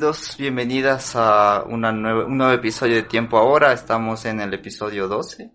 Dos, 0.00 0.36
bienvenidas 0.38 1.14
a 1.14 1.62
una 1.68 1.92
nueva- 1.92 2.24
un 2.24 2.38
nuevo 2.38 2.52
episodio 2.52 2.94
de 2.96 3.02
Tiempo 3.02 3.36
Ahora. 3.36 3.72
Estamos 3.74 4.24
en 4.24 4.40
el 4.40 4.54
episodio 4.54 5.06
12, 5.08 5.50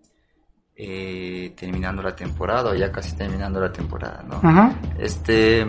eh, 0.76 1.52
terminando 1.56 2.00
la 2.02 2.14
temporada, 2.14 2.70
o 2.70 2.74
ya 2.74 2.92
casi 2.92 3.16
terminando 3.16 3.60
la 3.60 3.72
temporada, 3.72 4.22
¿no? 4.22 4.36
Ajá. 4.48 4.72
Este, 4.98 5.66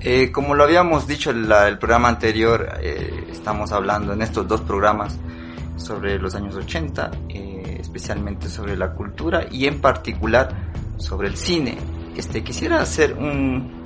eh, 0.00 0.32
como 0.32 0.54
lo 0.54 0.64
habíamos 0.64 1.06
dicho 1.06 1.30
en 1.30 1.46
la- 1.48 1.68
el 1.68 1.78
programa 1.78 2.08
anterior, 2.08 2.66
eh, 2.80 3.26
estamos 3.30 3.72
hablando 3.72 4.14
en 4.14 4.22
estos 4.22 4.48
dos 4.48 4.62
programas 4.62 5.18
sobre 5.76 6.18
los 6.18 6.34
años 6.34 6.54
80, 6.54 7.10
eh, 7.28 7.76
especialmente 7.80 8.48
sobre 8.48 8.74
la 8.76 8.92
cultura 8.92 9.46
y 9.50 9.66
en 9.66 9.80
particular 9.82 10.48
sobre 10.96 11.28
el 11.28 11.36
cine. 11.36 11.76
Este, 12.16 12.42
quisiera 12.42 12.80
hacer 12.80 13.12
un, 13.12 13.82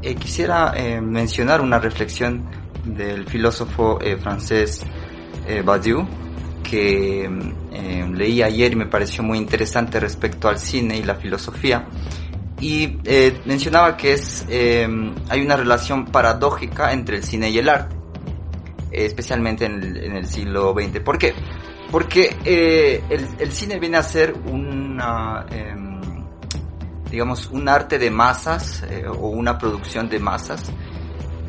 eh, 0.00 0.14
quisiera 0.14 0.72
eh, 0.76 1.00
mencionar 1.02 1.60
una 1.60 1.78
reflexión 1.78 2.61
del 2.84 3.26
filósofo 3.26 4.00
eh, 4.00 4.16
francés 4.16 4.84
eh, 5.46 5.62
Badiou 5.62 6.06
que 6.62 7.24
eh, 7.72 8.10
leí 8.12 8.42
ayer 8.42 8.72
y 8.72 8.76
me 8.76 8.86
pareció 8.86 9.22
muy 9.22 9.38
interesante 9.38 9.98
respecto 10.00 10.48
al 10.48 10.58
cine 10.58 10.96
y 10.96 11.02
la 11.02 11.16
filosofía 11.16 11.86
y 12.60 12.98
eh, 13.04 13.40
mencionaba 13.44 13.96
que 13.96 14.12
es 14.12 14.46
eh, 14.48 14.88
hay 15.28 15.40
una 15.40 15.56
relación 15.56 16.06
paradójica 16.06 16.92
entre 16.92 17.16
el 17.16 17.24
cine 17.24 17.50
y 17.50 17.58
el 17.58 17.68
arte 17.68 17.96
especialmente 18.92 19.64
en 19.64 19.82
el, 19.82 19.96
en 19.96 20.16
el 20.16 20.26
siglo 20.26 20.72
XX 20.72 21.00
¿por 21.00 21.18
qué? 21.18 21.34
porque 21.90 22.36
eh, 22.44 23.02
el, 23.10 23.26
el 23.38 23.52
cine 23.52 23.78
viene 23.78 23.96
a 23.96 24.02
ser 24.02 24.32
una 24.46 25.44
em, 25.50 26.00
digamos 27.10 27.50
un 27.50 27.68
arte 27.68 27.98
de 27.98 28.10
masas 28.10 28.82
eh, 28.88 29.04
o 29.06 29.28
una 29.28 29.58
producción 29.58 30.08
de 30.08 30.18
masas 30.18 30.72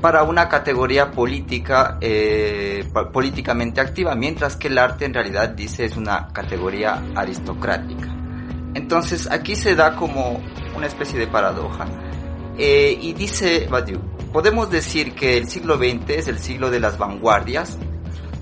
para 0.03 0.23
una 0.23 0.49
categoría 0.49 1.09
política 1.11 1.97
eh, 2.01 2.83
políticamente 3.13 3.79
activa 3.79 4.13
mientras 4.15 4.57
que 4.57 4.67
el 4.67 4.77
arte 4.77 5.05
en 5.05 5.13
realidad 5.13 5.49
dice 5.49 5.85
es 5.85 5.95
una 5.95 6.27
categoría 6.27 7.01
aristocrática 7.15 8.13
entonces 8.73 9.29
aquí 9.29 9.55
se 9.55 9.75
da 9.75 9.95
como 9.95 10.41
una 10.75 10.87
especie 10.87 11.19
de 11.19 11.27
paradoja. 11.27 11.85
Eh, 12.57 12.97
y 12.99 13.13
dice 13.13 13.67
Badiou, 13.69 14.01
podemos 14.31 14.69
decir 14.69 15.13
que 15.13 15.37
el 15.37 15.47
siglo 15.47 15.77
XX 15.77 16.09
es 16.09 16.27
el 16.27 16.39
siglo 16.39 16.69
de 16.69 16.79
las 16.79 16.97
vanguardias, 16.97 17.77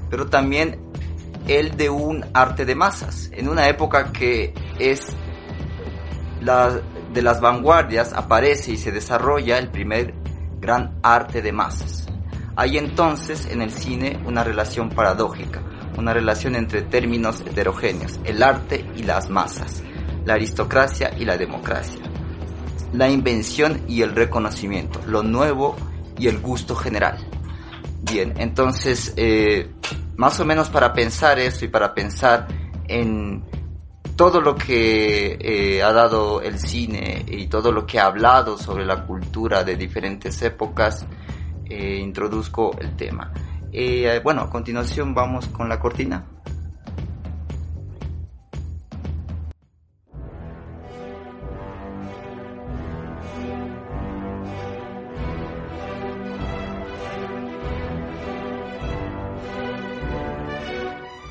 pero 0.09 0.27
también 0.27 0.79
el 1.47 1.75
de 1.75 1.89
un 1.89 2.25
arte 2.33 2.65
de 2.65 2.75
masas, 2.75 3.29
en 3.33 3.49
una 3.49 3.67
época 3.67 4.11
que 4.11 4.53
es 4.79 5.01
la, 6.41 6.81
de 7.13 7.21
las 7.21 7.41
vanguardias 7.41 8.13
aparece 8.13 8.71
y 8.71 8.77
se 8.77 8.91
desarrolla 8.91 9.57
el 9.57 9.69
primer 9.69 10.13
gran 10.61 10.99
arte 11.01 11.41
de 11.41 11.51
masas. 11.51 12.05
Hay 12.55 12.77
entonces 12.77 13.47
en 13.47 13.61
el 13.61 13.71
cine 13.71 14.21
una 14.25 14.43
relación 14.43 14.89
paradójica, 14.89 15.61
una 15.97 16.13
relación 16.13 16.55
entre 16.55 16.83
términos 16.83 17.41
heterogéneos, 17.41 18.19
el 18.23 18.43
arte 18.43 18.85
y 18.95 19.03
las 19.03 19.29
masas, 19.29 19.81
la 20.25 20.35
aristocracia 20.35 21.11
y 21.17 21.25
la 21.25 21.37
democracia, 21.37 21.99
la 22.93 23.09
invención 23.09 23.81
y 23.87 24.03
el 24.03 24.13
reconocimiento, 24.13 25.01
lo 25.07 25.23
nuevo 25.23 25.75
y 26.17 26.27
el 26.27 26.39
gusto 26.39 26.75
general. 26.75 27.17
Bien, 28.03 28.33
entonces, 28.37 29.13
eh, 29.17 29.71
más 30.17 30.39
o 30.39 30.45
menos 30.45 30.69
para 30.69 30.93
pensar 30.93 31.39
eso 31.39 31.65
y 31.65 31.67
para 31.67 31.93
pensar 31.93 32.47
en 32.87 33.43
todo 34.15 34.41
lo 34.41 34.55
que 34.55 35.37
eh, 35.39 35.83
ha 35.83 35.91
dado 35.91 36.41
el 36.41 36.59
cine 36.59 37.25
y 37.27 37.47
todo 37.47 37.71
lo 37.71 37.85
que 37.85 37.99
ha 37.99 38.05
hablado 38.05 38.57
sobre 38.57 38.85
la 38.85 39.05
cultura 39.05 39.63
de 39.63 39.75
diferentes 39.75 40.41
épocas, 40.41 41.05
eh, 41.65 41.97
introduzco 42.01 42.77
el 42.79 42.95
tema. 42.95 43.31
Eh, 43.71 44.19
bueno, 44.23 44.41
a 44.41 44.49
continuación 44.49 45.13
vamos 45.13 45.47
con 45.47 45.69
la 45.69 45.79
cortina. 45.79 46.25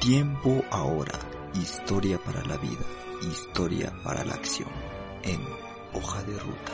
Tiempo 0.01 0.65
ahora. 0.71 1.40
Historia 1.61 2.19
para 2.19 2.43
la 2.47 2.57
vida. 2.57 2.85
Historia 3.31 3.93
para 4.03 4.25
la 4.25 4.33
acción. 4.33 4.69
En 5.23 5.41
hoja 5.93 6.23
de 6.23 6.39
ruta. 6.39 6.73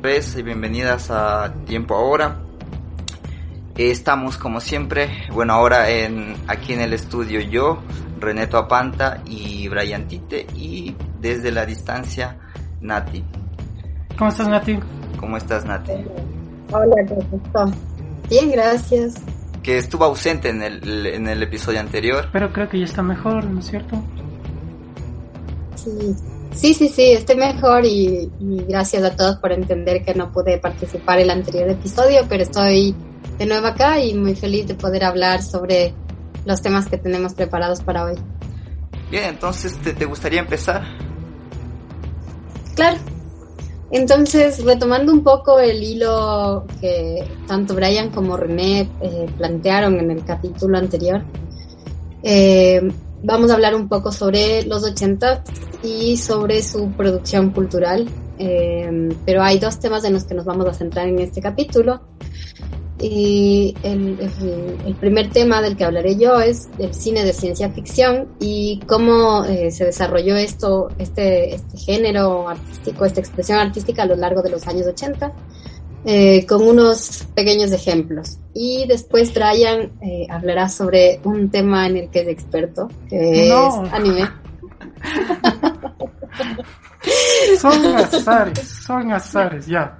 vez 0.00 0.36
y 0.36 0.42
bienvenidas 0.42 1.10
a 1.10 1.52
Tiempo 1.66 1.96
Ahora. 1.96 2.38
Estamos 3.76 4.38
como 4.38 4.60
siempre, 4.60 5.26
bueno 5.32 5.52
ahora 5.52 5.90
en 5.90 6.36
aquí 6.46 6.72
en 6.72 6.80
el 6.80 6.92
estudio 6.92 7.40
yo, 7.40 7.82
Reneto 8.18 8.56
Apanta 8.56 9.22
y 9.26 9.68
Brian 9.68 10.08
Tite 10.08 10.46
y 10.54 10.94
desde 11.20 11.50
la 11.52 11.66
distancia 11.66 12.38
Nati. 12.80 13.24
¿Cómo 14.16 14.30
estás, 14.30 14.48
Nati? 14.48 14.78
¿Cómo 15.18 15.36
estás 15.36 15.64
Nati? 15.64 15.92
Hola, 16.72 16.96
¿cómo 17.08 17.42
estás? 17.44 17.70
Bien, 18.28 18.50
gracias. 18.50 19.14
Que 19.62 19.78
estuvo 19.78 20.04
ausente 20.04 20.48
en 20.48 20.62
el, 20.62 21.06
en 21.06 21.28
el 21.28 21.42
episodio 21.42 21.80
anterior. 21.80 22.28
Pero 22.32 22.52
creo 22.52 22.68
que 22.68 22.78
ya 22.78 22.84
está 22.84 23.02
mejor, 23.02 23.44
¿no 23.44 23.60
es 23.60 23.66
cierto? 23.66 24.02
Sí, 25.74 26.14
sí, 26.52 26.74
sí, 26.74 26.88
sí, 26.88 27.12
estoy 27.12 27.36
mejor 27.36 27.84
y, 27.84 28.30
y 28.40 28.64
gracias 28.68 29.04
a 29.04 29.14
todos 29.14 29.36
por 29.36 29.52
entender 29.52 30.04
que 30.04 30.14
no 30.14 30.32
pude 30.32 30.58
participar 30.58 31.18
en 31.18 31.24
el 31.24 31.30
anterior 31.30 31.68
episodio, 31.68 32.22
pero 32.28 32.42
estoy 32.42 32.94
de 33.38 33.46
nuevo 33.46 33.66
acá 33.66 34.00
y 34.00 34.14
muy 34.14 34.34
feliz 34.34 34.66
de 34.66 34.74
poder 34.74 35.04
hablar 35.04 35.42
sobre 35.42 35.94
los 36.46 36.62
temas 36.62 36.88
que 36.88 36.96
tenemos 36.96 37.34
preparados 37.34 37.82
para 37.82 38.04
hoy. 38.04 38.14
Bien, 39.10 39.24
entonces 39.24 39.76
¿te, 39.78 39.92
te 39.92 40.04
gustaría 40.06 40.40
empezar? 40.40 40.84
Claro. 42.74 42.98
Entonces, 43.90 44.64
retomando 44.64 45.12
un 45.12 45.22
poco 45.22 45.60
el 45.60 45.82
hilo 45.82 46.66
que 46.80 47.24
tanto 47.46 47.74
Brian 47.74 48.10
como 48.10 48.36
René 48.36 48.88
eh, 49.00 49.26
plantearon 49.36 49.98
en 50.00 50.10
el 50.10 50.24
capítulo 50.24 50.76
anterior, 50.76 51.22
eh, 52.22 52.80
vamos 53.22 53.50
a 53.50 53.54
hablar 53.54 53.74
un 53.76 53.88
poco 53.88 54.10
sobre 54.10 54.62
los 54.64 54.82
80 54.82 55.44
y 55.84 56.16
sobre 56.16 56.62
su 56.62 56.90
producción 56.92 57.50
cultural. 57.50 58.08
Eh, 58.38 59.08
pero 59.24 59.42
hay 59.42 59.58
dos 59.58 59.78
temas 59.78 60.04
en 60.04 60.12
los 60.12 60.24
que 60.24 60.34
nos 60.34 60.44
vamos 60.44 60.66
a 60.66 60.74
centrar 60.74 61.08
en 61.08 61.20
este 61.20 61.40
capítulo. 61.40 62.00
Y 62.98 63.76
el, 63.82 64.18
el, 64.18 64.76
el, 64.86 64.94
primer 64.94 65.28
tema 65.30 65.60
del 65.60 65.76
que 65.76 65.84
hablaré 65.84 66.16
yo 66.16 66.40
es 66.40 66.70
el 66.78 66.94
cine 66.94 67.24
de 67.24 67.34
ciencia 67.34 67.68
ficción 67.70 68.28
y 68.40 68.80
cómo 68.86 69.44
eh, 69.44 69.70
se 69.70 69.84
desarrolló 69.84 70.34
esto, 70.36 70.88
este, 70.98 71.54
este 71.54 71.76
género 71.76 72.48
artístico, 72.48 73.04
esta 73.04 73.20
expresión 73.20 73.58
artística 73.58 74.02
a 74.02 74.06
lo 74.06 74.16
largo 74.16 74.40
de 74.40 74.48
los 74.48 74.66
años 74.66 74.86
80, 74.86 75.30
eh, 76.06 76.46
con 76.46 76.62
unos 76.62 77.26
pequeños 77.34 77.70
ejemplos. 77.72 78.38
Y 78.54 78.86
después 78.86 79.34
Brian 79.34 79.92
eh, 80.00 80.26
hablará 80.30 80.70
sobre 80.70 81.20
un 81.24 81.50
tema 81.50 81.86
en 81.88 81.98
el 81.98 82.10
que 82.10 82.20
es 82.20 82.28
experto, 82.28 82.88
que 83.10 83.46
No. 83.50 83.84
es 83.84 83.92
anime. 83.92 84.26
Son 87.60 87.86
azares, 87.94 88.68
son 88.84 89.12
azares, 89.12 89.66
ya. 89.66 89.98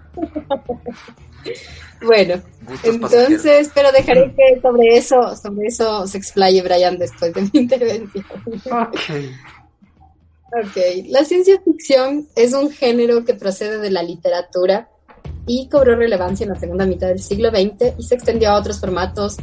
Bueno, 2.02 2.42
Gustos 2.68 2.98
pasajeros. 2.98 3.30
entonces, 3.30 3.70
pero 3.74 3.90
dejaré 3.92 4.34
que 4.34 4.60
sobre 4.60 4.96
eso, 4.96 5.36
sobre 5.36 5.68
eso 5.68 6.06
se 6.06 6.18
explaye 6.18 6.60
Brian 6.62 6.98
después 6.98 7.32
de 7.32 7.42
mi 7.42 7.50
intervención. 7.60 8.24
Ok. 8.70 9.00
Ok, 10.52 10.76
la 11.08 11.24
ciencia 11.24 11.60
ficción 11.62 12.28
es 12.36 12.52
un 12.52 12.70
género 12.70 13.24
que 13.24 13.34
procede 13.34 13.78
de 13.78 13.90
la 13.90 14.02
literatura 14.02 14.88
y 15.46 15.68
cobró 15.68 15.96
relevancia 15.96 16.44
en 16.44 16.50
la 16.50 16.58
segunda 16.58 16.86
mitad 16.86 17.08
del 17.08 17.18
siglo 17.18 17.50
XX 17.50 17.94
y 17.98 18.02
se 18.02 18.14
extendió 18.14 18.50
a 18.50 18.58
otros 18.58 18.80
formatos 18.80 19.36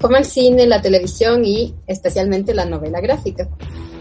como 0.00 0.16
el 0.16 0.24
cine, 0.24 0.66
la 0.66 0.82
televisión 0.82 1.44
y 1.44 1.74
especialmente 1.86 2.54
la 2.54 2.64
novela 2.64 3.00
gráfica. 3.00 3.48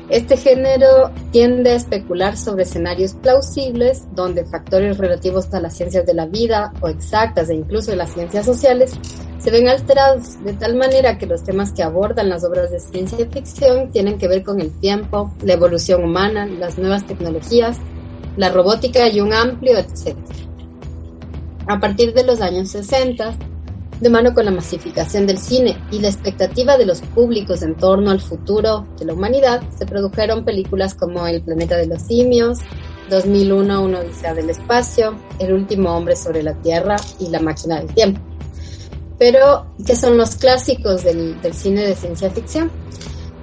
Este 0.09 0.37
género 0.37 1.11
tiende 1.31 1.71
a 1.71 1.75
especular 1.75 2.37
sobre 2.37 2.63
escenarios 2.63 3.15
plausibles 3.15 4.03
donde 4.13 4.45
factores 4.45 4.99
relativos 4.99 5.51
a 5.53 5.59
las 5.59 5.75
ciencias 5.75 6.05
de 6.05 6.13
la 6.13 6.27
vida 6.27 6.71
o 6.81 6.89
exactas 6.89 7.49
e 7.49 7.55
incluso 7.55 7.89
de 7.89 7.97
las 7.97 8.13
ciencias 8.13 8.45
sociales 8.45 8.93
se 9.39 9.49
ven 9.49 9.67
alterados 9.67 10.43
de 10.43 10.53
tal 10.53 10.75
manera 10.75 11.17
que 11.17 11.25
los 11.25 11.43
temas 11.43 11.71
que 11.71 11.81
abordan 11.81 12.29
las 12.29 12.43
obras 12.43 12.69
de 12.69 12.79
ciencia 12.79 13.27
ficción 13.31 13.89
tienen 13.91 14.19
que 14.19 14.27
ver 14.27 14.43
con 14.43 14.61
el 14.61 14.71
tiempo, 14.79 15.33
la 15.43 15.53
evolución 15.53 16.03
humana, 16.03 16.45
las 16.45 16.77
nuevas 16.77 17.05
tecnologías, 17.07 17.77
la 18.37 18.49
robótica 18.49 19.07
y 19.07 19.21
un 19.21 19.33
amplio 19.33 19.77
etcétera. 19.77 20.35
A 21.67 21.79
partir 21.79 22.13
de 22.13 22.23
los 22.23 22.41
años 22.41 22.69
60, 22.69 23.33
de 23.99 24.09
mano 24.09 24.33
con 24.33 24.45
la 24.45 24.51
masificación 24.51 25.25
del 25.25 25.37
cine 25.37 25.77
y 25.91 25.99
la 25.99 26.09
expectativa 26.09 26.77
de 26.77 26.85
los 26.85 27.01
públicos 27.01 27.61
en 27.61 27.75
torno 27.75 28.11
al 28.11 28.19
futuro 28.19 28.87
de 28.99 29.05
la 29.05 29.13
humanidad, 29.13 29.61
se 29.77 29.85
produjeron 29.85 30.43
películas 30.43 30.93
como 30.93 31.25
El 31.27 31.41
planeta 31.41 31.77
de 31.77 31.87
los 31.87 32.01
simios, 32.01 32.59
2001, 33.09 33.81
Una 33.83 33.99
odisea 33.99 34.33
del 34.33 34.49
espacio, 34.49 35.15
El 35.39 35.53
último 35.53 35.95
hombre 35.95 36.15
sobre 36.15 36.43
la 36.43 36.53
Tierra 36.61 36.95
y 37.19 37.29
La 37.29 37.39
máquina 37.39 37.79
del 37.79 37.93
tiempo. 37.93 38.21
Pero, 39.17 39.67
¿qué 39.85 39.95
son 39.95 40.17
los 40.17 40.35
clásicos 40.35 41.03
del, 41.03 41.39
del 41.41 41.53
cine 41.53 41.81
de 41.81 41.95
ciencia 41.95 42.29
ficción? 42.29 42.69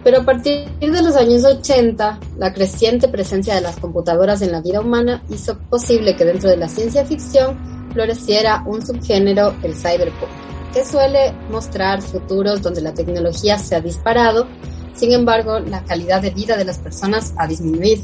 Pero 0.02 0.20
a 0.20 0.25
partir 0.25 0.69
de 0.81 1.02
los 1.02 1.14
años 1.16 1.44
80, 1.44 2.19
la 2.37 2.52
creciente 2.52 3.08
presencia 3.08 3.54
de 3.54 3.60
las 3.60 3.78
computadoras 3.78 4.43
en 4.43 4.50
la 4.50 4.60
vida 4.60 4.81
humana 4.81 5.22
hizo 5.28 5.60
posible 5.69 6.16
que 6.16 6.25
dentro 6.25 6.50
de 6.50 6.56
la 6.56 6.69
ciencia 6.69 7.04
ficción 7.04 7.60
floreciera 7.93 8.64
un 8.66 8.84
subgénero, 8.84 9.54
el 9.62 9.76
cyberpunk, 9.76 10.31
que 10.72 10.84
suele 10.84 11.38
mostrar 11.49 12.02
futuros 12.02 12.62
donde 12.62 12.81
la 12.81 12.94
tecnología 12.94 13.58
se 13.58 13.76
ha 13.76 13.81
disparado, 13.81 14.49
sin 14.94 15.12
embargo, 15.12 15.60
la 15.60 15.84
calidad 15.84 16.20
de 16.20 16.31
vida 16.31 16.56
de 16.56 16.64
las 16.64 16.78
personas 16.78 17.32
ha 17.37 17.46
disminuido. 17.46 18.02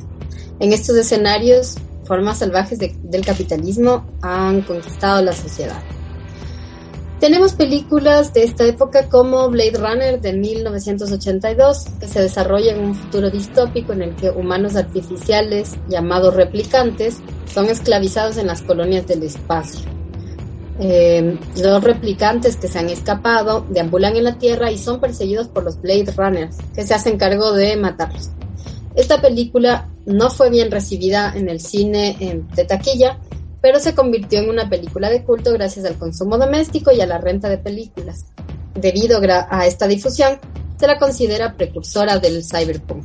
En 0.60 0.72
estos 0.72 0.96
escenarios, 0.96 1.74
formas 2.04 2.38
salvajes 2.38 2.78
de- 2.78 2.96
del 3.02 3.24
capitalismo 3.24 4.06
han 4.22 4.62
conquistado 4.62 5.22
la 5.22 5.32
sociedad. 5.32 5.82
Tenemos 7.20 7.54
películas 7.54 8.32
de 8.32 8.44
esta 8.44 8.64
época 8.64 9.08
como 9.08 9.50
Blade 9.50 9.76
Runner 9.76 10.20
de 10.20 10.34
1982, 10.34 11.84
que 11.98 12.06
se 12.06 12.22
desarrolla 12.22 12.72
en 12.72 12.80
un 12.80 12.94
futuro 12.94 13.28
distópico 13.28 13.92
en 13.92 14.02
el 14.02 14.14
que 14.14 14.30
humanos 14.30 14.76
artificiales 14.76 15.76
llamados 15.88 16.34
replicantes 16.34 17.16
son 17.52 17.66
esclavizados 17.66 18.36
en 18.36 18.46
las 18.46 18.62
colonias 18.62 19.08
del 19.08 19.24
espacio. 19.24 19.80
Eh, 20.78 21.36
los 21.60 21.82
replicantes 21.82 22.56
que 22.56 22.68
se 22.68 22.78
han 22.78 22.88
escapado 22.88 23.66
deambulan 23.68 24.14
en 24.14 24.22
la 24.22 24.38
Tierra 24.38 24.70
y 24.70 24.78
son 24.78 25.00
perseguidos 25.00 25.48
por 25.48 25.64
los 25.64 25.80
Blade 25.82 26.12
Runners, 26.16 26.58
que 26.72 26.84
se 26.84 26.94
hacen 26.94 27.18
cargo 27.18 27.52
de 27.52 27.76
matarlos. 27.76 28.30
Esta 28.94 29.20
película 29.20 29.88
no 30.06 30.30
fue 30.30 30.50
bien 30.50 30.70
recibida 30.70 31.32
en 31.34 31.48
el 31.48 31.58
cine 31.58 32.44
de 32.54 32.64
taquilla, 32.64 33.18
pero 33.60 33.80
se 33.80 33.94
convirtió 33.94 34.40
en 34.40 34.50
una 34.50 34.68
película 34.68 35.10
de 35.10 35.24
culto 35.24 35.52
gracias 35.52 35.84
al 35.84 35.98
consumo 35.98 36.38
doméstico 36.38 36.92
y 36.92 37.00
a 37.00 37.06
la 37.06 37.18
renta 37.18 37.48
de 37.48 37.58
películas. 37.58 38.26
Debido 38.74 39.20
a 39.50 39.66
esta 39.66 39.88
difusión, 39.88 40.38
se 40.78 40.86
la 40.86 40.98
considera 40.98 41.56
precursora 41.56 42.18
del 42.18 42.44
cyberpunk. 42.44 43.04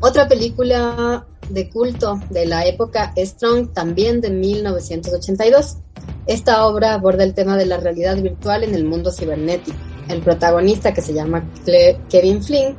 Otra 0.00 0.28
película 0.28 1.26
de 1.48 1.70
culto 1.70 2.20
de 2.30 2.44
la 2.46 2.66
época 2.66 3.12
es 3.16 3.30
Strong, 3.30 3.72
también 3.72 4.20
de 4.20 4.30
1982. 4.30 5.78
Esta 6.26 6.66
obra 6.66 6.94
aborda 6.94 7.24
el 7.24 7.34
tema 7.34 7.56
de 7.56 7.66
la 7.66 7.78
realidad 7.78 8.16
virtual 8.16 8.64
en 8.64 8.74
el 8.74 8.84
mundo 8.84 9.10
cibernético. 9.10 9.78
El 10.08 10.20
protagonista, 10.20 10.92
que 10.92 11.00
se 11.00 11.14
llama 11.14 11.50
Kevin 12.10 12.42
Flynn, 12.42 12.76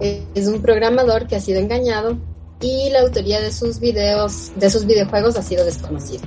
es 0.00 0.46
un 0.48 0.60
programador 0.60 1.26
que 1.26 1.36
ha 1.36 1.40
sido 1.40 1.60
engañado 1.60 2.18
y 2.60 2.90
la 2.90 3.00
autoría 3.00 3.40
de 3.40 3.52
sus 3.52 3.80
videos, 3.80 4.52
de 4.56 4.70
sus 4.70 4.86
videojuegos 4.86 5.36
ha 5.36 5.42
sido 5.42 5.64
desconocida. 5.64 6.22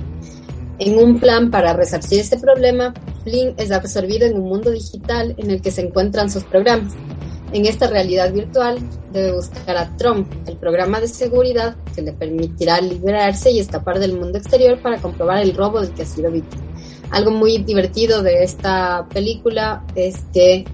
En 0.78 0.98
un 0.98 1.20
plan 1.20 1.50
para 1.50 1.74
resarcir 1.74 2.20
este 2.20 2.38
problema, 2.38 2.94
Flynn 3.24 3.54
es 3.58 3.70
absorbido 3.70 4.26
en 4.26 4.36
un 4.36 4.48
mundo 4.48 4.70
digital 4.70 5.34
en 5.36 5.50
el 5.50 5.60
que 5.60 5.70
se 5.70 5.82
encuentran 5.82 6.30
sus 6.30 6.44
programas. 6.44 6.94
En 7.52 7.66
esta 7.66 7.88
realidad 7.88 8.32
virtual 8.32 8.78
debe 9.12 9.32
buscar 9.32 9.76
a 9.76 9.94
Trump, 9.96 10.32
el 10.46 10.56
programa 10.56 11.00
de 11.00 11.08
seguridad 11.08 11.76
que 11.94 12.00
le 12.00 12.12
permitirá 12.12 12.80
liberarse 12.80 13.50
y 13.50 13.58
escapar 13.58 13.98
del 13.98 14.18
mundo 14.18 14.38
exterior 14.38 14.80
para 14.80 14.98
comprobar 14.98 15.42
el 15.42 15.54
robo 15.54 15.80
del 15.80 15.92
que 15.92 16.02
ha 16.02 16.06
sido 16.06 16.30
víctima. 16.30 16.62
Algo 17.10 17.32
muy 17.32 17.58
divertido 17.58 18.22
de 18.22 18.44
esta 18.44 19.06
película 19.12 19.84
es 19.96 20.16
que 20.32 20.64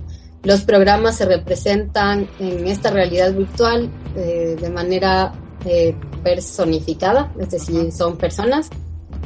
los 0.44 0.62
programas 0.62 1.16
se 1.16 1.24
representan 1.24 2.28
en 2.38 2.68
esta 2.68 2.90
realidad 2.90 3.32
virtual 3.32 3.90
eh, 4.14 4.56
de 4.60 4.70
manera 4.70 5.32
eh, 5.64 5.94
personificada, 6.22 7.32
es 7.40 7.50
decir, 7.50 7.92
son 7.92 8.16
personas 8.16 8.68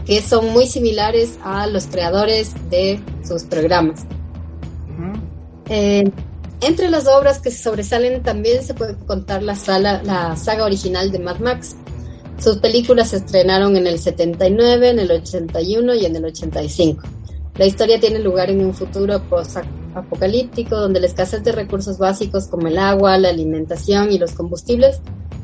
que 0.06 0.22
son 0.22 0.52
muy 0.52 0.66
similares 0.66 1.38
a 1.42 1.66
los 1.66 1.86
creadores 1.86 2.54
de 2.70 3.00
sus 3.26 3.44
programas. 3.44 4.04
Eh, 5.68 6.10
entre 6.62 6.90
las 6.90 7.06
obras 7.06 7.38
que 7.38 7.50
sobresalen 7.50 8.22
también 8.22 8.62
se 8.62 8.74
puede 8.74 8.96
contar 9.06 9.42
la, 9.42 9.54
sala, 9.54 10.02
la 10.02 10.36
saga 10.36 10.64
original 10.64 11.10
de 11.10 11.18
Mad 11.18 11.38
Max. 11.38 11.76
Sus 12.38 12.58
películas 12.58 13.10
se 13.10 13.18
estrenaron 13.18 13.76
en 13.76 13.86
el 13.86 13.98
79, 13.98 14.90
en 14.90 14.98
el 14.98 15.10
81 15.10 15.94
y 15.94 16.06
en 16.06 16.16
el 16.16 16.24
85. 16.24 17.02
La 17.56 17.66
historia 17.66 18.00
tiene 18.00 18.18
lugar 18.18 18.50
en 18.50 18.64
un 18.64 18.74
futuro 18.74 19.22
post-apocalíptico 19.90 20.76
donde 20.76 21.00
la 21.00 21.06
escasez 21.06 21.42
de 21.42 21.52
recursos 21.52 21.98
básicos 21.98 22.48
como 22.48 22.68
el 22.68 22.78
agua, 22.78 23.18
la 23.18 23.28
alimentación 23.28 24.12
y 24.12 24.18
los 24.18 24.32
combustibles 24.32 25.00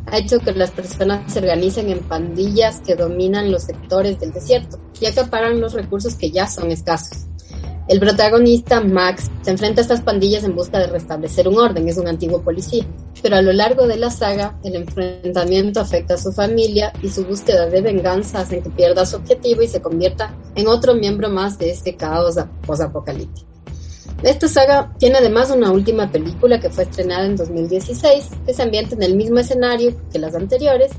ha 0.06 0.18
hecho 0.18 0.38
que 0.38 0.52
las 0.52 0.70
personas 0.70 1.32
se 1.32 1.40
organicen 1.40 1.90
en 1.90 2.00
pandillas 2.00 2.80
que 2.80 2.94
dominan 2.94 3.50
los 3.50 3.64
sectores 3.64 4.20
del 4.20 4.32
desierto 4.32 4.78
y 5.00 5.06
acaparan 5.06 5.60
los 5.60 5.72
recursos 5.72 6.14
que 6.14 6.30
ya 6.30 6.46
son 6.46 6.70
escasos. 6.70 7.26
El 7.88 8.00
protagonista, 8.00 8.80
Max, 8.80 9.30
se 9.42 9.52
enfrenta 9.52 9.80
a 9.80 9.82
estas 9.82 10.00
pandillas 10.00 10.42
en 10.42 10.56
busca 10.56 10.78
de 10.78 10.88
restablecer 10.88 11.46
un 11.46 11.58
orden, 11.58 11.88
es 11.88 11.96
un 11.98 12.08
antiguo 12.08 12.42
policía, 12.42 12.84
pero 13.22 13.36
a 13.36 13.42
lo 13.42 13.52
largo 13.52 13.86
de 13.86 13.96
la 13.96 14.10
saga 14.10 14.58
el 14.64 14.74
enfrentamiento 14.74 15.80
afecta 15.80 16.14
a 16.14 16.18
su 16.18 16.32
familia 16.32 16.92
y 17.00 17.08
su 17.08 17.24
búsqueda 17.24 17.66
de 17.66 17.82
venganza 17.82 18.40
hace 18.40 18.60
que 18.60 18.70
pierda 18.70 19.06
su 19.06 19.16
objetivo 19.16 19.62
y 19.62 19.68
se 19.68 19.82
convierta 19.82 20.34
en 20.56 20.66
otro 20.66 20.94
miembro 20.94 21.30
más 21.30 21.58
de 21.58 21.70
este 21.70 21.94
caos 21.94 22.34
posapocalíptico. 22.66 23.55
Esta 24.22 24.48
saga 24.48 24.92
tiene 24.98 25.18
además 25.18 25.50
una 25.50 25.70
última 25.70 26.10
película 26.10 26.58
que 26.58 26.70
fue 26.70 26.84
estrenada 26.84 27.26
en 27.26 27.36
2016, 27.36 28.28
que 28.46 28.54
se 28.54 28.62
ambienta 28.62 28.94
en 28.94 29.02
el 29.02 29.14
mismo 29.14 29.38
escenario 29.38 29.94
que 30.10 30.18
las 30.18 30.34
anteriores, 30.34 30.92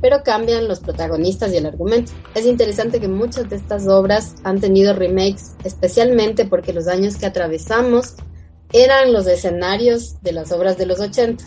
pero 0.00 0.22
cambian 0.22 0.68
los 0.68 0.80
protagonistas 0.80 1.52
y 1.52 1.58
el 1.58 1.66
argumento. 1.66 2.12
Es 2.34 2.46
interesante 2.46 3.00
que 3.00 3.08
muchas 3.08 3.48
de 3.48 3.56
estas 3.56 3.86
obras 3.86 4.34
han 4.44 4.60
tenido 4.60 4.94
remakes, 4.94 5.56
especialmente 5.64 6.46
porque 6.46 6.72
los 6.72 6.88
años 6.88 7.16
que 7.16 7.26
atravesamos 7.26 8.16
eran 8.72 9.12
los 9.12 9.26
escenarios 9.26 10.20
de 10.20 10.32
las 10.32 10.50
obras 10.52 10.76
de 10.76 10.86
los 10.86 11.00
80. 11.00 11.44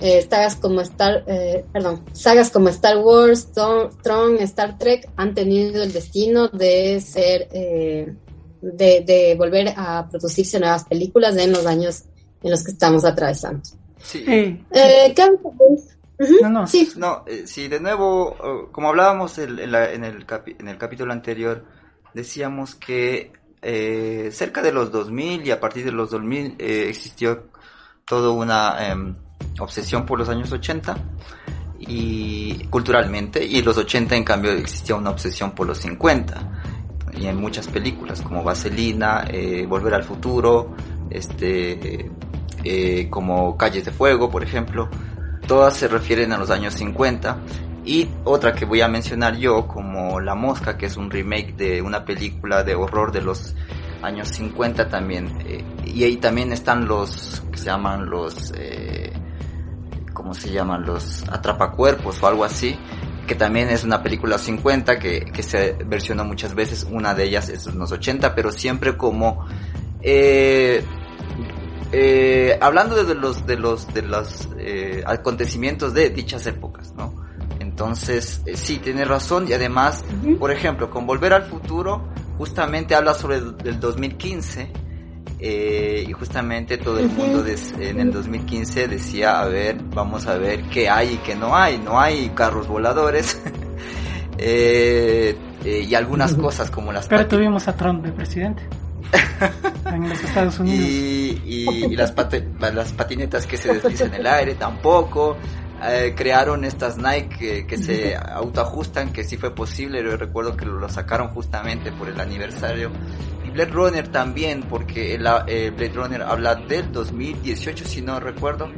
Eh, 0.00 0.26
sagas 0.28 0.56
como 0.56 0.80
Star, 0.80 1.22
eh, 1.28 1.64
perdón, 1.72 2.04
sagas 2.12 2.50
como 2.50 2.68
Star 2.70 2.98
Wars, 2.98 3.52
Tron, 3.52 4.38
Star 4.40 4.76
Trek 4.76 5.08
han 5.16 5.32
tenido 5.32 5.80
el 5.82 5.92
destino 5.92 6.48
de 6.48 7.00
ser, 7.00 7.48
eh, 7.52 8.12
de, 8.62 9.00
de, 9.02 9.34
volver 9.36 9.74
a 9.76 10.08
producirse 10.08 10.58
nuevas 10.60 10.84
películas 10.84 11.36
en 11.36 11.52
los 11.52 11.66
años 11.66 12.04
en 12.42 12.50
los 12.50 12.62
que 12.64 12.70
estamos 12.72 13.04
atravesando. 13.04 13.60
Sí. 14.02 14.24
Eh, 14.26 15.12
¿qué- 15.14 15.30
No, 16.40 16.48
no. 16.48 16.66
Sí, 16.66 16.88
No, 16.96 17.24
eh, 17.26 17.42
sí, 17.46 17.68
de 17.68 17.80
nuevo, 17.80 18.36
eh, 18.42 18.68
como 18.72 18.88
hablábamos 18.90 19.38
el- 19.38 19.58
en, 19.58 19.72
la- 19.72 19.92
en 19.92 20.04
el 20.04 20.26
capi- 20.26 20.56
en 20.58 20.68
el 20.68 20.78
capítulo 20.78 21.12
anterior, 21.12 21.64
decíamos 22.14 22.74
que 22.76 23.32
eh, 23.64 24.30
cerca 24.32 24.60
de 24.62 24.72
los 24.72 24.90
2000 24.90 25.46
y 25.46 25.50
a 25.52 25.60
partir 25.60 25.84
de 25.84 25.92
los 25.92 26.10
2000 26.10 26.56
eh, 26.58 26.86
existió 26.88 27.44
toda 28.04 28.30
una 28.30 28.88
em, 28.88 29.14
obsesión 29.60 30.04
por 30.04 30.18
los 30.18 30.28
años 30.28 30.50
80 30.50 30.96
y 31.78 32.64
culturalmente 32.70 33.44
y 33.44 33.62
los 33.62 33.76
80 33.76 34.16
en 34.16 34.24
cambio 34.24 34.52
existía 34.52 34.94
una 34.96 35.10
obsesión 35.10 35.52
por 35.52 35.66
los 35.66 35.78
50 35.78 36.62
y 37.18 37.26
en 37.26 37.36
muchas 37.36 37.66
películas 37.66 38.20
como 38.22 38.42
Vaselina, 38.42 39.24
eh, 39.28 39.66
Volver 39.66 39.94
al 39.94 40.04
Futuro, 40.04 40.74
este, 41.10 42.10
eh, 42.64 43.08
como 43.10 43.56
Calles 43.56 43.84
de 43.84 43.90
Fuego, 43.90 44.30
por 44.30 44.42
ejemplo, 44.42 44.88
todas 45.46 45.76
se 45.76 45.88
refieren 45.88 46.32
a 46.32 46.38
los 46.38 46.50
años 46.50 46.74
50 46.74 47.38
y 47.84 48.08
otra 48.24 48.54
que 48.54 48.64
voy 48.64 48.80
a 48.80 48.88
mencionar 48.88 49.36
yo 49.36 49.66
como 49.66 50.20
La 50.20 50.34
Mosca, 50.34 50.76
que 50.76 50.86
es 50.86 50.96
un 50.96 51.10
remake 51.10 51.56
de 51.56 51.82
una 51.82 52.04
película 52.04 52.62
de 52.62 52.74
horror 52.74 53.10
de 53.10 53.22
los 53.22 53.54
años 54.02 54.28
50 54.28 54.88
también. 54.88 55.38
Eh, 55.46 55.64
y 55.84 56.04
ahí 56.04 56.16
también 56.16 56.52
están 56.52 56.86
los 56.86 57.42
que 57.50 57.58
se 57.58 57.66
llaman 57.66 58.08
los 58.08 58.52
eh, 58.56 59.12
¿cómo 60.12 60.34
se 60.34 60.52
llaman? 60.52 60.84
los 60.84 61.24
atrapacuerpos 61.28 62.22
o 62.22 62.26
algo 62.26 62.44
así 62.44 62.76
que 63.26 63.34
también 63.34 63.68
es 63.68 63.84
una 63.84 64.02
película 64.02 64.38
50 64.38 64.98
que, 64.98 65.20
que 65.32 65.42
se 65.42 65.72
versionó 65.86 66.24
muchas 66.24 66.54
veces, 66.54 66.86
una 66.90 67.14
de 67.14 67.24
ellas 67.24 67.48
es 67.48 67.66
en 67.66 67.78
los 67.78 67.92
80, 67.92 68.34
pero 68.34 68.50
siempre 68.50 68.96
como 68.96 69.46
Eh, 70.02 70.84
eh, 71.92 72.58
hablando 72.60 73.04
de 73.04 73.14
los 73.14 73.46
de 73.46 73.56
los 73.56 73.92
de 73.94 74.02
los 74.02 74.48
eh, 74.58 75.04
acontecimientos 75.06 75.94
de 75.94 76.10
dichas 76.10 76.46
épocas, 76.46 76.92
¿no? 76.96 77.14
Entonces, 77.60 78.42
eh, 78.46 78.56
sí, 78.56 78.78
tiene 78.78 79.04
razón 79.04 79.46
y 79.48 79.52
además, 79.52 80.04
por 80.38 80.50
ejemplo, 80.50 80.90
con 80.90 81.06
Volver 81.06 81.32
al 81.32 81.44
Futuro, 81.44 82.02
justamente 82.38 82.94
habla 82.94 83.14
sobre 83.14 83.36
el, 83.36 83.54
el 83.64 83.78
2015 83.78 84.72
eh, 85.44 86.04
y 86.08 86.12
justamente 86.12 86.78
todo 86.78 87.00
el 87.00 87.08
mundo 87.08 87.42
des- 87.42 87.74
en 87.80 87.98
el 87.98 88.12
2015 88.12 88.86
decía, 88.86 89.40
a 89.40 89.46
ver, 89.46 89.76
vamos 89.92 90.26
a 90.28 90.36
ver 90.38 90.62
qué 90.70 90.88
hay 90.88 91.14
y 91.14 91.16
qué 91.18 91.34
no 91.34 91.56
hay. 91.56 91.78
No 91.78 91.98
hay 92.00 92.30
carros 92.34 92.68
voladores 92.68 93.42
eh, 94.38 95.36
eh, 95.64 95.86
y 95.88 95.94
algunas 95.94 96.34
cosas 96.34 96.70
como 96.70 96.92
las 96.92 97.06
Pero 97.08 97.26
tuvimos 97.26 97.68
a 97.68 97.76
Trump 97.76 98.04
de 98.04 98.12
presidente. 98.12 98.62
en 99.92 100.08
los 100.08 100.22
Estados 100.24 100.58
Unidos. 100.60 100.80
y, 100.88 101.42
y- 101.44 101.84
y 101.92 101.96
las, 101.96 102.14
las 102.74 102.92
patinetas 102.92 103.46
que 103.46 103.56
se 103.56 103.74
deslizan 103.74 104.08
en 104.14 104.20
el 104.20 104.26
aire 104.26 104.54
tampoco. 104.54 105.36
Eh, 105.84 106.14
crearon 106.16 106.64
estas 106.64 106.96
Nike 106.96 107.28
que, 107.38 107.66
que 107.66 107.76
se 107.76 108.14
autoajustan, 108.16 109.12
que 109.12 109.24
sí 109.24 109.36
fue 109.36 109.52
posible. 109.52 110.00
Yo 110.04 110.16
recuerdo 110.16 110.56
que 110.56 110.64
lo 110.64 110.88
sacaron 110.88 111.28
justamente 111.30 111.90
por 111.90 112.08
el 112.08 112.20
aniversario. 112.20 112.92
Blade 113.52 113.70
Runner 113.72 114.08
también, 114.08 114.62
porque 114.68 115.14
el, 115.14 115.26
eh, 115.46 115.70
Blade 115.76 115.92
Runner 115.94 116.22
habla 116.22 116.54
del 116.54 116.90
2018, 116.92 117.84
si 117.84 118.00
no 118.02 118.18
recuerdo. 118.20 118.68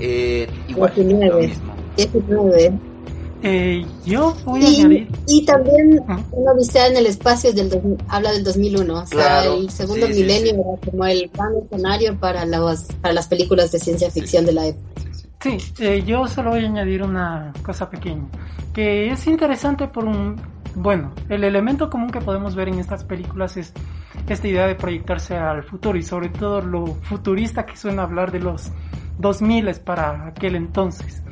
Eh, 0.00 0.48
igual, 0.68 0.92
lo 0.96 1.02
19. 1.04 1.46
mismo. 1.46 1.74
19. 1.96 2.72
Eh, 3.42 3.86
yo 4.04 4.36
voy 4.44 4.64
a 4.64 4.68
Y, 4.68 4.76
añadir. 4.80 5.08
y 5.28 5.44
también 5.44 6.00
Ujú. 6.00 6.22
una 6.32 6.52
odisea 6.52 6.88
en 6.88 6.96
el 6.96 7.06
espacio 7.06 7.50
es 7.50 7.56
del 7.56 7.68
dos- 7.70 7.80
habla 8.08 8.32
del 8.32 8.42
2001, 8.42 8.94
o 9.02 9.06
sea, 9.06 9.18
Claro, 9.42 9.54
el 9.54 9.70
segundo 9.70 10.06
sí, 10.08 10.12
sí, 10.14 10.20
milenio 10.22 10.54
sí. 10.54 10.60
era 10.60 10.90
como 10.90 11.06
el 11.06 11.30
gran 11.32 11.52
escenario 11.64 12.16
para 12.18 12.44
las, 12.44 12.84
para 13.00 13.14
las 13.14 13.28
películas 13.28 13.70
de 13.70 13.78
ciencia 13.78 14.10
ficción 14.10 14.44
de 14.44 14.52
la 14.52 14.66
época. 14.66 14.88
Sí, 15.40 15.56
eh, 15.78 16.02
yo 16.04 16.26
solo 16.26 16.50
voy 16.50 16.64
a 16.64 16.66
añadir 16.66 17.00
una 17.04 17.52
cosa 17.62 17.88
pequeña, 17.88 18.26
que 18.72 19.10
es 19.10 19.24
interesante 19.28 19.86
por 19.86 20.04
un... 20.04 20.34
Bueno, 20.74 21.12
el 21.28 21.44
elemento 21.44 21.88
común 21.90 22.10
que 22.10 22.20
podemos 22.20 22.56
ver 22.56 22.68
en 22.68 22.80
estas 22.80 23.04
películas 23.04 23.56
es 23.56 23.72
esta 24.26 24.48
idea 24.48 24.66
de 24.66 24.74
proyectarse 24.74 25.36
al 25.36 25.62
futuro 25.62 25.98
y 25.98 26.02
sobre 26.02 26.28
todo 26.28 26.60
lo 26.60 26.86
futurista 26.86 27.64
que 27.64 27.76
suena 27.76 28.02
hablar 28.02 28.30
de 28.32 28.40
los 28.40 28.72
2000 29.18 29.70
para 29.84 30.26
aquel 30.26 30.56
entonces. 30.56 31.22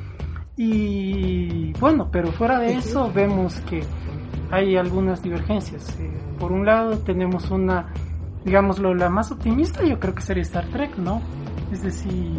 Y 0.57 1.73
bueno, 1.75 2.09
pero 2.11 2.33
fuera 2.33 2.59
de 2.59 2.75
eso 2.75 3.13
vemos 3.13 3.61
que 3.61 3.83
hay 4.51 4.77
algunas 4.77 5.23
divergencias. 5.23 5.95
Eh, 6.01 6.11
por 6.39 6.53
un 6.53 6.65
lado 6.65 6.99
tenemos 6.99 7.51
una, 7.51 7.93
digámoslo, 8.45 8.95
la 8.95 9.11
más 9.11 9.31
optimista 9.31 9.85
yo 9.85 10.01
creo 10.01 10.15
que 10.15 10.23
sería 10.23 10.43
Star 10.43 10.67
Trek, 10.69 10.97
¿no? 10.97 11.21
Es 11.73 11.83
decir, 11.83 12.33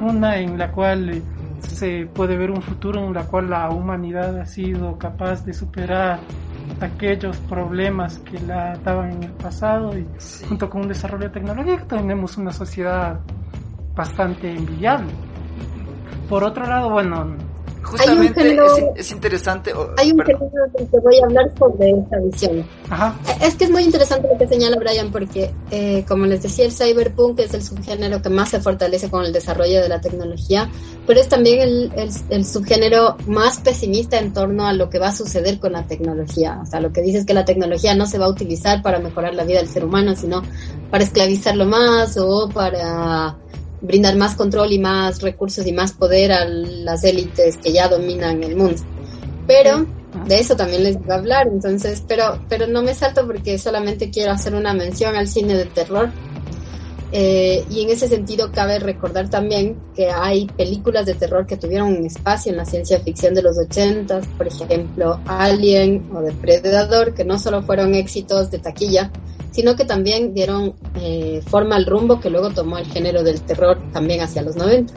una 0.00 0.38
en 0.38 0.56
la 0.56 0.72
cual 0.72 1.10
eh, 1.10 1.22
se 1.60 2.06
puede 2.06 2.36
ver 2.36 2.50
un 2.50 2.62
futuro 2.62 3.04
en 3.04 3.12
la 3.12 3.24
cual 3.24 3.50
la 3.50 3.68
humanidad 3.70 4.38
ha 4.38 4.46
sido 4.46 4.98
capaz 4.98 5.44
de 5.44 5.52
superar 5.52 6.20
aquellos 6.80 7.36
problemas 7.48 8.18
que 8.18 8.38
la 8.40 8.76
daban 8.84 9.12
en 9.12 9.22
el 9.24 9.32
pasado 9.32 9.96
y 9.96 10.06
Sí. 10.18 10.44
junto 10.48 10.68
con 10.70 10.82
un 10.82 10.88
desarrollo 10.88 11.30
tecnológico 11.30 11.86
tenemos 11.86 12.36
una 12.36 12.52
sociedad 12.52 13.20
bastante 13.94 14.50
envidiable. 14.50 15.12
Por 16.28 16.44
otro 16.44 16.66
lado, 16.66 16.90
bueno, 16.90 17.36
Justamente 17.82 18.40
género- 18.42 18.76
es, 18.94 19.06
es 19.06 19.12
interesante. 19.12 19.72
oh, 19.74 19.88
Hay 19.98 20.10
un 20.12 20.18
perdón. 20.18 20.38
género 20.50 20.66
del 20.78 20.88
que 20.88 20.98
voy 21.00 21.16
a 21.20 21.24
hablar 21.26 21.50
sobre 21.58 21.90
esta 21.90 22.18
visión. 22.20 22.66
ajá, 22.88 23.18
Es 23.42 23.56
que 23.56 23.64
es 23.64 23.70
muy 23.70 23.82
interesante 23.82 24.28
lo 24.32 24.38
que 24.38 24.46
señala 24.46 24.76
Brian 24.76 25.10
porque, 25.10 25.52
eh, 25.70 26.04
como 26.06 26.26
les 26.26 26.42
decía, 26.42 26.64
el 26.64 26.72
cyberpunk 26.72 27.40
es 27.40 27.52
el 27.54 27.62
subgénero 27.62 28.22
que 28.22 28.28
más 28.30 28.50
se 28.50 28.60
fortalece 28.60 29.10
con 29.10 29.24
el 29.24 29.32
desarrollo 29.32 29.82
de 29.82 29.88
la 29.88 30.00
tecnología, 30.00 30.70
pero 31.06 31.20
es 31.20 31.28
también 31.28 31.60
el, 31.60 31.92
el- 31.96 32.10
el 32.30 32.44
subgénero 32.46 33.16
más 33.26 33.58
pesimista 33.58 34.18
en 34.18 34.32
torno 34.32 34.66
a 34.66 34.72
lo 34.72 34.88
que 34.88 34.98
va 34.98 35.08
a 35.08 35.12
suceder 35.16 35.58
con 35.58 35.72
la 35.72 35.86
tecnología. 35.86 36.60
O 36.62 36.66
sea, 36.66 36.80
lo 36.80 36.92
que 36.92 37.02
dice 37.02 37.18
es 37.18 37.26
que 37.26 37.34
la 37.34 37.44
tecnología 37.44 37.94
no 37.94 38.06
se 38.06 38.18
va 38.18 38.26
a 38.26 38.30
utilizar 38.30 38.80
para 38.82 38.98
mejorar 39.00 39.34
la 39.34 39.44
vida 39.44 39.58
del 39.58 39.68
ser 39.68 39.84
humano, 39.84 40.14
sino 40.14 40.42
para 40.90 41.04
esclavizarlo 41.04 41.66
más 41.66 42.16
o 42.16 42.48
para 42.48 43.36
brindar 43.82 44.16
más 44.16 44.36
control 44.36 44.72
y 44.72 44.78
más 44.78 45.20
recursos 45.20 45.66
y 45.66 45.72
más 45.72 45.92
poder 45.92 46.32
a 46.32 46.44
las 46.46 47.04
élites 47.04 47.58
que 47.58 47.72
ya 47.72 47.88
dominan 47.88 48.42
el 48.42 48.56
mundo. 48.56 48.80
Pero 49.46 49.86
de 50.26 50.38
eso 50.38 50.56
también 50.56 50.84
les 50.84 50.98
voy 50.98 51.10
a 51.10 51.14
hablar, 51.14 51.48
entonces, 51.48 52.02
pero, 52.06 52.40
pero 52.48 52.66
no 52.66 52.82
me 52.82 52.94
salto 52.94 53.26
porque 53.26 53.58
solamente 53.58 54.10
quiero 54.10 54.32
hacer 54.32 54.54
una 54.54 54.72
mención 54.72 55.16
al 55.16 55.26
cine 55.26 55.54
de 55.54 55.66
terror. 55.66 56.10
Eh, 57.14 57.66
y 57.68 57.82
en 57.82 57.90
ese 57.90 58.08
sentido 58.08 58.50
cabe 58.52 58.78
recordar 58.78 59.28
también 59.28 59.76
que 59.94 60.10
hay 60.10 60.46
películas 60.46 61.04
de 61.04 61.12
terror 61.12 61.46
que 61.46 61.58
tuvieron 61.58 61.88
un 61.88 62.06
espacio 62.06 62.50
en 62.50 62.56
la 62.56 62.64
ciencia 62.64 63.00
ficción 63.00 63.34
de 63.34 63.42
los 63.42 63.58
80, 63.58 64.20
por 64.38 64.46
ejemplo 64.46 65.20
Alien 65.26 66.08
o 66.14 66.22
Depredador, 66.22 67.12
que 67.12 67.24
no 67.24 67.38
solo 67.38 67.62
fueron 67.64 67.94
éxitos 67.94 68.50
de 68.50 68.60
taquilla, 68.60 69.12
sino 69.52 69.76
que 69.76 69.84
también 69.84 70.34
dieron 70.34 70.74
eh, 70.96 71.40
forma 71.46 71.76
al 71.76 71.86
rumbo 71.86 72.18
que 72.20 72.30
luego 72.30 72.50
tomó 72.50 72.78
el 72.78 72.86
género 72.86 73.22
del 73.22 73.40
terror 73.42 73.78
también 73.92 74.20
hacia 74.20 74.42
los 74.42 74.56
90. 74.56 74.92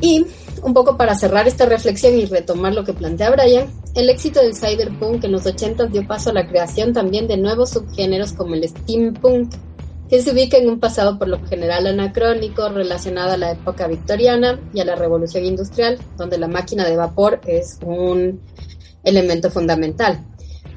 Y 0.00 0.26
un 0.62 0.74
poco 0.74 0.96
para 0.96 1.14
cerrar 1.14 1.46
esta 1.46 1.66
reflexión 1.66 2.14
y 2.14 2.26
retomar 2.26 2.74
lo 2.74 2.84
que 2.84 2.92
plantea 2.92 3.30
Brian, 3.30 3.70
el 3.94 4.10
éxito 4.10 4.40
del 4.40 4.54
cyberpunk 4.54 5.24
en 5.24 5.32
los 5.32 5.46
80 5.46 5.86
dio 5.86 6.06
paso 6.06 6.30
a 6.30 6.32
la 6.32 6.46
creación 6.46 6.92
también 6.92 7.28
de 7.28 7.36
nuevos 7.36 7.70
subgéneros 7.70 8.32
como 8.32 8.54
el 8.54 8.68
steampunk, 8.68 9.52
que 10.08 10.22
se 10.22 10.32
ubica 10.32 10.56
en 10.56 10.68
un 10.68 10.80
pasado 10.80 11.18
por 11.18 11.28
lo 11.28 11.44
general 11.46 11.86
anacrónico 11.86 12.68
relacionado 12.68 13.32
a 13.32 13.36
la 13.36 13.52
época 13.52 13.88
victoriana 13.88 14.60
y 14.72 14.80
a 14.80 14.84
la 14.84 14.94
revolución 14.94 15.44
industrial, 15.44 15.98
donde 16.16 16.38
la 16.38 16.48
máquina 16.48 16.84
de 16.84 16.96
vapor 16.96 17.40
es 17.46 17.78
un 17.84 18.40
elemento 19.02 19.50
fundamental. 19.50 20.24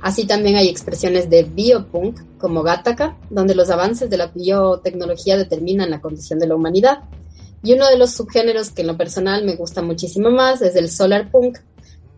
Así 0.01 0.25
también 0.25 0.56
hay 0.56 0.70
expresiones 0.70 1.29
de 1.29 1.44
biopunk 1.44 2.22
como 2.38 2.63
Gattaca, 2.63 3.18
donde 3.29 3.56
los 3.56 3.70
avances 3.70 4.10
de 4.10 4.18
la 4.18 4.27
biotecnología 4.27 5.38
determinan 5.38 5.89
la 5.89 6.01
condición 6.01 6.39
de 6.39 6.48
la 6.48 6.56
humanidad. 6.56 7.00
Y 7.62 7.74
uno 7.74 7.88
de 7.89 7.98
los 7.98 8.12
subgéneros 8.12 8.72
que 8.72 8.82
en 8.82 8.88
lo 8.88 8.98
personal 8.98 9.44
me 9.44 9.56
gusta 9.56 9.82
muchísimo 9.82 10.32
más 10.32 10.62
es 10.62 10.75
el 10.77 10.89
solarpunk, 10.89 11.58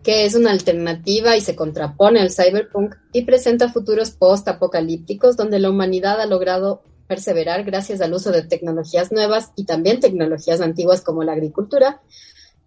que 0.04 0.24
es 0.24 0.34
una 0.34 0.50
alternativa 0.50 1.36
y 1.36 1.40
se 1.40 1.56
contrapone 1.56 2.20
al 2.20 2.30
cyberpunk 2.30 2.94
y 3.12 3.22
presenta 3.22 3.68
futuros 3.68 4.10
post-apocalípticos 4.10 5.36
donde 5.36 5.58
la 5.58 5.70
humanidad 5.70 6.20
ha 6.20 6.26
logrado 6.26 6.82
perseverar 7.08 7.64
gracias 7.64 8.00
al 8.00 8.14
uso 8.14 8.30
de 8.30 8.42
tecnologías 8.42 9.12
nuevas 9.12 9.52
y 9.56 9.64
también 9.64 10.00
tecnologías 10.00 10.60
antiguas 10.60 11.02
como 11.02 11.24
la 11.24 11.32
agricultura, 11.32 12.00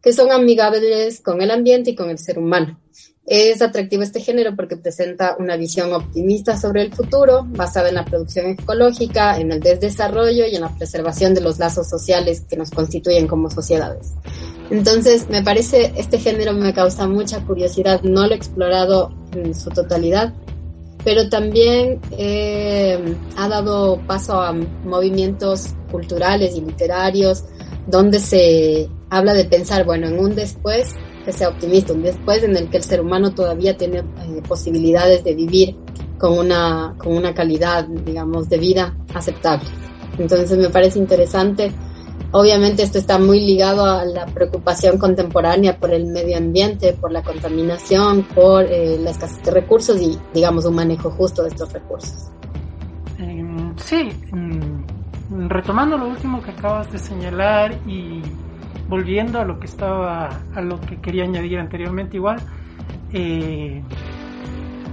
que 0.01 0.13
son 0.13 0.31
amigables 0.31 1.22
con 1.22 1.41
el 1.41 1.51
ambiente 1.51 1.91
y 1.91 1.95
con 1.95 2.10
el 2.10 2.19
ser 2.19 2.38
humano. 2.38 2.79
Es 3.25 3.63
atractivo 3.63 4.03
este 4.03 4.20
género 4.20 4.55
porque 4.55 4.77
presenta 4.77 5.36
una 5.39 5.58
visión 5.58 5.91
optimista 5.94 6.58
sobre 6.58 6.84
el 6.84 6.94
futuro, 6.94 7.44
basada 7.48 7.89
en 7.89 7.96
la 7.96 8.05
producción 8.05 8.46
ecológica, 8.48 9.39
en 9.39 9.51
el 9.51 9.62
desarrollo 9.62 10.46
y 10.46 10.55
en 10.55 10.62
la 10.62 10.75
preservación 10.75 11.34
de 11.34 11.41
los 11.41 11.58
lazos 11.58 11.89
sociales 11.89 12.44
que 12.48 12.55
nos 12.55 12.70
constituyen 12.70 13.25
como 13.25 13.50
sociedades. 13.50 14.13
Entonces, 14.70 15.27
me 15.27 15.41
parece, 15.41 15.91
este 15.96 16.20
género 16.20 16.53
me 16.53 16.74
causa 16.74 17.08
mucha 17.08 17.44
curiosidad, 17.44 18.01
no 18.03 18.27
lo 18.27 18.34
he 18.34 18.38
explorado 18.38 19.12
en 19.34 19.55
su 19.55 19.72
totalidad, 19.72 20.32
pero 21.03 21.27
también 21.27 22.00
eh, 22.17 23.15
ha 23.38 23.48
dado 23.48 24.01
paso 24.05 24.39
a 24.39 24.53
movimientos 24.53 25.74
culturales 25.91 26.55
y 26.55 26.62
literarios 26.62 27.44
donde 27.88 28.20
se 28.20 28.88
habla 29.10 29.34
de 29.34 29.46
pensar, 29.46 29.84
bueno, 29.84 30.08
en 30.08 30.20
un 30.20 30.36
después 30.36 30.96
que 31.25 31.34
sea 31.34 31.50
optimista, 31.50 31.91
un 31.91 32.03
después 32.03 32.44
en 32.44 32.55
el 32.55 32.70
que 32.70 32.77
el 32.77 32.84
ser 32.84 33.01
humano 33.01 33.34
todavía 33.34 33.75
tiene 33.75 34.00
eh, 34.00 34.41
posibilidades 34.48 35.24
de 35.24 35.34
vivir 35.34 35.75
con 36.17 36.38
una, 36.38 36.94
con 36.98 37.17
una 37.17 37.34
calidad, 37.34 37.86
digamos, 37.88 38.48
de 38.48 38.58
vida 38.58 38.96
aceptable. 39.13 39.67
Entonces 40.17 40.58
me 40.58 40.70
parece 40.70 41.00
interesante. 41.00 41.72
Obviamente 42.32 42.84
esto 42.84 42.98
está 42.98 43.17
muy 43.17 43.39
ligado 43.39 43.86
a 43.86 44.05
la 44.05 44.25
preocupación 44.25 44.98
contemporánea 44.98 45.77
por 45.77 45.91
el 45.91 46.05
medio 46.05 46.38
ambiente, 46.38 46.94
por 46.94 47.12
la 47.12 47.24
contaminación, 47.24 48.24
por 48.24 48.65
eh, 48.65 48.98
la 49.00 49.12
escasez 49.12 49.44
de 49.44 49.51
recursos 49.51 50.00
y, 50.01 50.17
digamos, 50.34 50.65
un 50.65 50.75
manejo 50.75 51.12
justo 51.12 51.44
de 51.44 51.50
estos 51.50 51.72
recursos. 51.74 52.29
Eh, 53.20 53.74
sí, 53.77 54.10
mm, 54.32 55.48
retomando 55.48 55.98
lo 55.98 56.08
último 56.08 56.41
que 56.41 56.51
acabas 56.51 56.91
de 56.91 57.00
señalar 57.00 57.74
y 57.88 58.22
volviendo 58.88 59.39
a 59.39 59.46
lo 59.46 59.60
que 59.60 59.65
estaba, 59.65 60.30
a 60.54 60.62
lo 60.62 60.80
que 60.80 60.98
quería 60.98 61.24
añadir 61.24 61.60
anteriormente 61.60 62.18
igual, 62.18 62.38
eh, 63.12 63.82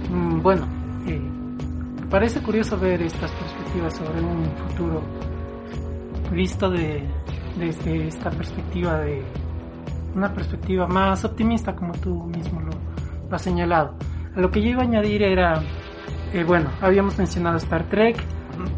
mm, 0.09 0.41
bueno, 0.41 0.65
eh, 1.07 1.21
parece 2.09 2.41
curioso 2.41 2.79
ver 2.79 3.01
estas 3.01 3.31
perspectivas 3.31 3.95
sobre 3.95 4.21
un 4.21 4.45
futuro 4.67 5.01
visto 6.31 6.69
de, 6.69 7.03
desde 7.57 8.07
esta 8.07 8.29
perspectiva 8.31 8.99
de 8.99 9.23
una 10.15 10.33
perspectiva 10.33 10.87
más 10.87 11.25
optimista 11.25 11.75
como 11.75 11.93
tú 11.93 12.23
mismo 12.25 12.61
lo, 12.61 12.71
lo 13.29 13.35
has 13.35 13.41
señalado. 13.41 13.95
A 14.35 14.39
lo 14.39 14.49
que 14.51 14.61
yo 14.61 14.69
iba 14.69 14.81
a 14.81 14.85
añadir 14.85 15.23
era, 15.23 15.61
eh, 16.33 16.43
bueno, 16.43 16.69
habíamos 16.81 17.17
mencionado 17.17 17.57
Star 17.57 17.83
Trek, 17.89 18.23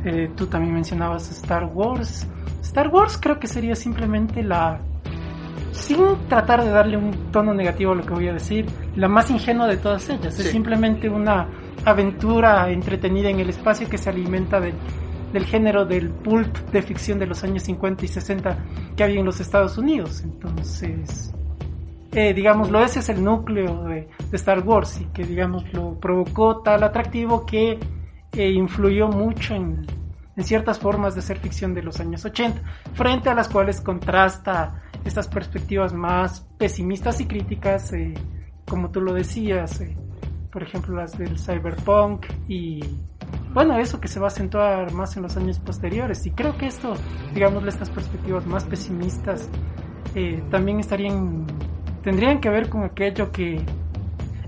eh, 0.03 0.31
tú 0.35 0.47
también 0.47 0.73
mencionabas 0.73 1.29
Star 1.31 1.65
Wars. 1.65 2.27
Star 2.61 2.89
Wars 2.89 3.17
creo 3.21 3.39
que 3.39 3.47
sería 3.47 3.75
simplemente 3.75 4.43
la, 4.43 4.79
sin 5.71 6.27
tratar 6.27 6.63
de 6.63 6.69
darle 6.69 6.97
un 6.97 7.31
tono 7.31 7.53
negativo 7.53 7.91
a 7.91 7.95
lo 7.95 8.05
que 8.05 8.13
voy 8.13 8.27
a 8.27 8.33
decir, 8.33 8.65
la 8.95 9.07
más 9.07 9.29
ingenua 9.29 9.67
de 9.67 9.77
todas 9.77 10.09
ellas. 10.09 10.39
Es 10.39 10.51
simplemente 10.51 11.09
una 11.09 11.47
aventura 11.83 12.69
entretenida 12.71 13.29
en 13.29 13.39
el 13.39 13.49
espacio 13.49 13.87
que 13.89 13.97
se 13.97 14.09
alimenta 14.09 14.59
del, 14.59 14.73
del 15.33 15.45
género 15.45 15.85
del 15.85 16.09
pulp 16.09 16.55
de 16.71 16.81
ficción 16.81 17.19
de 17.19 17.27
los 17.27 17.43
años 17.43 17.63
50 17.63 18.05
y 18.05 18.07
60 18.07 18.57
que 18.95 19.03
había 19.03 19.19
en 19.19 19.25
los 19.25 19.39
Estados 19.39 19.77
Unidos. 19.77 20.21
Entonces, 20.23 21.33
eh, 22.11 22.33
digámoslo, 22.33 22.83
ese 22.83 22.99
es 22.99 23.09
el 23.09 23.23
núcleo 23.23 23.83
de, 23.83 24.07
de 24.31 24.37
Star 24.37 24.59
Wars 24.65 25.01
y 25.01 25.05
que, 25.05 25.23
digamos, 25.23 25.71
lo 25.73 25.99
provocó 25.99 26.61
tal 26.61 26.83
atractivo 26.83 27.45
que 27.45 27.77
eh, 28.31 28.51
influyó 28.51 29.07
mucho 29.07 29.53
en, 29.53 29.85
en 30.35 30.43
ciertas 30.43 30.79
formas 30.79 31.15
de 31.15 31.21
ser 31.21 31.37
ficción 31.37 31.73
de 31.73 31.83
los 31.83 31.99
años 31.99 32.25
80, 32.25 32.61
frente 32.93 33.29
a 33.29 33.35
las 33.35 33.49
cuales 33.49 33.81
contrasta 33.81 34.81
estas 35.05 35.27
perspectivas 35.27 35.93
más 35.93 36.41
pesimistas 36.57 37.21
y 37.21 37.25
críticas, 37.25 37.93
eh, 37.93 38.13
como 38.65 38.89
tú 38.91 38.99
lo 38.99 39.13
decías, 39.13 39.79
eh, 39.81 39.95
por 40.51 40.63
ejemplo, 40.63 40.95
las 40.95 41.17
del 41.17 41.37
cyberpunk 41.37 42.25
y, 42.47 42.79
bueno, 43.53 43.77
eso 43.77 43.99
que 43.99 44.07
se 44.07 44.19
va 44.19 44.27
a 44.27 44.29
acentuar 44.29 44.91
más 44.93 45.15
en 45.17 45.23
los 45.23 45.37
años 45.37 45.59
posteriores. 45.59 46.25
Y 46.25 46.31
creo 46.31 46.57
que 46.57 46.67
esto, 46.67 46.93
digámosle, 47.33 47.69
estas 47.69 47.89
perspectivas 47.89 48.45
más 48.45 48.63
pesimistas 48.63 49.49
eh, 50.15 50.41
también 50.49 50.79
estarían, 50.79 51.45
tendrían 52.01 52.39
que 52.39 52.49
ver 52.49 52.69
con 52.69 52.83
aquello 52.83 53.31
que 53.31 53.65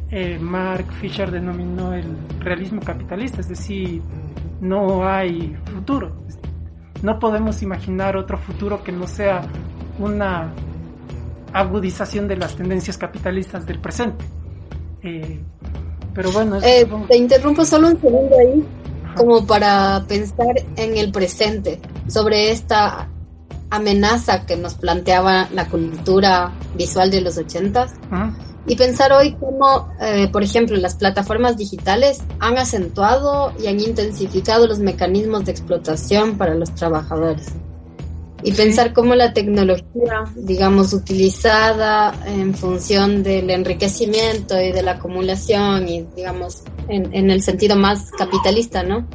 eh, 0.10 0.40
Mark 0.40 0.86
Fisher 0.94 1.30
denominó 1.30 1.94
el 1.94 2.16
realismo 2.40 2.80
capitalista, 2.82 3.42
es 3.42 3.50
decir, 3.50 4.02
no 4.62 5.06
hay 5.06 5.58
futuro. 5.66 6.24
No 7.04 7.20
podemos 7.20 7.62
imaginar 7.62 8.16
otro 8.16 8.38
futuro 8.38 8.82
que 8.82 8.94
no 8.94 9.08
sea 9.08 9.42
una 10.00 10.54
agudización 11.54 12.28
de 12.28 12.38
las 12.38 12.56
tendencias 12.56 12.98
capitalistas 12.98 13.66
del 13.66 13.80
presente. 13.80 14.26
Eh, 15.04 15.40
pero 16.14 16.32
bueno, 16.32 16.58
Eh, 16.62 16.82
supongo- 16.82 17.08
te 17.08 17.18
interrumpo 17.18 17.66
solo 17.66 17.88
un 17.90 18.02
segundo 18.02 18.36
ahí, 18.38 18.64
como 19.16 19.46
para 19.46 20.04
pensar 20.08 20.56
en 20.76 20.98
el 20.98 21.12
presente, 21.12 21.80
sobre 22.08 22.52
esta 22.52 23.08
amenaza 23.70 24.46
que 24.46 24.56
nos 24.56 24.76
planteaba 24.76 25.48
la 25.54 25.68
cultura 25.68 26.52
visual 26.76 27.12
de 27.12 27.22
los 27.22 27.38
ochentas 27.38 27.94
y 28.66 28.76
pensar 28.76 29.12
hoy 29.14 29.36
cómo, 29.40 29.90
eh, 30.02 30.30
por 30.32 30.44
ejemplo, 30.44 30.78
las 30.78 30.96
plataformas 30.96 31.58
digitales 31.58 32.22
han 32.40 32.58
acentuado 32.58 33.52
y 33.62 33.68
han 33.68 33.80
intensificado 33.80 34.68
los 34.68 34.80
mecanismos 34.80 35.46
de 35.46 35.52
explotación 35.52 36.38
para 36.38 36.56
los 36.56 36.74
trabajadores. 36.76 37.48
Y 38.48 38.54
pensar 38.54 38.94
cómo 38.94 39.14
la 39.16 39.34
tecnología, 39.34 40.24
digamos, 40.36 40.94
utilizada 40.94 42.20
en 42.26 42.56
función 42.56 43.24
del 43.24 43.50
enriquecimiento 43.50 44.60
y 44.62 44.72
de 44.72 44.84
la 44.84 44.92
acumulación 44.94 45.88
y, 45.90 46.08
digamos, 46.16 46.64
en, 46.88 47.14
en 47.14 47.30
el 47.32 47.42
sentido 47.42 47.76
más 47.76 48.10
capitalista, 48.18 48.84
¿no? 48.84 49.10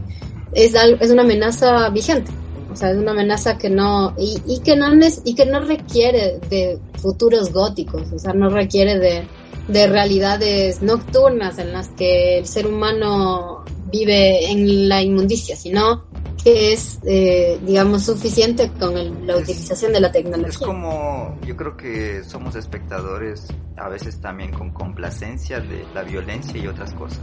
Es, 0.50 0.74
al- 0.74 0.98
es 1.00 1.10
una 1.10 1.22
amenaza 1.22 1.88
vigente. 1.90 2.32
O 2.68 2.76
sea, 2.76 2.90
es 2.90 2.98
una 2.98 3.12
amenaza 3.12 3.58
que 3.58 3.70
no, 3.70 4.14
y, 4.18 4.42
y 4.46 4.62
que 4.62 4.76
no 4.76 4.86
y 5.24 5.34
que 5.34 5.46
no 5.46 5.60
requiere 5.60 6.40
de 6.48 6.82
futuros 6.96 7.52
góticos, 7.52 8.12
o 8.12 8.18
sea, 8.18 8.32
no 8.34 8.50
requiere 8.50 8.98
de, 8.98 9.30
de 9.66 9.86
realidades 9.86 10.82
nocturnas 10.82 11.58
en 11.58 11.72
las 11.72 11.90
que 11.94 12.38
el 12.38 12.46
ser 12.46 12.66
humano 12.66 13.70
vive 13.76 14.50
en 14.50 14.88
la 14.88 15.02
inmundicia, 15.02 15.56
sino 15.56 16.12
que 16.42 16.72
es, 16.72 16.99
eh, 17.06 17.58
digamos, 17.62 18.04
suficiente 18.04 18.70
con 18.78 18.96
el- 18.96 19.26
la 19.26 19.34
Es- 19.37 19.42
utilización 19.42 19.92
de 19.92 20.00
la 20.00 20.08
Es 20.08 20.12
tecnología. 20.12 20.66
como, 20.66 21.38
yo 21.46 21.56
creo 21.56 21.76
que 21.76 22.25
somos 22.25 22.57
espectadores 22.57 23.46
a 23.76 23.88
veces 23.88 24.20
también 24.20 24.52
con 24.52 24.70
complacencia 24.70 25.61
de 25.61 25.87
la 25.94 26.02
violencia 26.02 26.61
y 26.61 26.66
otras 26.66 26.92
cosas. 26.94 27.20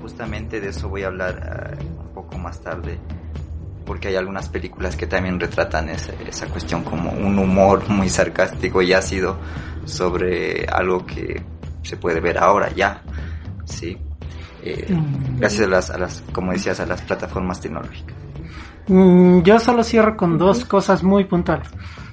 Justamente 0.00 0.60
de 0.60 0.68
eso 0.68 0.88
voy 0.88 1.02
a 1.04 1.06
hablar 1.08 1.76
eh, 1.80 1.84
un 1.98 2.12
poco 2.12 2.38
más 2.38 2.60
tarde, 2.60 2.98
porque 3.84 4.08
hay 4.08 4.16
algunas 4.16 4.48
películas 4.48 4.96
que 4.96 5.06
también 5.06 5.40
retratan 5.40 5.88
esa, 5.88 6.12
esa 6.28 6.46
cuestión 6.48 6.82
como 6.84 7.10
un 7.12 7.38
humor 7.38 7.88
muy 7.88 8.08
sarcástico 8.08 8.82
y 8.82 8.92
ácido 8.92 9.36
sobre 9.84 10.66
algo 10.66 11.04
que 11.06 11.40
se 11.82 11.96
puede 11.96 12.20
ver 12.20 12.38
ahora 12.38 12.70
ya, 12.74 13.02
¿sí? 13.64 13.98
Eh, 14.62 14.92
Mm. 14.92 15.38
gracias 15.38 15.66
a 15.66 15.68
las, 15.70 15.90
a 15.90 15.98
las, 15.98 16.22
como 16.32 16.52
decías, 16.52 16.80
a 16.80 16.86
las 16.86 17.02
plataformas 17.02 17.60
tecnológicas. 17.60 18.14
Mm, 18.88 19.42
Yo 19.42 19.58
solo 19.58 19.84
cierro 19.84 20.16
con 20.16 20.38
dos 20.38 20.64
cosas 20.64 21.02
muy 21.02 21.24
puntuales. 21.24 21.68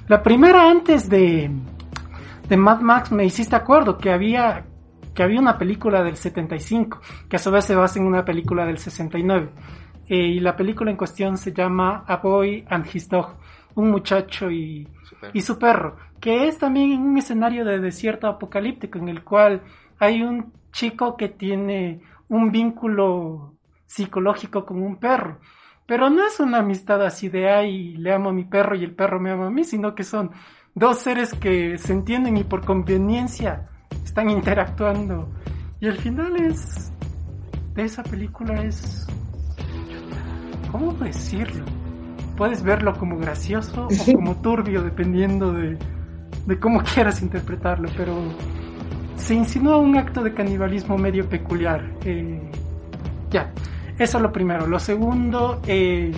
La 0.08 0.22
primera, 0.22 0.70
antes 0.70 1.08
de, 1.08 1.50
de 2.48 2.56
Mad 2.56 2.80
Max, 2.80 3.12
me 3.12 3.24
hiciste 3.24 3.56
acuerdo 3.56 3.98
que 3.98 4.10
había, 4.12 4.64
que 5.14 5.22
había 5.22 5.40
una 5.40 5.58
película 5.58 6.02
del 6.02 6.16
75, 6.16 7.00
que 7.28 7.36
a 7.36 7.38
su 7.38 7.50
vez 7.50 7.64
se 7.64 7.74
basa 7.74 7.98
en 7.98 8.06
una 8.06 8.24
película 8.24 8.64
del 8.66 8.78
69. 8.78 9.50
Eh, 10.08 10.16
y 10.16 10.40
la 10.40 10.56
película 10.56 10.90
en 10.90 10.96
cuestión 10.96 11.36
se 11.36 11.52
llama 11.52 12.04
A 12.06 12.16
Boy 12.16 12.64
and 12.68 12.86
His 12.92 13.08
Dog, 13.08 13.36
un 13.76 13.90
muchacho 13.90 14.50
y, 14.50 14.88
y 15.32 15.40
su 15.40 15.58
perro, 15.58 15.96
que 16.20 16.48
es 16.48 16.58
también 16.58 16.92
en 16.92 17.02
un 17.02 17.18
escenario 17.18 17.64
de 17.64 17.78
desierto 17.78 18.26
apocalíptico 18.26 18.98
en 18.98 19.08
el 19.08 19.22
cual 19.22 19.62
hay 20.00 20.22
un 20.22 20.52
chico 20.72 21.16
que 21.16 21.28
tiene 21.28 22.00
un 22.28 22.50
vínculo 22.50 23.54
psicológico 23.86 24.64
con 24.66 24.82
un 24.82 24.96
perro. 24.96 25.38
Pero 25.90 26.08
no 26.08 26.24
es 26.24 26.38
una 26.38 26.58
amistad 26.58 27.04
así 27.04 27.28
de 27.28 27.50
ay, 27.50 27.96
le 27.96 28.14
amo 28.14 28.30
a 28.30 28.32
mi 28.32 28.44
perro 28.44 28.76
y 28.76 28.84
el 28.84 28.94
perro 28.94 29.18
me 29.18 29.32
ama 29.32 29.48
a 29.48 29.50
mí, 29.50 29.64
sino 29.64 29.96
que 29.96 30.04
son 30.04 30.30
dos 30.72 30.98
seres 30.98 31.34
que 31.34 31.78
se 31.78 31.92
entienden 31.92 32.36
y 32.36 32.44
por 32.44 32.64
conveniencia 32.64 33.68
están 34.04 34.30
interactuando. 34.30 35.28
Y 35.80 35.88
el 35.88 35.96
final 35.96 36.36
es 36.36 36.92
de 37.74 37.82
esa 37.82 38.04
película 38.04 38.62
es 38.62 39.04
¿cómo 40.70 40.92
decirlo? 40.92 41.64
Puedes 42.36 42.62
verlo 42.62 42.92
como 42.96 43.18
gracioso 43.18 43.88
o 43.88 44.14
como 44.14 44.36
turbio 44.36 44.82
dependiendo 44.82 45.52
de, 45.52 45.76
de 46.46 46.60
cómo 46.60 46.84
quieras 46.94 47.20
interpretarlo, 47.20 47.88
pero 47.96 48.14
se 49.16 49.34
insinúa 49.34 49.78
un 49.78 49.98
acto 49.98 50.22
de 50.22 50.34
canibalismo 50.34 50.96
medio 50.96 51.28
peculiar. 51.28 51.84
eh, 52.04 52.48
ya, 53.32 53.52
eso 54.04 54.16
es 54.16 54.22
lo 54.22 54.32
primero. 54.32 54.66
Lo 54.66 54.78
segundo, 54.78 55.60
eh, 55.66 56.10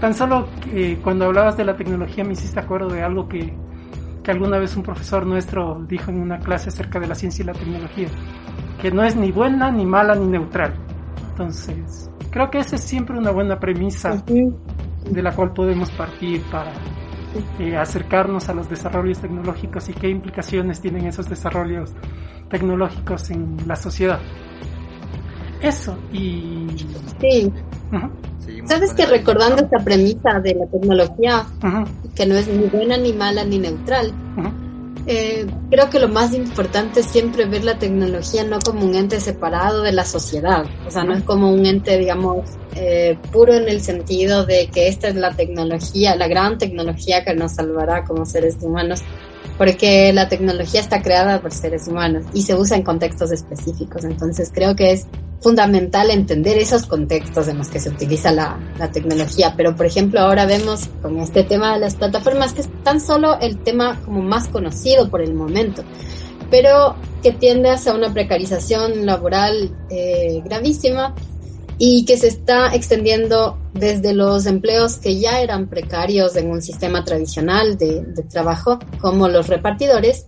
tan 0.00 0.14
solo 0.14 0.48
eh, 0.72 0.98
cuando 1.02 1.26
hablabas 1.26 1.56
de 1.58 1.64
la 1.64 1.76
tecnología 1.76 2.24
me 2.24 2.32
hiciste 2.32 2.58
acuerdo 2.58 2.88
de 2.88 3.02
algo 3.02 3.28
que, 3.28 3.52
que 4.24 4.30
alguna 4.30 4.58
vez 4.58 4.74
un 4.76 4.82
profesor 4.82 5.26
nuestro 5.26 5.84
dijo 5.86 6.10
en 6.10 6.20
una 6.20 6.38
clase 6.38 6.70
acerca 6.70 6.98
de 6.98 7.06
la 7.06 7.14
ciencia 7.14 7.42
y 7.42 7.46
la 7.46 7.52
tecnología, 7.52 8.08
que 8.80 8.90
no 8.90 9.04
es 9.04 9.14
ni 9.14 9.30
buena, 9.30 9.70
ni 9.70 9.84
mala, 9.84 10.14
ni 10.14 10.26
neutral. 10.26 10.74
Entonces, 11.30 12.10
creo 12.30 12.50
que 12.50 12.58
esa 12.58 12.76
es 12.76 12.82
siempre 12.82 13.18
una 13.18 13.30
buena 13.30 13.60
premisa 13.60 14.22
de 14.24 15.22
la 15.22 15.32
cual 15.32 15.52
podemos 15.52 15.90
partir 15.90 16.42
para 16.50 16.72
eh, 17.58 17.76
acercarnos 17.76 18.48
a 18.48 18.54
los 18.54 18.70
desarrollos 18.70 19.18
tecnológicos 19.18 19.88
y 19.90 19.92
qué 19.92 20.08
implicaciones 20.08 20.80
tienen 20.80 21.06
esos 21.06 21.28
desarrollos 21.28 21.92
tecnológicos 22.48 23.30
en 23.30 23.56
la 23.66 23.76
sociedad. 23.76 24.20
Eso, 25.62 25.96
y... 26.12 26.76
Sí, 27.20 27.52
sabes 28.66 28.92
que 28.94 29.06
recordando 29.06 29.62
esta 29.62 29.78
premisa 29.78 30.40
de 30.42 30.54
la 30.54 30.66
tecnología, 30.66 31.46
que 32.14 32.26
no 32.26 32.36
es 32.36 32.48
ni 32.48 32.66
buena, 32.66 32.96
ni 32.96 33.12
mala, 33.12 33.44
ni 33.44 33.58
neutral. 33.58 34.12
Eh, 35.06 35.46
creo 35.68 35.90
que 35.90 35.98
lo 35.98 36.08
más 36.08 36.32
importante 36.32 37.00
es 37.00 37.06
siempre 37.06 37.46
ver 37.46 37.64
la 37.64 37.76
tecnología 37.76 38.44
no 38.44 38.60
como 38.60 38.84
un 38.84 38.94
ente 38.94 39.20
separado 39.20 39.82
de 39.82 39.92
la 39.92 40.04
sociedad, 40.04 40.64
o 40.86 40.90
sea, 40.90 41.02
no 41.02 41.14
es 41.14 41.24
como 41.24 41.52
un 41.52 41.66
ente, 41.66 41.98
digamos, 41.98 42.48
eh, 42.76 43.18
puro 43.32 43.54
en 43.54 43.68
el 43.68 43.80
sentido 43.80 44.46
de 44.46 44.68
que 44.72 44.86
esta 44.86 45.08
es 45.08 45.16
la 45.16 45.32
tecnología, 45.34 46.14
la 46.14 46.28
gran 46.28 46.56
tecnología 46.56 47.24
que 47.24 47.34
nos 47.34 47.52
salvará 47.52 48.04
como 48.04 48.24
seres 48.24 48.58
humanos, 48.60 49.02
porque 49.58 50.12
la 50.12 50.28
tecnología 50.28 50.80
está 50.80 51.02
creada 51.02 51.40
por 51.40 51.52
seres 51.52 51.88
humanos 51.88 52.24
y 52.32 52.42
se 52.42 52.54
usa 52.54 52.76
en 52.76 52.84
contextos 52.84 53.32
específicos, 53.32 54.04
entonces 54.04 54.52
creo 54.54 54.76
que 54.76 54.92
es 54.92 55.08
fundamental 55.42 56.10
entender 56.10 56.56
esos 56.56 56.86
contextos 56.86 57.48
en 57.48 57.58
los 57.58 57.68
que 57.68 57.80
se 57.80 57.90
utiliza 57.90 58.32
la, 58.32 58.58
la 58.78 58.90
tecnología. 58.90 59.54
Pero, 59.56 59.74
por 59.74 59.86
ejemplo, 59.86 60.20
ahora 60.20 60.46
vemos 60.46 60.88
con 61.02 61.18
este 61.18 61.42
tema 61.42 61.74
de 61.74 61.80
las 61.80 61.96
plataformas 61.96 62.52
que 62.52 62.62
es 62.62 62.68
tan 62.84 63.00
solo 63.00 63.38
el 63.40 63.58
tema 63.58 64.00
como 64.04 64.22
más 64.22 64.48
conocido 64.48 65.10
por 65.10 65.20
el 65.20 65.34
momento, 65.34 65.82
pero 66.50 66.96
que 67.22 67.32
tiende 67.32 67.70
hacia 67.70 67.94
una 67.94 68.12
precarización 68.12 69.04
laboral 69.04 69.74
eh, 69.90 70.40
gravísima 70.44 71.14
y 71.78 72.04
que 72.04 72.16
se 72.16 72.28
está 72.28 72.74
extendiendo 72.74 73.58
desde 73.72 74.12
los 74.12 74.46
empleos 74.46 74.98
que 74.98 75.18
ya 75.18 75.40
eran 75.40 75.68
precarios 75.68 76.36
en 76.36 76.50
un 76.50 76.62
sistema 76.62 77.04
tradicional 77.04 77.76
de, 77.76 78.02
de 78.02 78.22
trabajo, 78.22 78.78
como 79.00 79.28
los 79.28 79.48
repartidores, 79.48 80.26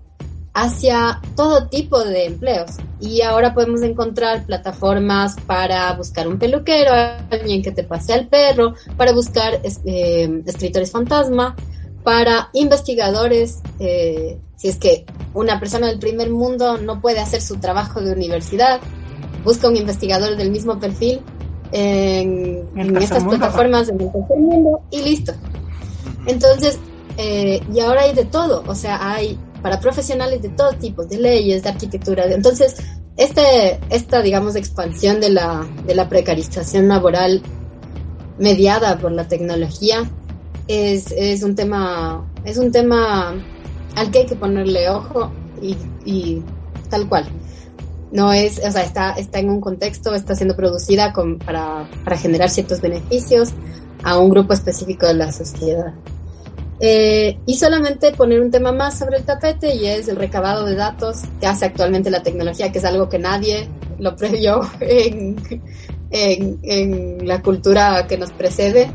hacia 0.55 1.21
todo 1.37 1.67
tipo 1.67 2.03
de 2.05 2.27
empleos. 2.27 2.71
Y 3.01 3.23
ahora 3.23 3.53
podemos 3.53 3.83
encontrar 3.83 4.47
plataformas 4.47 5.37
para 5.47 5.93
buscar 5.95 6.29
un 6.29 6.39
peluquero, 6.39 6.93
alguien 7.31 7.63
que 7.63 7.73
te 7.73 7.83
pase 7.83 8.15
al 8.15 8.29
perro, 8.29 8.75
para 8.97 9.13
buscar 9.13 9.61
eh, 9.85 10.43
escritores 10.47 10.93
fantasma, 10.93 11.57
para 12.05 12.51
investigadores, 12.53 13.61
eh, 13.81 14.39
si 14.57 14.69
es 14.69 14.77
que 14.77 15.05
una 15.35 15.59
persona 15.59 15.89
del 15.89 15.99
primer 15.99 16.31
mundo 16.31 16.79
no 16.79 17.01
puede 17.01 17.19
hacer 17.19 17.43
su 17.43 17.57
trabajo 17.57 18.01
de 18.01 18.13
universidad, 18.13 18.81
busca 19.43 19.69
un 19.69 19.77
investigador 19.77 20.37
del 20.37 20.51
mismo 20.51 20.79
perfil 20.79 21.21
en, 21.73 22.69
en 22.77 22.97
estas 22.97 23.25
plataformas 23.25 23.89
del 23.89 23.99
tercer 23.99 24.39
mundo 24.39 24.83
y 24.91 25.03
listo. 25.03 25.33
Entonces, 26.27 26.79
eh, 27.17 27.61
y 27.73 27.81
ahora 27.81 28.03
hay 28.03 28.15
de 28.15 28.25
todo, 28.25 28.63
o 28.67 28.75
sea, 28.75 29.15
hay 29.15 29.39
para 29.65 29.81
profesionales 29.81 30.43
de 30.43 30.51
todo 30.51 30.75
tipo, 30.75 31.07
de 31.07 31.17
leyes, 31.17 31.63
de 31.63 31.71
arquitectura. 31.71 32.27
Entonces, 32.27 32.77
este, 33.17 33.81
esta, 33.89 34.21
digamos, 34.21 34.57
expansión 34.57 35.23
de 35.23 35.31
la, 35.31 35.67
de 35.87 35.95
la 35.95 36.07
precarización 36.07 36.87
laboral 36.87 37.41
mediada 38.39 38.99
por 38.99 39.11
la 39.11 39.27
tecnología 39.27 40.03
es, 40.69 41.11
es 41.13 41.43
un 41.43 41.55
tema, 41.55 42.31
es 42.45 42.59
un 42.59 42.73
tema 42.73 43.43
al 43.97 44.11
que 44.11 44.19
hay 44.19 44.27
que 44.27 44.37
ponerle 44.37 44.91
ojo 44.91 45.33
y, 45.63 45.79
y 46.05 46.43
tal 46.91 47.09
cual. 47.09 47.27
No 48.13 48.35
es, 48.35 48.59
o 48.59 48.71
sea, 48.71 48.83
está, 48.83 49.13
está 49.13 49.39
en 49.39 49.49
un 49.49 49.63
contexto, 49.63 50.13
está 50.13 50.35
siendo 50.35 50.57
producida 50.57 51.15
con, 51.15 51.39
para, 51.39 51.89
para 52.05 52.19
generar 52.19 52.51
ciertos 52.51 52.83
beneficios 52.83 53.55
a 54.03 54.19
un 54.19 54.29
grupo 54.29 54.53
específico 54.53 55.07
de 55.07 55.15
la 55.15 55.33
sociedad. 55.33 55.95
Eh, 56.81 57.39
y 57.47 57.55
solamente 57.55 58.13
poner 58.13 58.41
un 58.41 58.51
tema 58.51 58.73
más 58.73 58.99
sobre 58.99 59.19
el 59.19 59.25
tapete 59.25 59.75
y 59.75 59.87
es 59.87 60.09
el 60.09 60.17
recabado 60.17 60.65
de 60.67 60.75
datos 60.75 61.23
que 61.41 61.47
hace 61.47 61.67
actualmente 61.67 62.11
la 62.11 62.23
tecnología, 62.23 62.73
que 62.73 62.79
es 62.79 62.85
algo 62.85 63.09
que 63.09 63.19
nadie 63.19 63.69
lo 63.99 64.17
previó 64.17 64.61
en, 64.81 65.37
en, 66.11 67.27
la 67.27 67.43
cultura 67.43 68.07
que 68.07 68.19
nos 68.19 68.33
precede, 68.33 68.91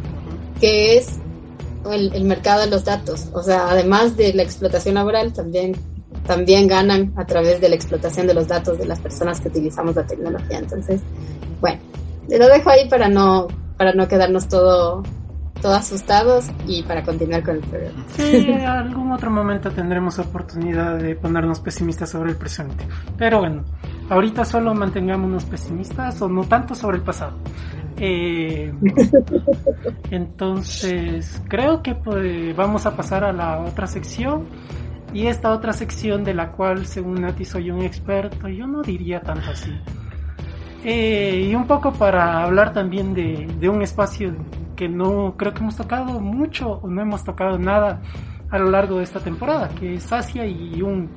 que 0.59 0.97
es 0.97 1.19
el, 1.89 2.13
el, 2.13 2.23
mercado 2.25 2.61
de 2.61 2.67
los 2.67 2.83
datos. 2.83 3.27
O 3.33 3.41
sea, 3.43 3.69
además 3.69 4.17
de 4.17 4.33
la 4.33 4.43
explotación 4.43 4.95
laboral, 4.95 5.31
también, 5.31 5.73
también 6.27 6.67
ganan 6.67 7.13
a 7.15 7.25
través 7.25 7.61
de 7.61 7.69
la 7.69 7.75
explotación 7.75 8.27
de 8.27 8.33
los 8.33 8.47
datos 8.47 8.77
de 8.77 8.85
las 8.85 8.99
personas 8.99 9.39
que 9.39 9.47
utilizamos 9.47 9.95
la 9.95 10.05
tecnología. 10.05 10.59
Entonces, 10.59 11.01
bueno, 11.61 11.79
lo 12.27 12.47
dejo 12.47 12.69
ahí 12.69 12.89
para 12.89 13.07
no, 13.07 13.47
para 13.77 13.93
no 13.93 14.07
quedarnos 14.07 14.49
todo 14.49 15.03
todos 15.61 15.77
asustados 15.77 16.49
y 16.67 16.83
para 16.83 17.03
continuar 17.03 17.43
con 17.43 17.55
el 17.55 17.61
programa. 17.61 18.05
Sí, 18.15 18.47
en 18.49 18.61
algún 18.65 19.11
otro 19.11 19.29
momento 19.31 19.71
tendremos 19.71 20.19
oportunidad 20.19 20.97
de 20.97 21.15
ponernos 21.15 21.59
pesimistas 21.59 22.09
sobre 22.09 22.31
el 22.31 22.37
presente. 22.37 22.87
Pero 23.17 23.39
bueno, 23.39 23.63
ahorita 24.09 24.45
solo 24.45 24.73
mantengámonos 24.73 25.45
pesimistas 25.45 26.21
o 26.21 26.29
no 26.29 26.43
tanto 26.43 26.75
sobre 26.75 26.97
el 26.97 27.03
pasado. 27.03 27.37
Eh, 27.97 28.71
entonces, 30.11 31.41
creo 31.47 31.83
que 31.83 31.95
pues, 31.95 32.55
vamos 32.55 32.85
a 32.85 32.95
pasar 32.95 33.23
a 33.23 33.33
la 33.33 33.59
otra 33.59 33.87
sección. 33.87 34.45
Y 35.11 35.25
esta 35.25 35.51
otra 35.51 35.73
sección 35.73 36.23
de 36.23 36.35
la 36.35 36.51
cual, 36.51 36.85
según 36.85 37.21
Nati, 37.21 37.43
soy 37.43 37.71
un 37.71 37.81
experto, 37.81 38.47
yo 38.47 38.67
no 38.67 38.83
diría 38.83 39.21
tanto 39.21 39.49
así. 39.49 39.71
Eh, 40.83 41.47
y 41.49 41.55
un 41.55 41.65
poco 41.65 41.91
para 41.91 42.43
hablar 42.43 42.73
también 42.73 43.13
de, 43.13 43.47
de 43.59 43.69
un 43.69 43.81
espacio 43.81 44.33
que 44.79 44.87
no 44.87 45.35
creo 45.35 45.53
que 45.53 45.59
hemos 45.59 45.75
tocado 45.75 46.21
mucho 46.21 46.79
o 46.81 46.87
no 46.87 47.01
hemos 47.01 47.25
tocado 47.25 47.59
nada 47.59 48.01
a 48.49 48.57
lo 48.57 48.71
largo 48.71 48.99
de 48.99 49.03
esta 49.03 49.19
temporada, 49.19 49.67
que 49.67 49.95
es 49.95 50.09
Asia 50.13 50.45
y 50.45 50.81
un 50.81 51.09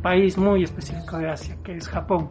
país 0.00 0.38
muy 0.38 0.64
específico 0.64 1.18
de 1.18 1.28
Asia, 1.28 1.58
que 1.62 1.76
es 1.76 1.86
Japón. 1.86 2.30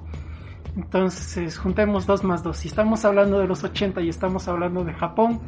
Entonces, 0.76 1.60
juntemos 1.60 2.08
dos 2.08 2.24
más 2.24 2.42
dos. 2.42 2.58
Si 2.58 2.70
estamos 2.70 3.06
hablando 3.06 3.38
de 3.38 3.46
los 3.46 3.64
80 3.64 4.02
y 4.02 4.10
estamos 4.10 4.48
hablando 4.48 4.84
de 4.84 4.94
Japón, 4.94 5.42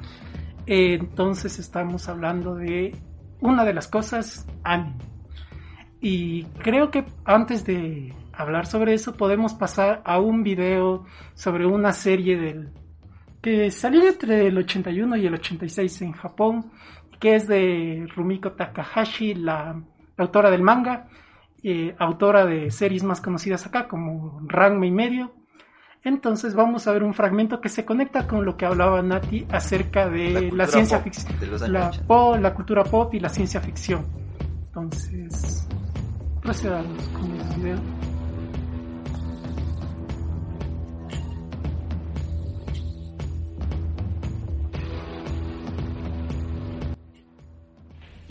eh, 0.67 0.99
entonces 0.99 1.57
estamos 1.57 2.07
hablando 2.07 2.53
de 2.53 2.95
una 3.41 3.65
de 3.65 3.73
las 3.73 3.87
cosas 3.87 4.45
anime. 4.63 4.93
Y 6.01 6.43
creo 6.61 6.91
que 6.91 7.03
antes 7.25 7.65
de 7.65 8.13
hablar 8.31 8.67
sobre 8.67 8.93
eso, 8.93 9.17
podemos 9.17 9.55
pasar 9.55 10.03
a 10.05 10.19
un 10.19 10.43
video 10.43 11.05
sobre 11.33 11.65
una 11.65 11.93
serie 11.93 12.37
del 12.37 12.69
que 13.41 13.71
salió 13.71 14.07
entre 14.07 14.47
el 14.47 14.57
81 14.57 15.17
y 15.17 15.25
el 15.25 15.33
86 15.33 16.01
en 16.01 16.11
Japón, 16.13 16.71
que 17.19 17.35
es 17.35 17.47
de 17.47 18.07
Rumiko 18.15 18.53
Takahashi, 18.53 19.35
la, 19.35 19.81
autora 20.17 20.51
del 20.51 20.61
manga, 20.61 21.07
eh, 21.63 21.95
autora 21.97 22.45
de 22.45 22.71
series 22.71 23.03
más 23.03 23.21
conocidas 23.21 23.65
acá 23.65 23.87
como 23.87 24.41
Ranma 24.45 24.85
y 24.85 24.91
medio. 24.91 25.33
Entonces 26.03 26.55
vamos 26.55 26.87
a 26.87 26.93
ver 26.93 27.03
un 27.03 27.13
fragmento 27.13 27.59
que 27.59 27.67
se 27.67 27.83
conecta 27.83 28.25
con 28.25 28.45
lo 28.45 28.55
que 28.55 28.65
hablaba 28.65 29.01
Nati 29.01 29.45
acerca 29.51 30.09
de 30.09 30.49
la, 30.53 30.65
ciencia 30.65 30.99
ficción, 30.99 31.35
la, 31.73 31.91
la 32.39 32.53
cultura 32.53 32.85
pop 32.85 33.13
y 33.13 33.19
la 33.19 33.27
ciencia 33.27 33.59
ficción. 33.59 34.05
Entonces, 34.67 35.67
procedamos 36.41 37.07
con 37.09 37.31
el 37.31 37.55
video. 37.57 38.08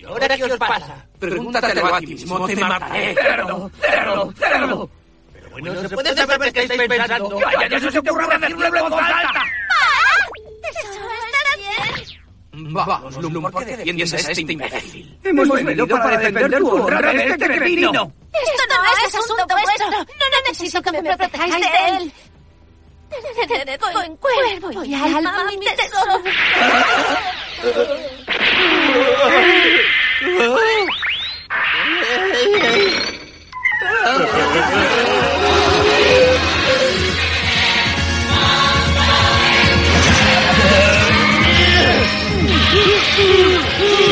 ¿Ahora 0.09 0.37
qué 0.37 0.45
os 0.45 0.57
pasa? 0.57 1.07
Pregúntatelo 1.19 1.95
a 1.95 2.01
ti 2.01 2.07
mismo, 2.07 2.47
te 2.47 2.57
mataré. 2.57 3.15
Cerdo, 3.15 3.71
cerdo, 3.81 4.33
cerdo. 4.33 4.91
Pero 5.33 5.51
bueno, 5.51 5.75
no 5.75 5.83
se 5.83 5.95
puede 5.95 6.15
saber 6.17 6.53
qué 6.53 6.63
estáis 6.63 6.89
pensando. 6.89 7.39
Vaya, 7.41 7.69
ya 7.69 7.81
se 7.81 7.87
os 7.89 7.97
ocurre 7.97 8.39
decirlo 8.39 8.67
en 8.67 8.89
voz 8.89 9.03
alta. 9.03 9.43
¿Eso 10.63 10.91
está 11.27 11.57
bien? 11.57 12.75
Vamos, 12.75 13.17
Lumba, 13.19 13.51
¿por 13.51 13.65
qué 13.65 13.77
defiendes 13.77 14.15
a 14.15 14.17
este 14.33 14.53
imbécil? 14.53 15.19
Hemos 15.23 15.49
venido 15.49 15.87
para 15.87 16.17
defender 16.17 16.59
tu 16.59 16.69
honra 16.71 17.13
de 17.13 17.27
este 17.27 17.47
cretino. 17.47 18.13
Esto 18.33 18.65
no 18.69 19.07
es 19.07 19.15
asunto 19.15 19.55
vuestro. 19.55 19.91
No 19.91 20.41
necesito 20.47 20.83
que 20.83 20.93
me 20.93 21.03
protejáis 21.03 21.55
de 21.55 21.69
él. 21.89 22.13
Te 23.09 23.79
con 23.79 24.17
cuerpo 24.17 24.85
y 24.85 24.95
alma, 24.95 25.45
mi 25.59 25.67
tesoro. 25.67 26.23
Adillo. 43.19 44.08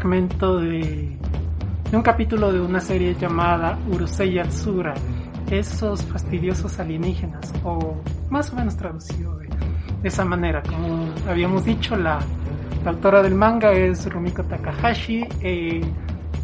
Fragmento 0.00 0.58
de, 0.58 1.14
un 1.92 2.02
capítulo 2.02 2.50
de 2.50 2.60
una 2.60 2.80
serie 2.80 3.14
llamada 3.14 3.78
Urusei 3.92 4.32
Yatsura, 4.32 4.94
esos 5.50 6.02
fastidiosos 6.04 6.78
alienígenas, 6.78 7.52
o 7.64 8.00
más 8.30 8.50
o 8.50 8.56
menos 8.56 8.78
traducido 8.78 9.36
de, 9.36 9.50
esa 10.02 10.24
manera. 10.24 10.62
Como 10.62 11.12
habíamos 11.28 11.66
dicho, 11.66 11.96
la 11.96 12.18
autora 12.86 13.22
del 13.22 13.34
manga 13.34 13.72
es 13.72 14.10
Rumiko 14.10 14.42
Takahashi, 14.44 15.26
eh, 15.42 15.82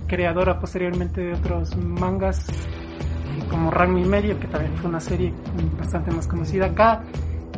creadora 0.06 0.60
posteriormente 0.60 1.22
de 1.22 1.32
otros 1.32 1.74
mangas 1.78 2.50
eh, 2.50 3.42
como 3.48 3.70
Ranma 3.70 4.00
y 4.00 4.04
Medio, 4.04 4.38
que 4.38 4.48
también 4.48 4.76
fue 4.76 4.90
una 4.90 5.00
serie 5.00 5.32
bastante 5.78 6.10
más 6.10 6.26
conocida 6.26 6.66
acá, 6.66 7.02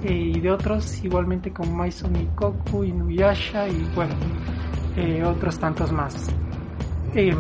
eh, 0.05 0.33
y 0.37 0.39
de 0.39 0.53
otros 0.53 1.03
igualmente 1.03 1.53
como 1.53 1.75
Maison 1.75 2.13
Koku, 2.37 2.85
Inuyasha 2.85 3.67
y 3.69 3.91
bueno, 3.97 4.15
eh, 4.99 5.25
otros 5.25 5.59
tantos 5.59 5.93
más. 5.93 6.29
Eh, 7.15 7.35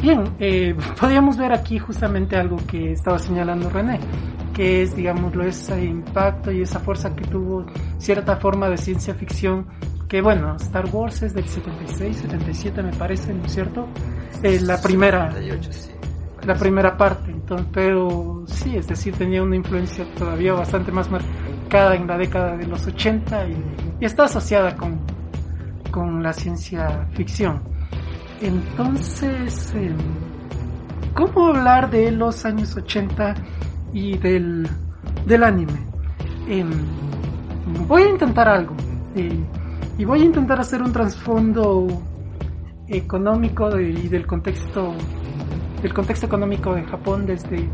bien, 0.00 0.24
eh, 0.38 0.74
podríamos 0.98 1.36
ver 1.36 1.52
aquí 1.52 1.78
justamente 1.78 2.36
algo 2.36 2.56
que 2.66 2.92
estaba 2.92 3.18
señalando 3.18 3.68
René, 3.68 3.98
que 4.54 4.82
es, 4.82 4.94
digámoslo, 4.94 5.44
ese 5.44 5.84
impacto 5.84 6.52
y 6.52 6.62
esa 6.62 6.78
fuerza 6.78 7.14
que 7.16 7.24
tuvo 7.24 7.66
cierta 7.98 8.36
forma 8.36 8.68
de 8.68 8.76
ciencia 8.76 9.14
ficción, 9.14 9.66
que 10.08 10.22
bueno, 10.22 10.54
Star 10.56 10.86
Wars 10.92 11.22
es 11.22 11.34
del 11.34 11.46
76, 11.46 12.16
77 12.16 12.82
me 12.82 12.92
parece, 12.92 13.34
¿no 13.34 13.44
es 13.44 13.52
cierto? 13.52 13.88
Eh, 14.42 14.60
la 14.60 14.80
primera, 14.80 15.32
78, 15.32 15.72
sí. 15.72 15.90
la 16.44 16.54
primera 16.54 16.96
parte, 16.96 17.30
entonces, 17.32 17.66
pero 17.72 18.44
sí, 18.46 18.76
es 18.76 18.86
decir, 18.86 19.16
tenía 19.16 19.42
una 19.42 19.56
influencia 19.56 20.04
todavía 20.16 20.52
bastante 20.52 20.92
más 20.92 21.10
marcada 21.10 21.96
en 21.96 22.06
la 22.06 22.18
década 22.18 22.56
de 22.56 22.66
los 22.66 22.86
80 22.86 23.48
y, 23.48 23.56
y 24.00 24.04
está 24.04 24.24
asociada 24.24 24.76
con, 24.76 25.01
la 26.22 26.32
ciencia 26.32 27.06
ficción. 27.12 27.60
Entonces, 28.40 29.72
eh, 29.74 29.94
¿cómo 31.14 31.48
hablar 31.48 31.90
de 31.90 32.10
los 32.10 32.44
años 32.44 32.76
80 32.76 33.34
y 33.92 34.18
del, 34.18 34.68
del 35.26 35.42
anime? 35.42 35.78
Eh, 36.48 36.64
voy 37.86 38.02
a 38.02 38.08
intentar 38.08 38.48
algo 38.48 38.74
eh, 39.14 39.38
y 39.98 40.04
voy 40.04 40.22
a 40.22 40.24
intentar 40.24 40.60
hacer 40.60 40.82
un 40.82 40.92
trasfondo 40.92 41.86
económico 42.88 43.78
y 43.78 44.08
del 44.08 44.26
contexto 44.26 44.94
del 45.80 45.94
contexto 45.94 46.26
económico 46.26 46.74
de 46.74 46.82
Japón 46.84 47.26
desde 47.26 47.68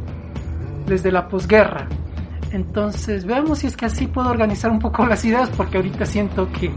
desde 0.86 1.12
la 1.12 1.28
posguerra. 1.28 1.86
Entonces, 2.50 3.26
veamos 3.26 3.58
si 3.58 3.66
es 3.66 3.76
que 3.76 3.86
así 3.86 4.06
puedo 4.06 4.30
organizar 4.30 4.70
un 4.70 4.78
poco 4.78 5.06
las 5.06 5.24
ideas 5.24 5.50
porque 5.56 5.76
ahorita 5.76 6.06
siento 6.06 6.50
que 6.52 6.72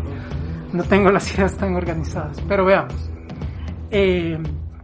no 0.73 0.83
tengo 0.83 1.11
las 1.11 1.33
ideas 1.35 1.57
tan 1.57 1.75
organizadas, 1.75 2.41
pero 2.47 2.65
veamos. 2.65 3.09
Eh, 3.89 4.37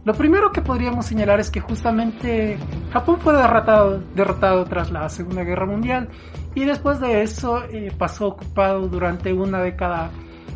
lo 0.04 0.14
primero 0.14 0.52
que 0.52 0.62
podríamos 0.62 1.06
señalar 1.06 1.40
es 1.40 1.50
que 1.50 1.60
justamente 1.60 2.58
Japón 2.92 3.18
fue 3.20 3.34
derrotado, 3.36 4.64
tras 4.64 4.90
la 4.90 5.08
Segunda 5.08 5.44
Guerra 5.44 5.66
Mundial 5.66 6.08
y 6.54 6.64
después 6.64 7.00
de 7.00 7.22
eso 7.22 7.64
eh, 7.64 7.92
pasó 7.96 8.28
ocupado 8.28 8.88
durante 8.88 9.32
una 9.32 9.62
década 9.62 10.10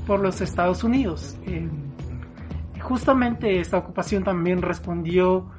por 0.07 0.21
los 0.21 0.41
Estados 0.41 0.85
Unidos. 0.85 1.39
Eh, 1.47 1.69
justamente 2.81 3.61
esta 3.61 3.79
ocupación 3.79 4.25
también 4.25 4.61
respondió, 4.61 5.51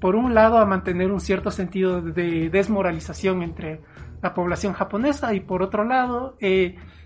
por 0.00 0.16
un 0.16 0.34
lado, 0.34 0.58
a 0.58 0.66
mantener 0.66 1.12
un 1.12 1.20
cierto 1.20 1.52
sentido 1.52 2.02
de 2.02 2.50
desmoralización 2.50 3.42
entre 3.42 3.80
la 4.20 4.34
población 4.34 4.72
japonesa 4.72 5.32
y 5.34 5.40
por 5.40 5.62
otro 5.62 5.84
lado, 5.84 6.36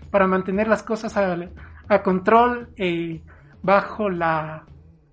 para 0.09 0.25
mantener 0.25 0.67
las 0.67 0.81
cosas 0.81 1.15
a, 1.17 1.37
a 1.89 2.01
control 2.03 2.69
eh, 2.77 3.21
bajo 3.61 4.09
la 4.09 4.63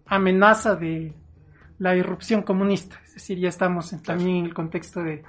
amenaza 0.07 0.77
de 0.77 1.13
la 1.79 1.97
irrupción 1.97 2.43
comunista. 2.43 2.97
Es 3.07 3.15
decir, 3.15 3.39
ya 3.39 3.49
estamos 3.49 3.93
en- 3.93 4.03
también 4.03 4.37
en 4.39 4.45
el 4.47 4.55
contexto 4.55 5.03
de, 5.03 5.23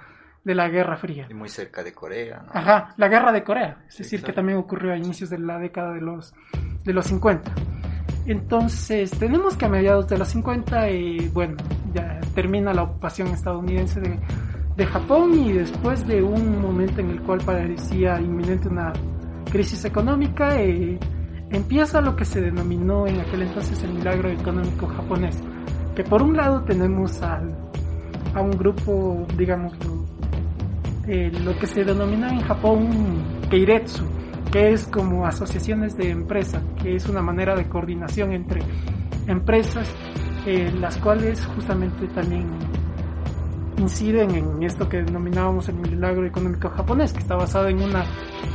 de 0.43 0.55
la 0.55 0.69
Guerra 0.69 0.97
Fría. 0.97 1.27
Y 1.29 1.33
muy 1.33 1.49
cerca 1.49 1.83
de 1.83 1.93
Corea, 1.93 2.43
¿no? 2.45 2.51
Ajá, 2.53 2.93
la 2.97 3.07
guerra 3.07 3.31
de 3.31 3.43
Corea, 3.43 3.83
es 3.87 3.95
Sí, 3.95 4.03
decir, 4.03 4.19
claro. 4.19 4.31
que 4.31 4.35
también 4.35 4.57
ocurrió 4.59 4.93
a 4.93 4.97
inicios 4.97 5.29
de 5.29 5.39
la 5.39 5.57
década 5.57 5.93
de 5.93 6.01
los, 6.01 6.33
de 6.83 6.93
los 6.93 7.05
50. 7.07 7.51
Entonces, 8.27 9.11
tenemos 9.11 9.55
que 9.55 9.65
a 9.65 9.69
mediados 9.69 10.07
de 10.07 10.17
los 10.17 10.27
50, 10.29 10.87
eh, 10.89 11.29
bueno, 11.33 11.55
ya 11.93 12.19
termina 12.33 12.73
la 12.73 12.83
ocupación 12.83 13.27
estadounidense 13.29 13.99
de, 14.01 14.19
de 14.75 14.85
Japón 14.87 15.33
y 15.35 15.51
después 15.53 16.05
de 16.07 16.23
un 16.23 16.59
momento 16.61 17.01
en 17.01 17.11
el 17.11 17.21
cual 17.21 17.39
parecía 17.45 18.19
inminente 18.19 18.67
una 18.67 18.93
crisis 19.51 19.85
económica, 19.85 20.59
eh, 20.59 20.97
empieza 21.49 22.01
lo 22.01 22.15
que 22.15 22.25
se 22.25 22.41
denominó 22.41 23.07
en 23.07 23.19
aquel 23.21 23.43
entonces 23.43 23.81
el 23.83 23.93
milagro 23.93 24.29
económico 24.29 24.87
japonés. 24.87 25.41
Que 25.95 26.03
por 26.03 26.21
un 26.21 26.35
lado 26.35 26.63
tenemos 26.63 27.21
a 27.21 27.41
un 28.41 28.51
grupo, 28.51 29.25
digámoslo, 29.37 30.05
eh, 31.07 31.31
lo 31.43 31.57
que 31.57 31.67
se 31.67 31.83
denomina 31.83 32.29
en 32.29 32.41
Japón 32.41 32.89
Keiretsu, 33.49 34.03
que 34.51 34.73
es 34.73 34.87
como 34.87 35.25
asociaciones 35.25 35.95
de 35.95 36.09
empresas, 36.09 36.63
que 36.81 36.95
es 36.95 37.07
una 37.07 37.21
manera 37.21 37.55
de 37.55 37.69
coordinación 37.69 38.33
entre 38.33 38.61
empresas, 39.27 39.87
eh, 40.45 40.71
las 40.79 40.97
cuales 40.97 41.45
justamente 41.45 42.07
también 42.07 42.47
inciden 43.77 44.31
en 44.31 44.63
esto 44.63 44.87
que 44.87 45.03
denominábamos 45.03 45.69
el 45.69 45.75
milagro 45.75 46.25
económico 46.25 46.69
japonés, 46.69 47.13
que 47.13 47.19
está 47.19 47.35
basado 47.35 47.67
en 47.67 47.81
una 47.81 48.05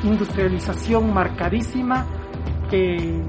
industrialización 0.03 1.13
marcadísima 1.13 2.07
que 2.71 3.21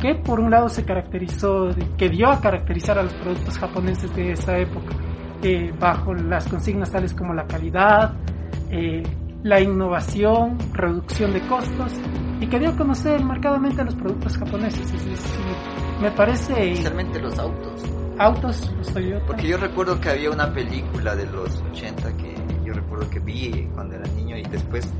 que 0.00 0.14
por 0.14 0.40
un 0.40 0.50
lado 0.50 0.68
se 0.68 0.84
caracterizó, 0.84 1.68
que 1.98 2.08
dio 2.08 2.30
a 2.30 2.40
caracterizar 2.40 2.98
a 2.98 3.02
los 3.02 3.12
productos 3.14 3.58
japoneses 3.58 4.14
de 4.16 4.32
esa 4.32 4.56
época, 4.58 4.96
eh, 5.42 5.72
bajo 5.78 6.14
las 6.14 6.48
consignas 6.48 6.90
tales 6.90 7.12
como 7.12 7.34
la 7.34 7.46
calidad, 7.46 8.14
eh, 8.70 9.02
la 9.42 9.60
innovación, 9.60 10.58
reducción 10.72 11.32
de 11.32 11.40
costos, 11.46 11.92
y 12.40 12.46
que 12.46 12.58
dio 12.58 12.70
a 12.70 12.76
conocer 12.76 13.22
marcadamente 13.22 13.82
a 13.82 13.84
los 13.84 13.94
productos 13.94 14.38
japoneses. 14.38 14.90
Es 14.90 15.04
decir, 15.04 15.54
me 16.00 16.10
parece 16.12 16.70
Especialmente 16.70 17.20
los 17.20 17.38
autos. 17.38 17.84
autos, 18.18 18.72
los 18.78 18.92
Toyota. 18.92 19.26
Porque 19.26 19.48
yo 19.48 19.58
recuerdo 19.58 20.00
que 20.00 20.08
había 20.08 20.30
una 20.30 20.52
película 20.52 21.14
de 21.14 21.26
los 21.26 21.62
80 21.72 22.16
que 22.16 22.34
yo 22.64 22.72
recuerdo 22.72 23.10
que 23.10 23.18
vi 23.18 23.68
cuando 23.74 23.96
era 23.96 24.06
niño 24.14 24.36
y 24.36 24.42
después 24.44 24.90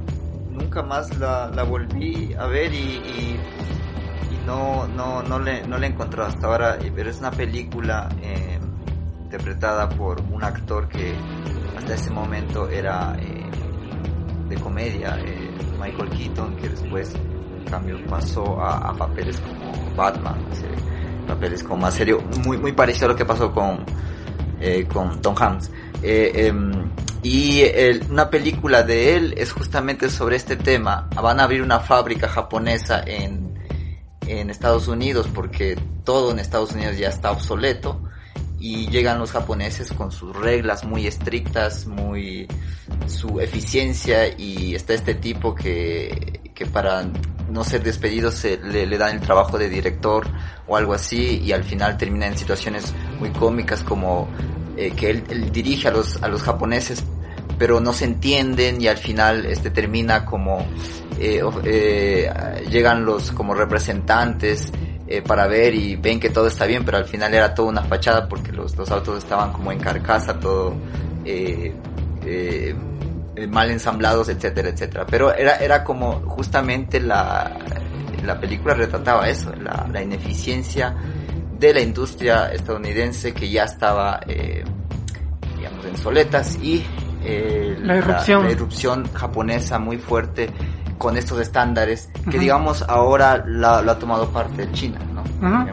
nunca 0.51 0.83
más 0.83 1.17
la, 1.19 1.51
la 1.55 1.63
volví 1.63 2.35
a 2.39 2.47
ver 2.47 2.73
y, 2.73 2.77
y, 2.77 3.41
no, 4.47 4.87
no, 4.89 5.23
no, 5.23 5.39
le, 5.39 5.67
no 5.67 5.79
la 5.79 5.87
he 5.87 5.95
hasta 6.27 6.47
ahora. 6.47 6.77
eh, 6.81 6.93
Pero 6.95 7.11
es 7.11 7.19
una 7.19 7.31
película 7.31 8.09
eh, 8.23 8.59
interpretada 9.25 9.89
por 9.89 10.21
un 10.31 10.43
actor 10.43 10.89
que 10.89 11.15
hasta 11.77 11.95
ese 11.95 12.11
momento 12.11 12.69
era 12.69 13.17
eh, 13.21 13.45
de 14.49 14.57
comedia, 14.57 15.17
eh, 15.25 15.51
Michael 15.81 16.11
Keaton, 16.11 16.57
que 16.57 16.69
después 16.69 17.15
en 17.15 17.65
cambio 17.71 17.99
pasó 18.07 18.61
a, 18.61 18.93
papeles 18.95 19.39
como 19.41 19.73
Batman, 19.95 20.39
papeles 21.29 21.63
como 21.63 21.83
más 21.83 21.95
serio, 21.95 22.21
muy, 22.45 22.59
muy 22.59 22.73
parecido 22.73 23.07
a 23.07 23.09
lo 23.11 23.17
que 23.17 23.25
pasó 23.25 23.53
con, 23.53 23.85
eh, 24.61 24.87
con 24.93 25.21
Tom 25.23 25.35
Hanks. 25.39 25.71
Y 27.23 27.61
el- 27.63 28.07
una 28.11 28.31
película 28.31 28.83
de 28.83 29.17
él 29.17 29.35
es 29.37 29.53
justamente 29.53 30.09
sobre 30.09 30.37
este 30.37 30.57
tema. 30.57 31.09
Van 31.15 31.39
a 31.41 31.45
abrir 31.45 31.63
una 31.63 31.81
fábrica 31.81 32.29
japonesa 32.29 33.03
en, 33.07 33.59
en 34.27 34.49
Estados 34.51 34.89
Unidos 34.89 35.29
porque 35.35 35.79
todo 36.05 36.31
en 36.31 36.39
Estados 36.39 36.73
Unidos 36.73 36.97
ya 36.97 37.09
está 37.09 37.31
obsoleto 37.31 38.01
y 38.59 38.89
llegan 38.89 39.19
los 39.19 39.33
japoneses 39.33 39.93
con 39.93 40.13
sus 40.13 40.35
reglas 40.37 40.85
muy 40.85 41.07
estrictas, 41.07 41.87
muy 41.87 42.47
su 43.07 43.41
eficiencia 43.41 44.29
y 44.39 44.75
está 44.75 44.95
este 44.95 45.15
tipo 45.15 45.55
que, 45.55 46.41
que 46.55 46.67
para 46.67 47.07
no 47.51 47.65
ser 47.65 47.83
despedido 47.83 48.31
se 48.31 48.59
le, 48.59 48.87
le 48.87 48.99
dan 48.99 49.15
el 49.17 49.21
trabajo 49.21 49.59
de 49.59 49.69
director 49.69 50.27
o 50.69 50.77
algo 50.77 50.93
así 50.95 51.41
y 51.43 51.53
al 51.53 51.65
final 51.65 51.97
termina 51.97 52.27
en 52.27 52.37
situaciones 52.37 52.93
muy 53.19 53.31
cómicas 53.31 53.83
como 53.83 54.29
eh, 54.77 54.93
que 54.93 55.11
él, 55.11 55.25
él 55.29 55.53
dirige 55.53 55.89
a 55.89 55.91
los, 55.91 56.23
a 56.23 56.29
los 56.29 56.43
japoneses 56.43 57.05
pero 57.61 57.79
no 57.79 57.93
se 57.93 58.07
entienden 58.07 58.81
y 58.81 58.89
al 58.89 58.97
final 58.97 59.45
este 59.45 59.69
termina 59.71 60.25
como 60.25 60.67
eh, 61.19 61.43
eh, 61.65 62.33
llegan 62.71 63.05
los 63.05 63.33
como 63.33 63.53
representantes 63.55 64.73
eh, 65.07 65.21
para 65.21 65.47
ver 65.47 65.75
y 65.75 65.97
ven 65.97 66.19
que 66.19 66.31
todo 66.31 66.47
está 66.47 66.65
bien 66.65 66.87
pero 66.87 66.97
al 66.97 67.05
final 67.05 67.35
era 67.35 67.53
toda 67.53 67.69
una 67.69 67.83
fachada 67.83 68.27
porque 68.27 68.51
los, 68.51 68.75
los 68.79 68.91
autos 68.91 69.19
estaban 69.19 69.53
como 69.53 69.73
en 69.73 69.79
carcasa 69.79 70.41
todo 70.41 70.75
eh, 71.25 71.75
eh, 72.25 72.75
mal 73.49 73.71
ensamblados 73.71 74.31
etcétera 74.31 74.71
etcétera. 74.71 75.05
Pero 75.05 75.35
era 75.35 75.57
era 75.57 75.85
como 75.85 76.13
justamente 76.21 76.99
la 76.99 77.59
la 78.25 78.41
película 78.41 78.73
retrataba 78.73 79.29
eso 79.29 79.53
la, 79.57 79.87
la 79.93 80.03
ineficiencia 80.03 80.95
de 81.61 81.75
la 81.75 81.81
industria 81.81 82.53
estadounidense 82.53 83.33
que 83.35 83.49
ya 83.51 83.65
estaba 83.65 84.21
eh, 84.27 84.65
digamos 85.57 85.85
en 85.85 85.97
soletas 85.97 86.59
y 86.63 86.83
eh, 87.23 87.77
La 87.83 87.99
irrupción. 87.99 88.45
la 88.45 88.51
irrupción 88.51 89.09
japonesa 89.13 89.79
muy 89.79 89.99
fuerte 89.99 90.51
con 90.99 91.17
estos 91.17 91.39
estándares 91.41 92.11
que 92.31 92.39
digamos 92.39 92.83
ahora 92.89 93.45
la, 93.47 93.83
lo 93.83 93.93
ha 93.93 93.99
tomado 93.99 94.31
parte 94.31 94.67
de 94.67 94.73
China 94.73 94.99
¿no? 95.15 95.67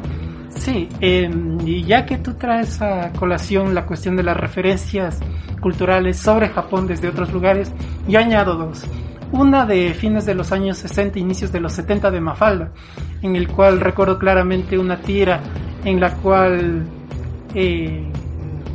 Sí, 0.50 0.90
eh, 1.02 1.30
y 1.66 1.84
ya 1.84 2.06
que 2.06 2.18
tú 2.18 2.34
traes 2.34 2.82
a 2.82 3.12
colación 3.14 3.76
la 3.76 3.86
cuestión 3.86 4.16
de 4.16 4.24
las 4.24 4.36
referencias 4.38 5.20
culturales 5.62 6.18
sobre 6.18 6.50
Japón 6.50 6.88
desde 6.88 7.10
otros 7.10 7.32
lugares, 7.32 7.72
yo 8.08 8.20
añado 8.20 8.56
dos. 8.56 8.84
Una 9.32 9.66
de 9.66 9.94
fines 9.94 10.26
de 10.26 10.36
los 10.36 10.52
años 10.52 10.78
60, 10.78 11.20
inicios 11.20 11.52
de 11.52 11.60
los 11.60 11.74
70 11.74 12.12
de 12.12 12.22
Mafalda, 12.22 12.72
en 13.22 13.36
el 13.36 13.48
cual 13.48 13.80
recuerdo 13.80 14.18
claramente 14.18 14.78
una 14.78 15.02
tira 15.02 15.42
en 15.84 16.00
la 16.00 16.14
cual 16.16 16.86
eh, 17.54 18.10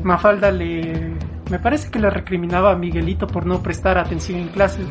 Mafalda 0.03 0.51
le 0.51 1.13
me 1.51 1.59
parece 1.59 1.91
que 1.91 1.99
le 1.99 2.09
recriminaba 2.09 2.73
a 2.73 2.77
Miguelito 2.77 3.27
por 3.27 3.45
no 3.45 3.63
prestar 3.63 3.99
atención 3.99 4.39
en 4.39 4.49
clases 4.49 4.87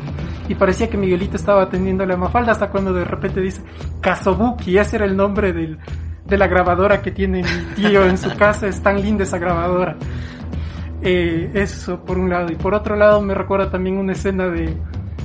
y 0.48 0.54
parecía 0.54 0.88
que 0.88 0.96
Miguelito 0.96 1.36
estaba 1.36 1.62
atendiéndole 1.62 2.14
a 2.14 2.16
Mafalda 2.16 2.52
hasta 2.52 2.70
cuando 2.70 2.92
de 2.92 3.04
repente 3.04 3.40
dice 3.40 3.62
Kazobuki, 4.00 4.78
ese 4.78 4.96
era 4.96 5.04
el 5.04 5.16
nombre 5.16 5.52
del, 5.52 5.78
de 6.24 6.38
la 6.38 6.46
grabadora 6.46 7.02
que 7.02 7.10
tiene 7.10 7.42
mi 7.42 7.74
tío 7.74 8.04
en 8.04 8.16
su 8.16 8.32
casa, 8.36 8.68
es 8.68 8.80
tan 8.80 9.02
linda 9.02 9.24
esa 9.24 9.38
grabadora. 9.38 9.96
Eh, 11.02 11.50
eso 11.54 12.04
por 12.04 12.16
un 12.16 12.30
lado 12.30 12.52
y 12.52 12.54
por 12.54 12.74
otro 12.74 12.94
lado 12.94 13.20
me 13.20 13.34
recuerda 13.34 13.68
también 13.68 13.98
una 13.98 14.12
escena 14.12 14.46
de, 14.46 14.76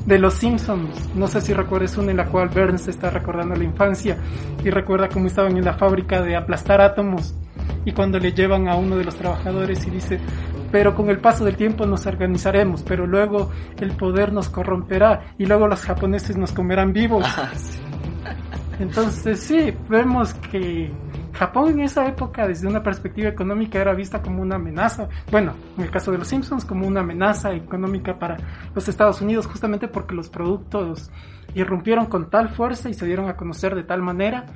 de 0.08 0.18
Los 0.18 0.36
Simpsons. 0.36 1.14
No 1.16 1.28
sé 1.28 1.42
si 1.42 1.54
recuerdas 1.54 1.98
una 1.98 2.12
en 2.12 2.18
la 2.18 2.26
cual 2.26 2.48
Burns 2.48 2.88
está 2.88 3.10
recordando 3.10 3.56
la 3.56 3.64
infancia 3.66 4.18
y 4.64 4.70
recuerda 4.70 5.10
cómo 5.10 5.28
estaban 5.28 5.56
en 5.58 5.66
la 5.66 5.74
fábrica 5.74 6.22
de 6.22 6.36
aplastar 6.36 6.82
átomos 6.82 7.36
y 7.84 7.92
cuando 7.92 8.18
le 8.18 8.32
llevan 8.32 8.70
a 8.70 8.76
uno 8.76 8.96
de 8.96 9.04
los 9.04 9.16
trabajadores 9.16 9.86
y 9.86 9.92
dice, 9.92 10.20
pero 10.72 10.96
con 10.96 11.10
el 11.10 11.20
paso 11.20 11.44
del 11.44 11.58
tiempo 11.58 11.86
nos 11.86 12.06
organizaremos, 12.06 12.84
pero 12.84 13.06
luego 13.06 13.52
el 13.80 13.92
poder 13.98 14.32
nos 14.32 14.48
corromperá 14.50 15.34
y 15.38 15.46
luego 15.46 15.68
los 15.68 15.82
japoneses 15.82 16.38
nos 16.38 16.54
comerán 16.54 16.94
vivos. 16.94 17.26
Ah. 17.26 17.52
Entonces 18.80 19.42
sí, 19.42 19.74
vemos 19.90 20.34
que 20.36 20.92
Japón 21.38 21.70
en 21.70 21.82
esa 21.82 22.08
época 22.08 22.48
desde 22.48 22.68
una 22.68 22.82
perspectiva 22.82 23.30
económica 23.30 23.80
era 23.80 23.94
vista 23.94 24.22
como 24.22 24.42
una 24.42 24.56
amenaza, 24.56 25.08
bueno, 25.32 25.54
en 25.78 25.84
el 25.84 25.92
caso 25.92 26.12
de 26.12 26.18
los 26.18 26.28
Simpsons 26.28 26.66
como 26.66 26.88
una 26.88 27.02
amenaza 27.02 27.54
económica 27.54 28.18
para 28.18 28.38
los 28.74 28.88
Estados 28.88 29.22
Unidos 29.22 29.46
justamente 29.46 29.88
porque 29.88 30.16
los 30.16 30.30
productos 30.30 31.12
irrumpieron 31.54 32.08
con 32.08 32.30
tal 32.30 32.50
fuerza 32.50 32.90
y 32.90 32.94
se 32.94 33.06
dieron 33.06 33.30
a 33.30 33.36
conocer 33.36 33.76
de 33.76 33.84
tal 33.84 34.02
manera. 34.02 34.48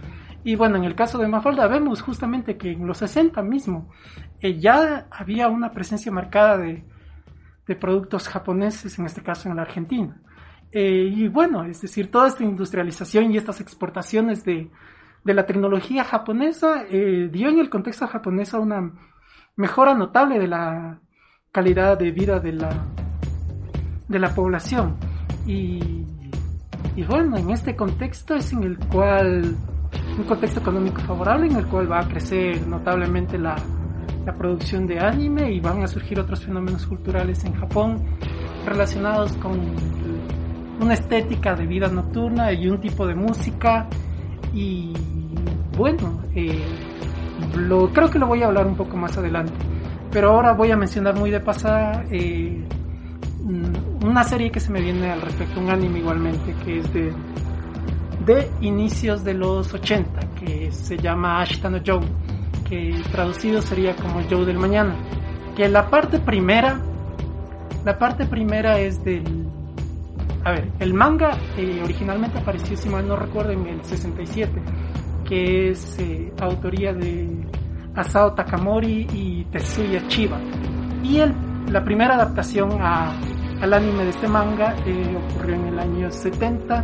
Y 0.44 0.56
bueno, 0.56 0.78
en 0.78 0.84
el 0.84 0.96
caso 0.96 1.20
de 1.20 1.28
Mafalda 1.28 1.68
vemos 1.68 2.02
justamente 2.02 2.58
que 2.58 2.72
en 2.72 2.88
los 2.88 2.98
60 2.98 3.44
mismo 3.44 3.92
eh, 4.40 4.60
ya 4.60 5.06
había 5.12 5.50
una 5.50 5.72
presencia 5.72 6.12
marcada 6.12 6.58
de, 6.58 6.84
de 7.68 7.76
productos 7.76 8.28
japoneses, 8.28 8.98
en 8.98 9.06
este 9.06 9.22
caso 9.22 9.50
en 9.50 9.56
la 9.56 9.62
Argentina. 9.62 10.20
Eh, 10.72 11.12
y 11.14 11.28
bueno, 11.28 11.64
es 11.64 11.82
decir, 11.82 12.10
toda 12.10 12.30
esta 12.30 12.44
industrialización 12.44 13.32
y 13.32 13.38
estas 13.38 13.62
exportaciones 13.62 14.44
de, 14.44 14.72
de 15.24 15.34
la 15.34 15.46
tecnología 15.46 16.04
japonesa 16.04 16.84
eh, 16.90 17.30
dio 17.32 17.50
en 17.50 17.60
el 17.60 17.70
contexto 17.70 18.08
japonés 18.08 18.54
una 18.54 18.92
mejora 19.56 19.94
notable 19.94 20.40
de 20.40 20.48
la 20.48 21.00
calidad 21.52 21.98
de 21.98 22.12
vida 22.12 22.40
de 22.40 22.54
la, 22.54 22.86
de 24.08 24.20
la 24.20 24.34
población. 24.34 24.98
Y, 25.46 26.06
y 26.96 27.04
bueno, 27.04 27.38
en 27.38 27.52
este 27.52 27.76
contexto 27.76 28.36
es 28.36 28.52
en 28.54 28.64
el 28.64 28.78
cual, 28.78 29.56
un 30.18 30.24
contexto 30.24 30.60
económico 30.60 31.02
favorable 31.02 31.48
en 31.48 31.58
el 31.58 31.68
cual 31.68 31.92
va 31.92 32.00
a 32.00 32.08
crecer 32.08 32.66
notablemente 32.68 33.38
la, 33.38 33.56
la 34.26 34.34
producción 34.34 34.86
de 34.88 35.00
anime 35.00 35.52
y 35.52 35.60
van 35.60 35.84
a 35.84 35.88
surgir 35.88 36.20
otros 36.20 36.44
fenómenos 36.44 36.86
culturales 36.86 37.44
en 37.44 37.54
Japón 37.54 38.04
relacionados 38.66 39.34
con 39.38 39.60
una 40.80 40.94
estética 40.94 41.56
de 41.56 41.66
vida 41.66 41.88
nocturna 41.88 42.52
y 42.54 42.68
un 42.68 42.80
tipo 42.80 43.06
de 43.06 43.16
música 43.16 43.88
y 44.54 44.94
bueno 45.78 46.22
eh, 46.36 46.64
lo 47.56 47.92
creo 47.92 48.10
que 48.10 48.20
lo 48.20 48.28
voy 48.28 48.44
a 48.44 48.48
hablar 48.48 48.68
un 48.68 48.76
poco 48.76 48.98
más 48.98 49.18
adelante 49.18 49.54
pero 50.12 50.32
ahora 50.32 50.54
voy 50.54 50.72
a 50.72 50.78
mencionar 50.78 51.16
muy 51.16 51.32
de 51.32 51.40
pasada 51.40 52.06
eh, 52.12 52.64
una 54.04 54.24
serie 54.24 54.52
que 54.52 54.60
se 54.60 54.72
me 54.72 54.82
viene 54.82 55.10
al 55.10 55.22
respecto 55.22 55.60
un 55.60 55.70
anime 55.70 56.00
igualmente 56.00 56.54
que 56.64 56.80
es 56.80 56.94
de 56.94 58.52
inicios 58.62 59.24
de 59.24 59.34
los 59.34 59.74
80 59.74 60.20
que 60.40 60.72
se 60.72 60.98
llama 60.98 61.42
Ashita 61.42 61.70
no 61.70 61.80
Joe 61.86 62.06
que 62.70 63.02
traducido 63.12 63.62
sería 63.62 63.96
como 63.96 64.22
Joe 64.30 64.46
del 64.46 64.58
mañana 64.58 64.96
que 65.56 65.68
la 65.68 65.90
parte 65.90 66.20
primera 66.20 66.80
la 67.84 67.98
parte 67.98 68.26
primera 68.26 68.80
es 68.80 69.04
del 69.04 69.52
a 70.44 70.52
ver, 70.52 70.72
el 70.80 70.94
manga 70.94 71.38
eh, 71.58 71.82
originalmente 71.84 72.40
apareció, 72.40 72.76
si 72.76 72.90
mal 72.90 73.08
no 73.08 73.16
recuerdo, 73.16 73.52
en 73.52 73.68
el 73.68 73.84
67, 73.84 74.52
que 75.32 75.70
es 75.70 75.98
eh, 75.98 76.30
autoría 76.42 76.92
de 76.92 77.26
Asao 77.96 78.34
Takamori 78.34 79.08
y 79.14 79.46
Tetsuya 79.46 80.06
Chiba. 80.10 80.38
Y 81.02 81.20
el, 81.20 81.34
la 81.72 81.82
primera 81.86 82.16
adaptación 82.16 82.72
a, 82.82 83.14
al 83.62 83.74
anime 83.74 84.04
de 84.04 84.10
este 84.10 84.28
manga 84.28 84.76
eh, 84.86 85.18
ocurrió 85.30 85.56
en 85.56 85.68
el 85.68 85.80
año 85.80 86.12
70, 86.12 86.84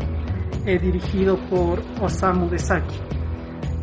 eh, 0.66 0.80
dirigido 0.80 1.38
por 1.50 1.82
Osamu 2.02 2.48
Dezaki. 2.50 2.96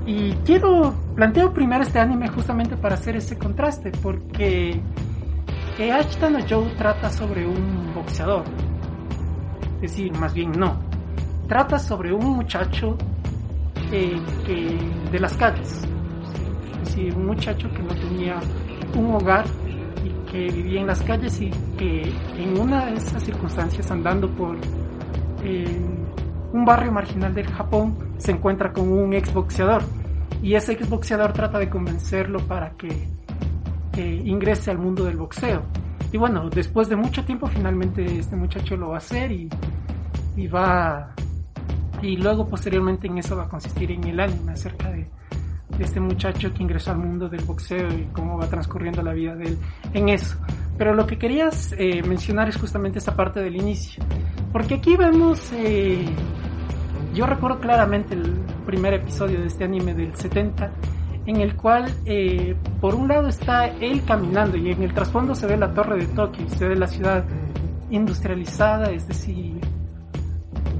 Y 0.07 0.33
quiero, 0.47 0.95
planteo 1.15 1.53
primero 1.53 1.83
este 1.83 1.99
anime 1.99 2.29
justamente 2.29 2.75
para 2.79 2.95
hacer 2.95 3.17
ese 3.17 3.37
contraste, 3.37 3.93
porque 4.03 4.81
Ashita 5.93 6.31
no 6.31 6.39
Joe 6.49 6.71
trata 6.79 7.11
sobre 7.11 7.47
un 7.47 7.93
boxeador, 7.95 8.45
es 9.83 9.91
decir, 9.91 10.11
más 10.19 10.33
bien 10.33 10.53
no. 10.53 10.79
Trata 11.49 11.79
sobre 11.79 12.15
un 12.15 12.25
muchacho 12.37 12.97
de 13.95 15.19
las 15.19 15.37
calles. 15.37 15.83
Es 16.83 16.89
decir, 16.89 17.15
un 17.15 17.27
muchacho 17.27 17.69
que 17.73 17.83
no 17.83 17.95
tenía 17.95 18.41
un 18.97 19.15
hogar 19.15 19.45
y 20.05 20.31
que 20.31 20.51
vivía 20.51 20.81
en 20.81 20.87
las 20.87 21.01
calles 21.03 21.41
y 21.41 21.51
que 21.79 22.13
en 22.37 22.59
una 22.59 22.87
de 22.87 22.97
esas 22.97 23.23
circunstancias 23.23 23.91
andando 23.91 24.29
por 24.29 24.57
eh, 25.43 25.81
un 26.53 26.65
barrio 26.65 26.93
marginal 26.93 27.35
del 27.35 27.47
Japón 27.47 27.97
se 28.19 28.33
encuentra 28.33 28.73
con 28.73 28.91
un 28.91 29.13
exboxeador 29.15 29.83
y 30.43 30.55
ese 30.55 30.73
exboxeador 30.73 31.33
trata 31.33 31.59
de 31.59 31.71
convencerlo 31.71 32.41
para 32.41 32.71
que, 32.73 33.09
que 33.93 34.15
ingrese 34.15 34.71
al 34.71 34.79
mundo 34.79 35.05
del 35.05 35.17
boxeo. 35.17 35.63
Y 36.13 36.17
bueno, 36.17 36.49
después 36.51 36.89
de 36.89 36.97
mucho 36.97 37.25
tiempo 37.25 37.47
finalmente 37.47 38.05
este 38.19 38.37
muchacho 38.37 38.77
lo 38.77 38.89
va 38.89 38.97
a 38.97 38.99
hacer 38.99 39.33
y, 39.33 39.49
y 40.37 40.47
va... 40.47 41.15
Y 42.05 42.19
luego 42.19 42.47
posteriormente 42.47 43.07
en 43.07 43.17
eso 43.17 43.35
va 43.35 43.45
a 43.45 43.49
consistir 43.49 43.91
en 43.91 44.05
el 44.05 44.21
anime 44.21 44.53
acerca 44.53 44.91
de, 44.91 45.09
de 45.79 45.85
este 45.85 46.01
muchacho 46.01 46.53
que 46.53 46.63
ingresó 46.63 46.91
al 46.91 46.99
mundo 46.99 47.31
del 47.31 47.43
boxeo 47.45 47.89
y 47.89 48.09
cómo 48.13 48.37
va 48.37 48.47
transcurriendo 48.47 49.03
la 49.03 49.15
vida 49.15 49.35
de 49.35 49.47
él 49.47 49.59
en 49.95 50.11
eso. 50.11 50.37
Pero 50.77 50.93
lo 50.95 51.07
que 51.07 51.17
querías 51.17 51.75
eh, 51.79 52.03
mencionar 52.03 52.51
es 52.51 52.57
justamente 52.57 52.99
esta 52.99 53.17
parte 53.17 53.41
del 53.41 53.57
inicio. 53.57 54.05
Porque 54.53 54.75
aquí 54.75 54.99
vemos, 54.99 55.51
eh, 55.55 56.05
yo 57.15 57.25
recuerdo 57.25 57.59
claramente 57.59 58.15
el 58.15 58.35
primer 58.67 58.93
episodio 58.93 59.41
de 59.41 59.47
este 59.47 59.65
anime 59.65 59.95
del 59.95 60.15
70, 60.15 60.73
en 61.25 61.37
el 61.37 61.57
cual 61.57 61.91
eh, 62.05 62.55
por 62.83 62.95
un 62.95 63.09
lado 63.09 63.29
está 63.29 63.67
él 63.67 64.03
caminando 64.05 64.59
y 64.59 64.73
en 64.73 64.83
el 64.83 64.93
trasfondo 64.93 65.35
se 65.35 65.47
ve 65.47 65.57
la 65.57 65.73
torre 65.73 65.97
de 65.97 66.07
Tokio, 66.09 66.47
se 66.51 66.69
ve 66.69 66.77
la 66.77 66.87
ciudad 66.87 67.25
industrializada, 67.89 68.91
es 68.91 69.09
decir, 69.09 69.59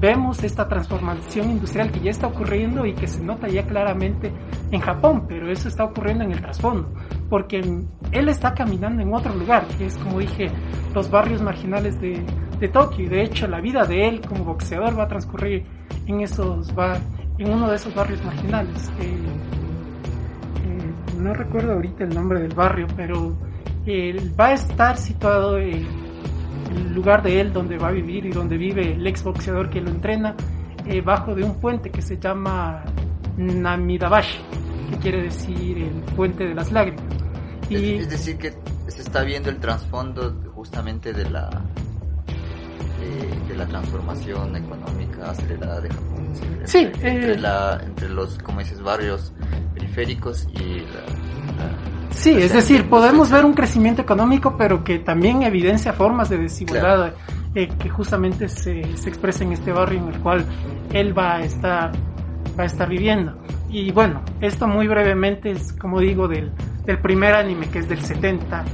vemos 0.05 0.43
esta 0.43 0.67
transformación 0.67 1.49
industrial 1.49 1.91
que 1.91 1.99
ya 1.99 2.11
está 2.11 2.27
ocurriendo 2.27 2.85
y 2.85 2.93
que 2.93 3.07
se 3.07 3.23
nota 3.23 3.47
ya 3.47 3.65
claramente 3.65 4.31
en 4.69 4.79
Japón, 4.79 5.25
pero 5.27 5.51
eso 5.51 5.67
está 5.67 5.83
ocurriendo 5.83 6.23
en 6.23 6.31
el 6.31 6.41
trasfondo, 6.41 6.93
porque 7.27 7.59
él 8.11 8.29
está 8.29 8.53
caminando 8.53 9.01
en 9.01 9.11
otro 9.11 9.33
lugar, 9.33 9.65
que 9.79 9.87
es 9.87 9.97
como 9.97 10.19
dije, 10.19 10.51
los 10.93 11.09
barrios 11.09 11.41
marginales 11.41 11.99
de, 11.99 12.23
de 12.59 12.67
Tokio, 12.67 13.05
y 13.05 13.07
de 13.07 13.23
hecho 13.23 13.47
la 13.47 13.59
vida 13.59 13.83
de 13.83 14.07
él 14.07 14.21
como 14.21 14.43
boxeador 14.43 14.95
va 14.95 15.05
a 15.05 15.07
transcurrir 15.07 15.65
en 16.05 16.21
esos 16.21 16.71
va 16.77 16.97
en 17.39 17.51
uno 17.51 17.67
de 17.67 17.75
esos 17.75 17.95
barrios 17.95 18.23
marginales. 18.23 18.91
Eh, 18.99 19.17
eh, 20.65 21.17
no 21.17 21.33
recuerdo 21.33 21.73
ahorita 21.73 22.03
el 22.03 22.13
nombre 22.13 22.41
del 22.41 22.53
barrio, 22.53 22.85
pero 22.95 23.35
él 23.87 24.39
va 24.39 24.49
a 24.49 24.53
estar 24.53 24.97
situado 24.97 25.57
en 25.57 26.04
el 26.75 26.93
lugar 26.93 27.23
de 27.23 27.39
él 27.41 27.53
donde 27.53 27.77
va 27.77 27.89
a 27.89 27.91
vivir 27.91 28.25
y 28.25 28.31
donde 28.31 28.57
vive 28.57 28.93
el 28.93 29.05
ex 29.07 29.23
boxeador 29.23 29.69
que 29.69 29.81
lo 29.81 29.89
entrena, 29.89 30.35
eh, 30.85 31.01
bajo 31.01 31.33
de 31.33 31.43
un 31.43 31.55
puente 31.59 31.89
que 31.89 32.01
se 32.01 32.17
llama 32.17 32.83
Namidabashi, 33.37 34.39
que 34.91 34.97
quiere 34.97 35.23
decir 35.23 35.77
el 35.77 36.15
puente 36.15 36.45
de 36.45 36.53
las 36.53 36.71
lágrimas. 36.71 37.03
Y 37.69 37.75
Es, 37.75 38.01
es 38.01 38.09
decir, 38.09 38.37
que 38.37 38.53
se 38.87 39.01
está 39.01 39.23
viendo 39.23 39.49
el 39.49 39.57
trasfondo 39.57 40.35
justamente 40.53 41.13
de 41.13 41.29
la 41.29 41.49
de, 42.99 43.47
de 43.49 43.55
la 43.55 43.65
transformación 43.67 44.55
económica 44.55 45.31
acelerada 45.31 45.81
de 45.81 45.89
Japón. 45.89 46.33
¿sí? 46.65 46.79
Entre 47.01 47.33
eh, 47.33 47.37
la, 47.37 47.81
entre 47.83 48.09
los, 48.09 48.37
como 48.39 48.59
dices, 48.59 48.81
barrios 48.81 49.33
periféricos 49.73 50.47
y 50.53 50.79
la... 50.79 51.54
Sí, 52.25 52.31
es 52.31 52.53
decir, 52.53 52.89
podemos 52.89 53.29
ver 53.29 53.45
un 53.45 53.53
crecimiento 53.53 54.01
económico, 54.01 54.57
pero 54.57 54.83
que 54.83 54.97
también 54.97 55.43
evidencia 55.43 55.93
formas 55.93 56.27
de 56.27 56.39
desigualdad 56.39 57.13
eh, 57.53 57.67
que 57.77 57.87
justamente 57.87 58.49
se, 58.49 58.97
se 58.97 59.09
expresa 59.09 59.43
en 59.43 59.51
este 59.51 59.71
barrio 59.71 59.99
en 59.99 60.07
el 60.11 60.19
cual 60.21 60.43
él 60.91 61.15
va 61.15 61.35
a 61.35 61.43
estar, 61.43 61.91
va 62.57 62.63
a 62.63 62.65
estar 62.65 62.89
viviendo. 62.89 63.37
Y 63.69 63.91
bueno, 63.91 64.23
esto 64.41 64.67
muy 64.67 64.87
brevemente 64.87 65.51
es, 65.51 65.71
como 65.73 65.99
digo, 65.99 66.27
del, 66.27 66.51
del 66.83 66.97
primer 66.97 67.35
anime 67.35 67.69
que 67.69 67.77
es 67.77 67.87
del 67.87 68.01
70, 68.01 68.65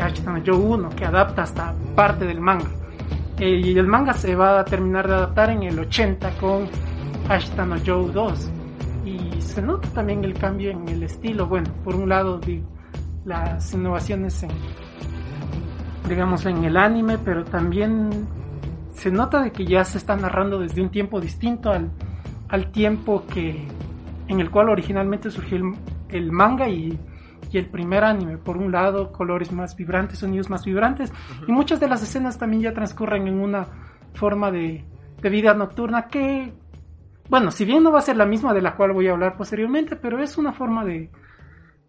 Ashita 0.00 0.30
no 0.30 0.42
Joe 0.44 0.56
1, 0.56 0.90
que 0.90 1.06
adapta 1.06 1.44
hasta 1.44 1.74
parte 1.94 2.26
del 2.26 2.42
manga. 2.42 2.68
Eh, 3.38 3.58
y 3.64 3.78
el 3.78 3.86
manga 3.86 4.12
se 4.12 4.34
va 4.34 4.60
a 4.60 4.64
terminar 4.66 5.08
de 5.08 5.14
adaptar 5.14 5.48
en 5.48 5.62
el 5.62 5.78
80 5.78 6.30
con 6.32 6.68
Ashita 7.26 7.64
no 7.64 7.76
Joe 7.76 8.12
2. 8.12 8.50
Y 9.06 9.40
se 9.40 9.62
nota 9.62 9.88
también 9.94 10.22
el 10.24 10.34
cambio 10.34 10.72
en 10.72 10.86
el 10.90 11.04
estilo. 11.04 11.46
Bueno, 11.46 11.72
por 11.82 11.94
un 11.94 12.10
lado, 12.10 12.38
digo, 12.38 12.66
las 13.28 13.74
innovaciones 13.74 14.42
en, 14.42 14.50
digamos, 16.08 16.46
en 16.46 16.64
el 16.64 16.76
anime, 16.78 17.18
pero 17.18 17.44
también 17.44 18.26
se 18.92 19.10
nota 19.10 19.42
de 19.42 19.52
que 19.52 19.66
ya 19.66 19.84
se 19.84 19.98
está 19.98 20.16
narrando 20.16 20.58
desde 20.58 20.80
un 20.80 20.88
tiempo 20.88 21.20
distinto 21.20 21.70
al, 21.70 21.90
al 22.48 22.72
tiempo 22.72 23.24
que 23.26 23.68
en 24.28 24.40
el 24.40 24.50
cual 24.50 24.70
originalmente 24.70 25.30
surgió 25.30 25.58
el, 25.58 25.74
el 26.08 26.32
manga 26.32 26.68
y, 26.68 26.98
y 27.52 27.58
el 27.58 27.66
primer 27.66 28.02
anime. 28.02 28.38
Por 28.38 28.56
un 28.56 28.72
lado, 28.72 29.12
colores 29.12 29.52
más 29.52 29.76
vibrantes, 29.76 30.18
sonidos 30.18 30.48
más 30.48 30.64
vibrantes, 30.64 31.12
y 31.46 31.52
muchas 31.52 31.80
de 31.80 31.88
las 31.88 32.02
escenas 32.02 32.38
también 32.38 32.62
ya 32.62 32.72
transcurren 32.72 33.28
en 33.28 33.40
una 33.40 33.66
forma 34.14 34.50
de, 34.50 34.84
de 35.20 35.28
vida 35.28 35.52
nocturna 35.52 36.08
que, 36.08 36.54
bueno, 37.28 37.50
si 37.50 37.66
bien 37.66 37.82
no 37.82 37.92
va 37.92 37.98
a 37.98 38.02
ser 38.02 38.16
la 38.16 38.26
misma 38.26 38.54
de 38.54 38.62
la 38.62 38.74
cual 38.74 38.92
voy 38.92 39.06
a 39.06 39.12
hablar 39.12 39.36
posteriormente, 39.36 39.96
pero 39.96 40.22
es 40.22 40.38
una 40.38 40.52
forma 40.52 40.84
de, 40.84 41.10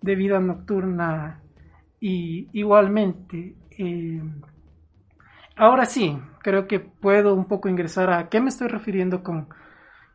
de 0.02 0.16
vida 0.16 0.40
nocturna 0.40 1.42
y 2.00 2.48
igualmente. 2.54 3.56
eh, 3.78 4.22
ahora 5.56 5.86
sí, 5.86 6.18
creo 6.42 6.68
que 6.68 6.80
puedo 6.80 7.34
un 7.34 7.46
poco 7.46 7.70
ingresar 7.70 8.12
a 8.12 8.30
qué 8.30 8.40
me 8.40 8.50
estoy 8.50 8.68
refiriendo 8.68 9.22
con, 9.24 9.48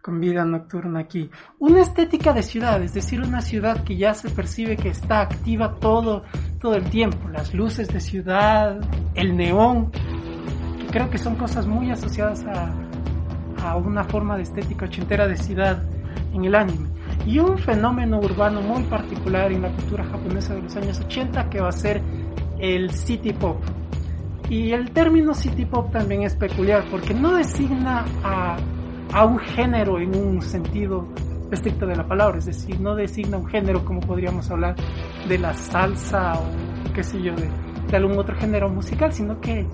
con 0.03 0.21
vida 0.21 0.45
nocturna 0.45 1.01
aquí. 1.01 1.31
Una 1.59 1.81
estética 1.81 2.33
de 2.33 2.43
ciudad, 2.43 2.83
es 2.83 2.95
decir, 2.95 3.21
una 3.21 3.41
ciudad 3.41 3.85
que 3.85 3.97
ya 3.97 4.15
se 4.15 4.31
percibe 4.31 4.77
que 4.77 4.89
está 4.89 5.21
activa 5.21 5.77
todo, 5.81 6.25
todo 6.61 6.75
el 6.75 6.85
tiempo. 6.85 7.29
Las 7.29 7.55
luces 7.55 7.89
de 7.89 8.01
ciudad, 8.01 8.81
el 9.15 9.37
neón, 9.37 9.91
que 9.91 10.87
creo 10.91 11.11
que 11.11 11.19
son 11.19 11.37
cosas 11.37 11.67
muy 11.67 11.91
asociadas 11.91 12.45
a, 12.45 12.73
a 13.63 13.77
una 13.77 14.05
forma 14.05 14.37
de 14.37 14.43
estética 14.43 14.87
ochentera 14.87 15.27
de 15.27 15.37
ciudad 15.37 15.83
en 16.33 16.45
el 16.45 16.55
anime. 16.55 16.89
Y 17.27 17.39
un 17.39 17.59
fenómeno 17.59 18.19
urbano 18.19 18.61
muy 18.61 18.83
particular 18.85 19.51
en 19.53 19.63
la 19.63 19.71
cultura 19.71 20.05
japonesa 20.05 20.55
de 20.55 20.63
los 20.63 20.77
años 20.77 21.01
80 21.01 21.49
que 21.51 21.61
va 21.61 21.69
a 21.69 21.73
ser 21.73 22.03
el 22.59 22.91
city 22.91 23.33
pop. 23.33 23.63
Y 24.49 24.73
el 24.73 24.91
término 24.91 25.35
city 25.35 25.65
pop 25.65 25.91
también 25.91 26.23
es 26.23 26.37
peculiar 26.37 26.85
porque 26.91 27.15
no 27.15 27.35
designa 27.35 28.05
a, 28.23 28.57
a 29.13 29.25
un 29.25 29.39
género 29.39 29.99
en 29.99 30.15
un 30.15 30.43
sentido 30.43 31.09
estricto 31.51 31.87
de 31.87 31.97
la 31.97 32.07
palabra, 32.07 32.39
es 32.39 32.47
decir, 32.47 32.81
no 32.81 32.95
designa 32.95 33.37
un 33.37 33.47
género 33.47 33.85
como 33.85 34.01
podríamos 34.01 34.51
hablar 34.51 34.77
de 35.29 35.39
la 35.39 35.55
salsa 35.55 36.35
o 36.35 36.93
qué 36.93 37.03
sé 37.03 37.23
yo, 37.23 37.35
de, 37.35 37.49
de 37.91 37.97
algún 37.97 38.19
otro 38.19 38.37
género 38.37 38.69
musical, 38.69 39.13
sino 39.13 39.41
que 39.41 39.67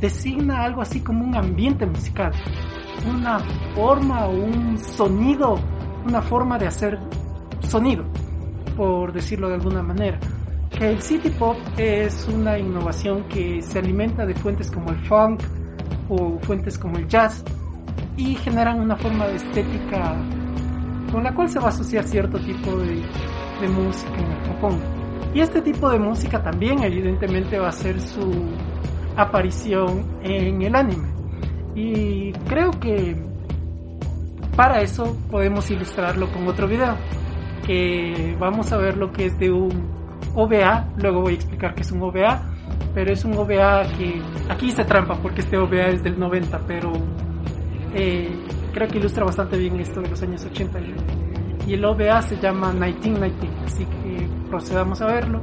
designa 0.00 0.62
algo 0.62 0.82
así 0.82 1.00
como 1.00 1.24
un 1.24 1.34
ambiente 1.36 1.86
musical, 1.86 2.32
una 3.08 3.38
forma 3.74 4.26
o 4.26 4.30
un 4.30 4.78
sonido, 4.78 5.56
una 6.04 6.22
forma 6.22 6.58
de 6.58 6.66
hacer 6.66 6.98
sonido, 7.68 8.04
por 8.76 9.12
decirlo 9.12 9.48
de 9.48 9.54
alguna 9.54 9.82
manera. 9.82 10.18
Que 10.70 10.90
el 10.90 11.02
city 11.02 11.30
pop 11.30 11.56
es 11.76 12.28
una 12.28 12.58
innovación 12.58 13.24
que 13.28 13.62
se 13.62 13.78
alimenta 13.78 14.26
de 14.26 14.34
fuentes 14.34 14.70
como 14.70 14.90
el 14.90 15.04
funk 15.06 15.42
o 16.08 16.38
fuentes 16.40 16.78
como 16.78 16.98
el 16.98 17.06
jazz 17.06 17.44
y 18.16 18.34
generan 18.36 18.80
una 18.80 18.96
forma 18.96 19.26
de 19.26 19.36
estética 19.36 20.16
con 21.12 21.22
la 21.22 21.32
cual 21.32 21.48
se 21.48 21.60
va 21.60 21.66
a 21.66 21.68
asociar 21.68 22.04
cierto 22.04 22.38
tipo 22.40 22.76
de, 22.76 23.02
música 23.68 24.18
en 24.18 24.44
Japón. 24.46 24.80
Y 25.32 25.40
este 25.40 25.62
tipo 25.62 25.88
de 25.88 25.98
música 25.98 26.42
también 26.42 26.82
evidentemente 26.82 27.58
va 27.58 27.68
a 27.68 27.72
ser 27.72 28.00
su 28.00 28.30
aparición 29.16 30.04
en 30.22 30.60
el 30.60 30.74
anime. 30.74 31.08
Y 31.74 32.32
creo 32.48 32.72
que 32.72 33.16
para 34.56 34.80
eso 34.82 35.16
podemos 35.30 35.70
ilustrarlo 35.70 36.30
con 36.32 36.46
otro 36.46 36.68
video, 36.68 36.96
que 37.66 38.36
vamos 38.38 38.72
a 38.72 38.76
ver 38.76 38.96
lo 38.96 39.12
que 39.12 39.26
es 39.26 39.38
de 39.38 39.50
un 39.50 39.88
OVA, 40.34 40.88
luego 40.96 41.22
voy 41.22 41.32
a 41.32 41.36
explicar 41.36 41.74
qué 41.74 41.82
es 41.82 41.92
un 41.92 42.02
OVA, 42.02 42.42
pero 42.94 43.12
es 43.12 43.24
un 43.24 43.36
OVA 43.36 43.82
que 43.96 44.20
aquí 44.48 44.70
se 44.70 44.84
trampa 44.84 45.16
porque 45.16 45.40
este 45.40 45.56
OVA 45.56 45.88
es 45.88 46.02
del 46.02 46.18
90, 46.18 46.60
pero 46.66 46.92
eh, 47.94 48.28
creo 48.72 48.88
que 48.88 48.98
ilustra 48.98 49.24
bastante 49.24 49.56
bien 49.56 49.78
esto 49.80 50.00
de 50.00 50.10
los 50.10 50.22
años 50.22 50.44
80 50.44 50.80
y, 51.66 51.72
el 51.72 51.84
OVA 51.84 52.20
se 52.20 52.36
llama 52.36 52.72
1919, 52.72 53.64
así 53.64 53.86
que 53.86 54.28
procedamos 54.50 55.00
a 55.00 55.06
verlo. 55.06 55.42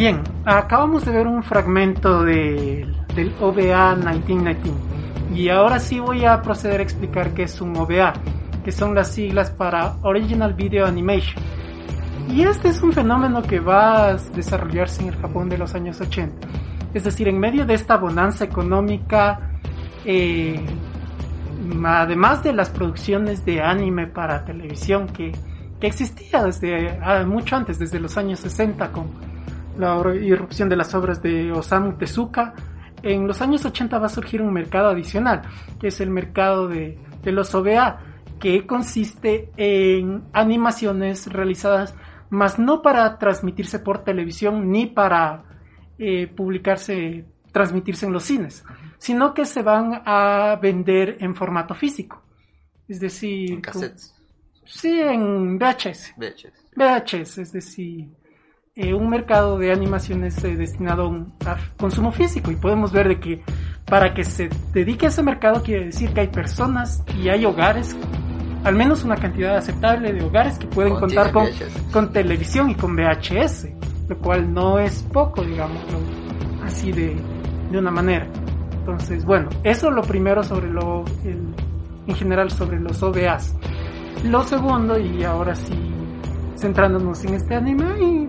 Bien, 0.00 0.22
acabamos 0.46 1.04
de 1.04 1.12
ver 1.12 1.26
un 1.26 1.42
fragmento 1.42 2.22
de- 2.22 2.90
del 3.14 3.34
OVA 3.38 3.94
1919 3.96 4.64
y 5.34 5.50
ahora 5.50 5.78
sí 5.78 6.00
voy 6.00 6.24
a 6.24 6.40
proceder 6.40 6.80
a 6.80 6.82
explicar 6.82 7.34
qué 7.34 7.42
es 7.42 7.60
un 7.60 7.76
OVA, 7.76 8.14
que 8.64 8.72
son 8.72 8.94
las 8.94 9.12
siglas 9.12 9.50
para 9.50 9.96
Original 10.00 10.54
Video 10.54 10.86
Animation. 10.86 11.44
Y 12.30 12.44
este 12.44 12.68
es 12.68 12.80
un 12.80 12.94
fenómeno 12.94 13.42
que 13.42 13.60
va 13.60 14.06
a 14.06 14.14
desarrollarse 14.14 15.02
en 15.02 15.08
el 15.08 15.16
Japón 15.16 15.50
de 15.50 15.58
los 15.58 15.74
años 15.74 16.00
80. 16.00 16.48
Es 16.94 17.04
decir, 17.04 17.28
en 17.28 17.38
medio 17.38 17.66
de 17.66 17.74
esta 17.74 17.98
bonanza 17.98 18.46
económica, 18.46 19.50
eh, 20.06 20.64
además 21.84 22.42
de 22.42 22.54
las 22.54 22.70
producciones 22.70 23.44
de 23.44 23.60
anime 23.60 24.06
para 24.06 24.46
televisión 24.46 25.08
que, 25.08 25.32
que 25.78 25.86
existía 25.86 26.42
desde 26.42 26.98
ah, 27.02 27.22
mucho 27.26 27.54
antes, 27.54 27.78
desde 27.78 28.00
los 28.00 28.16
años 28.16 28.40
60 28.40 28.90
con 28.92 29.28
la 29.80 30.14
irrupción 30.14 30.68
de 30.68 30.76
las 30.76 30.94
obras 30.94 31.22
de 31.22 31.50
Osamu 31.52 31.94
Tezuka, 31.96 32.54
en 33.02 33.26
los 33.26 33.40
años 33.40 33.64
80 33.64 33.98
va 33.98 34.06
a 34.06 34.10
surgir 34.10 34.42
un 34.42 34.52
mercado 34.52 34.90
adicional, 34.90 35.42
que 35.80 35.88
es 35.88 36.00
el 36.00 36.10
mercado 36.10 36.68
de, 36.68 36.98
de 37.22 37.32
los 37.32 37.54
OVA, 37.54 38.00
que 38.38 38.66
consiste 38.66 39.50
en 39.56 40.24
animaciones 40.32 41.26
realizadas, 41.32 41.94
más 42.30 42.58
no 42.58 42.80
para 42.82 43.18
transmitirse 43.18 43.78
por 43.80 44.04
televisión 44.04 44.70
ni 44.70 44.86
para 44.86 45.44
eh, 45.98 46.26
publicarse, 46.28 47.24
transmitirse 47.52 48.06
en 48.06 48.12
los 48.12 48.22
cines, 48.24 48.64
sino 48.98 49.34
que 49.34 49.44
se 49.44 49.62
van 49.62 50.02
a 50.06 50.58
vender 50.60 51.16
en 51.20 51.34
formato 51.34 51.74
físico. 51.74 52.22
Es 52.88 53.00
decir, 53.00 53.52
En 53.52 53.60
cassettes. 53.60 54.14
sí, 54.64 55.00
en 55.00 55.58
VHS. 55.58 56.14
VHS. 56.16 56.52
VHS, 56.76 57.38
es 57.38 57.52
decir, 57.52 58.08
eh, 58.82 58.94
un 58.94 59.08
mercado 59.10 59.58
de 59.58 59.72
animaciones 59.72 60.42
eh, 60.44 60.56
destinado 60.56 61.02
a, 61.02 61.08
un, 61.08 61.32
a 61.46 61.56
consumo 61.78 62.12
físico 62.12 62.50
y 62.50 62.56
podemos 62.56 62.92
ver 62.92 63.08
de 63.08 63.20
que 63.20 63.42
para 63.84 64.14
que 64.14 64.24
se 64.24 64.48
dedique 64.72 65.06
a 65.06 65.08
ese 65.10 65.22
mercado 65.22 65.62
quiere 65.62 65.86
decir 65.86 66.12
que 66.12 66.20
hay 66.20 66.28
personas 66.28 67.02
y 67.20 67.28
hay 67.28 67.44
hogares, 67.44 67.96
al 68.64 68.74
menos 68.76 69.04
una 69.04 69.16
cantidad 69.16 69.56
aceptable 69.56 70.12
de 70.12 70.22
hogares 70.24 70.58
que 70.58 70.66
pueden 70.66 70.92
Oh, 70.94 71.00
contar 71.00 71.32
con, 71.32 71.46
con 71.92 72.12
televisión 72.12 72.70
y 72.70 72.74
con 72.74 72.94
VHS, 72.96 73.68
lo 74.08 74.16
cual 74.18 74.52
no 74.52 74.78
es 74.78 75.02
poco, 75.12 75.42
digámoslo 75.42 75.98
así 76.64 76.92
de, 76.92 77.16
de 77.70 77.78
una 77.78 77.90
manera. 77.90 78.26
Entonces, 78.78 79.24
bueno, 79.24 79.48
eso 79.64 79.88
es 79.88 79.94
lo 79.94 80.02
primero 80.02 80.42
sobre 80.42 80.70
lo, 80.70 81.04
el- 81.24 81.54
en 82.06 82.14
general 82.16 82.50
sobre 82.50 82.80
los 82.80 83.02
OVAs. 83.02 83.54
Lo 84.24 84.42
segundo, 84.42 84.98
y 84.98 85.22
ahora 85.24 85.54
sí, 85.54 85.74
centrándonos 86.56 87.24
en 87.24 87.34
este 87.34 87.54
anime, 87.54 87.84
hay, 87.92 88.28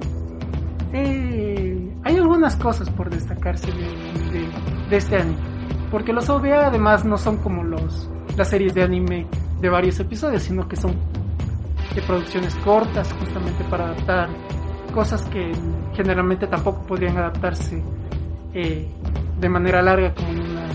eh, 0.94 1.94
hay 2.04 2.16
algunas 2.18 2.56
cosas 2.56 2.90
por 2.90 3.10
destacarse 3.10 3.68
de, 3.72 4.96
este 4.98 5.18
anime. 5.18 5.38
Porque 5.90 6.14
los 6.14 6.30
OVA 6.30 6.68
además 6.68 7.04
no 7.06 7.18
son 7.18 7.38
como 7.38 7.64
los, 7.64 8.10
las 8.38 8.50
series 8.50 8.74
de 8.74 8.84
anime 8.84 9.28
de 9.60 9.70
varios 9.70 10.00
episodios, 10.00 10.44
sino 10.44 10.68
que 10.68 10.76
son 10.76 10.96
de 11.96 12.02
producciones 12.02 12.56
cortas 12.64 13.12
justamente 13.20 13.64
para 13.66 13.86
adaptar 13.86 14.30
cosas 14.94 15.22
que 15.30 15.52
generalmente 15.94 16.48
tampoco 16.48 16.82
podrían 16.84 17.18
adaptarse 17.18 17.82
eh, 18.54 18.88
de 19.40 19.50
manera 19.50 19.82
larga 19.82 20.14
como 20.14 20.30
una- 20.32 20.68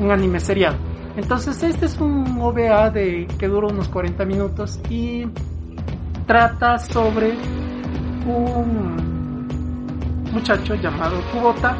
un 0.00 0.10
anime 0.10 0.40
serial. 0.40 0.76
Entonces 1.16 1.62
este 1.62 1.86
es 1.86 1.98
un 1.98 2.38
OVA 2.40 2.90
de 2.90 3.26
que 3.38 3.48
dura 3.48 3.68
unos 3.68 3.88
40 3.88 4.24
minutos 4.26 4.78
y 4.90 5.26
trata 6.26 6.78
sobre 6.78 7.32
un 8.26 9.05
muchacho 10.36 10.74
llamado 10.74 11.16
Kubota 11.32 11.74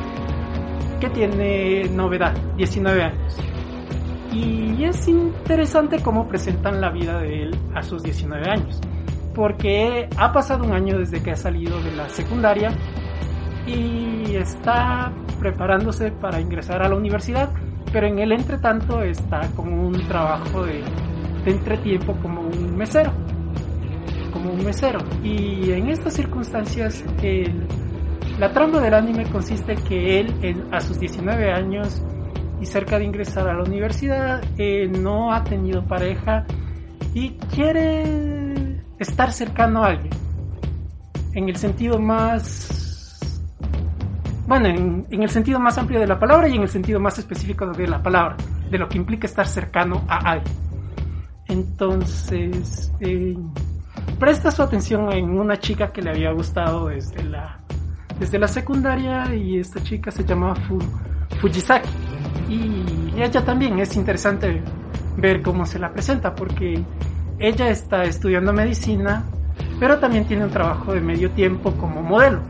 que 0.98 1.11
tiene 1.11 1.84
novedad, 1.90 2.34
19 2.57 3.02
años. 3.04 3.36
Y 4.32 4.82
es 4.84 5.07
interesante 5.09 6.02
cómo 6.02 6.26
presentan 6.26 6.80
la 6.80 6.90
vida 6.90 7.18
de 7.20 7.42
él 7.44 7.59
a 7.74 7.82
sus 7.82 8.02
19 8.02 8.48
años. 8.50 8.80
Porque 9.34 10.09
ha 10.16 10.32
pasado 10.32 10.64
un 10.64 10.72
año 10.72 10.98
desde 10.98 11.22
que 11.22 11.32
ha 11.32 11.36
salido 11.36 11.78
de 11.82 11.92
la 11.94 12.09
secundaria 12.09 12.70
y 13.66 14.34
está 14.36 15.12
preparándose 15.38 16.11
para 16.12 16.40
ingresar 16.40 16.82
a 16.82 16.88
la 16.88 16.94
universidad, 16.96 17.50
pero 17.92 18.07
en 18.07 18.18
el 18.20 18.32
entretanto 18.32 19.02
está 19.02 19.40
como 19.54 19.86
un 19.86 20.07
trabajo 20.09 20.64
de, 20.64 20.82
de 21.44 21.50
entretiempo 21.50 22.14
como 22.22 22.40
un 22.40 22.74
mesero, 22.74 23.12
como 24.32 24.50
un 24.52 24.64
mesero. 24.64 25.00
Y 25.22 25.72
en 25.72 25.88
estas 25.90 26.14
circunstancias 26.14 27.04
el- 27.22 27.66
la 28.39 28.53
trama 28.53 28.80
del 28.80 28.95
anime 28.95 29.24
consiste 29.30 29.76
que 29.76 30.20
él 30.20 30.66
a 30.70 30.80
sus 30.80 30.99
19 31.01 31.51
años 31.53 32.03
y 32.61 32.66
cerca 32.66 32.99
de 32.99 33.05
ingresar 33.05 33.49
a 33.49 33.55
la 33.55 33.62
universidad 33.62 34.43
eh, 34.59 34.89
no 34.89 35.32
ha 35.32 35.43
tenido 35.45 35.84
pareja 35.87 36.45
y 37.14 37.30
quiere 37.55 38.82
estar 38.99 39.32
cercano 39.32 39.84
a 39.84 39.89
alguien. 39.89 40.12
En 41.32 41.49
el 41.49 41.57
sentido 41.57 41.99
más 41.99 42.72
bueno 44.47 44.68
en, 44.68 45.07
en 45.11 45.22
el 45.22 45.30
sentido 45.30 45.59
más 45.59 45.76
amplio 45.76 45.99
de 45.99 46.07
la 46.07 46.18
palabra 46.18 46.49
y 46.49 46.55
en 46.55 46.62
el 46.62 46.68
sentido 46.68 47.01
más 47.01 47.18
específico 47.18 47.66
de 47.66 47.87
la 47.89 48.03
palabra 48.03 48.37
de 48.70 48.78
lo 48.78 48.89
que 48.89 48.99
implica 48.99 49.26
estar 49.26 49.47
cercano 49.47 50.05
a 50.09 50.18
alguien. 50.32 50.55
Entonces 51.49 52.93
eh, 53.01 53.37
presta 54.18 54.51
su 54.51 54.62
atención 54.62 55.11
en 55.12 55.39
una 55.39 55.59
chica 55.59 55.91
que 55.91 56.03
le 56.03 56.11
había 56.11 56.32
gustado 56.32 56.89
desde 56.89 57.24
la 57.24 57.66
desde 58.19 58.39
la 58.39 58.49
secundaria 58.49 59.35
y 59.35 59.59
esta 59.59 59.83
chica 59.83 60.11
se 60.11 60.25
llama 60.25 60.55
Fu- 60.55 60.79
Fujisaki. 61.41 61.89
Y 62.49 63.12
ella 63.21 63.45
también 63.45 63.79
es 63.79 63.97
interesante 63.97 64.62
ver 65.17 65.43
cómo 65.43 65.67
se 65.67 65.79
la 65.79 65.93
presenta 65.93 66.35
porque 66.35 66.83
ella 67.39 67.69
está 67.69 68.05
estudiando 68.05 68.53
medicina 68.53 69.25
pero 69.79 69.99
también 69.99 70.25
tiene 70.27 70.45
un 70.45 70.51
trabajo 70.51 70.93
de 70.95 71.01
medio 71.01 71.31
tiempo 71.31 71.73
como 71.73 72.03
modelo. 72.03 72.41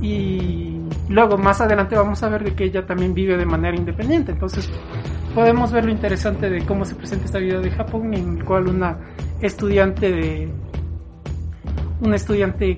Y 0.00 0.80
luego 1.08 1.38
más 1.38 1.60
adelante 1.60 1.94
vamos 1.96 2.22
a 2.22 2.28
ver 2.28 2.42
de 2.44 2.54
que 2.54 2.64
ella 2.64 2.84
también 2.86 3.14
vive 3.14 3.36
de 3.36 3.46
manera 3.46 3.76
independiente. 3.76 4.32
Entonces 4.32 4.68
podemos 5.34 5.72
ver 5.72 5.84
lo 5.84 5.90
interesante 5.92 6.50
de 6.50 6.64
cómo 6.66 6.84
se 6.84 6.94
presenta 6.94 7.26
esta 7.26 7.38
vida 7.38 7.60
de 7.60 7.70
Japón 7.70 8.12
en 8.14 8.38
el 8.38 8.44
cual 8.44 8.68
una 8.68 8.98
estudiante 9.40 10.10
de 10.10 10.48
un 12.02 12.14
estudiante 12.14 12.76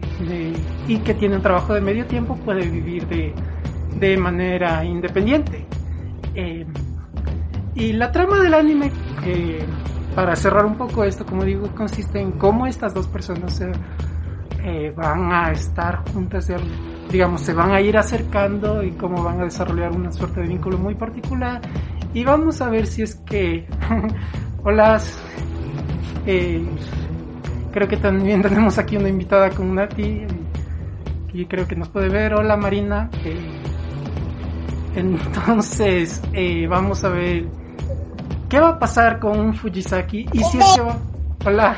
y 0.87 0.99
que 0.99 1.15
tiene 1.15 1.37
un 1.37 1.43
trabajo 1.43 1.75
de 1.75 1.81
medio 1.81 2.07
tiempo 2.07 2.37
puede 2.37 2.69
vivir 2.69 3.07
de, 3.09 3.35
de 3.99 4.17
manera 4.17 4.85
independiente. 4.85 5.67
Eh, 6.35 6.67
y 7.75 7.93
la 7.95 8.13
trama 8.13 8.41
del 8.41 8.55
anime, 8.55 8.93
para 10.15 10.37
cerrar 10.37 10.67
un 10.67 10.77
poco 10.77 11.05
esto, 11.05 11.25
como 11.27 11.45
digo, 11.45 11.69
consiste 11.75 12.21
en 12.21 12.33
cómo 12.33 12.67
estas 12.67 12.95
dos 12.95 13.09
personas 13.09 13.55
se, 13.55 13.73
eh, 14.63 14.93
van 14.97 15.33
a 15.33 15.51
estar 15.53 16.09
juntas, 16.11 16.51
digamos, 17.11 17.41
se 17.41 17.53
van 17.53 17.73
a 17.73 17.81
ir 17.81 17.97
acercando 17.97 18.83
y 18.83 18.93
cómo 18.93 19.23
van 19.23 19.41
a 19.41 19.45
desarrollar 19.45 19.93
una 19.93 20.13
suerte 20.13 20.41
de 20.41 20.49
vínculo 20.49 20.79
muy 20.79 20.95
particular. 20.95 21.61
Y 22.13 22.25
vamos 22.25 22.61
a 22.61 22.69
ver 22.69 22.87
si 22.87 23.03
es 23.03 23.17
que... 23.17 23.67
Hola. 24.65 25.01
Eh, 26.27 26.65
creo 27.75 27.89
que 27.89 27.97
también 27.97 28.41
tenemos 28.49 28.79
aquí 28.79 28.97
una 28.97 29.09
invitada 29.09 29.51
con 29.51 29.75
Nati 29.75 30.23
y 31.33 31.47
creo 31.47 31.67
que 31.67 31.75
nos 31.75 31.89
puede 31.89 32.09
ver. 32.09 32.35
Hola 32.35 32.57
Marina. 32.57 33.11
Eh, 33.25 33.37
entonces, 34.95 36.23
eh, 36.33 36.69
vamos 36.69 37.03
a 37.03 37.09
ver 37.09 37.47
qué 38.49 38.61
va 38.61 38.69
a 38.71 38.79
pasar 38.79 39.19
con 39.19 39.53
Fujisaki 39.55 40.29
y 40.33 40.45
si 40.45 40.59
es 40.59 40.65
que 40.77 40.81
va... 40.81 40.97
Hola. 41.45 41.77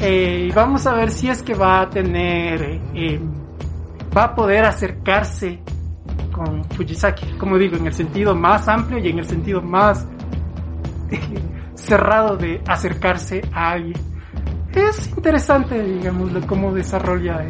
Eh, 0.00 0.50
vamos 0.54 0.86
a 0.86 0.94
ver 0.94 1.10
si 1.10 1.28
es 1.28 1.42
que 1.42 1.54
va 1.54 1.82
a 1.82 1.90
tener... 1.90 2.80
eh, 2.94 3.20
va 4.16 4.24
a 4.24 4.34
poder 4.34 4.64
acercarse 4.64 5.60
con 6.32 6.64
Fujisaki, 6.70 7.32
como 7.32 7.58
digo, 7.58 7.76
en 7.76 7.86
el 7.86 7.92
sentido 7.92 8.34
más 8.34 8.66
amplio 8.66 8.98
y 8.98 9.10
en 9.10 9.18
el 9.18 9.26
sentido 9.26 9.60
más 9.60 10.06
cerrado 11.74 12.38
de 12.38 12.62
acercarse 12.66 13.42
a 13.52 13.72
alguien. 13.72 14.17
Es 14.74 15.08
interesante, 15.08 15.82
digamos, 15.82 16.30
cómo 16.46 16.72
desarrolla 16.72 17.44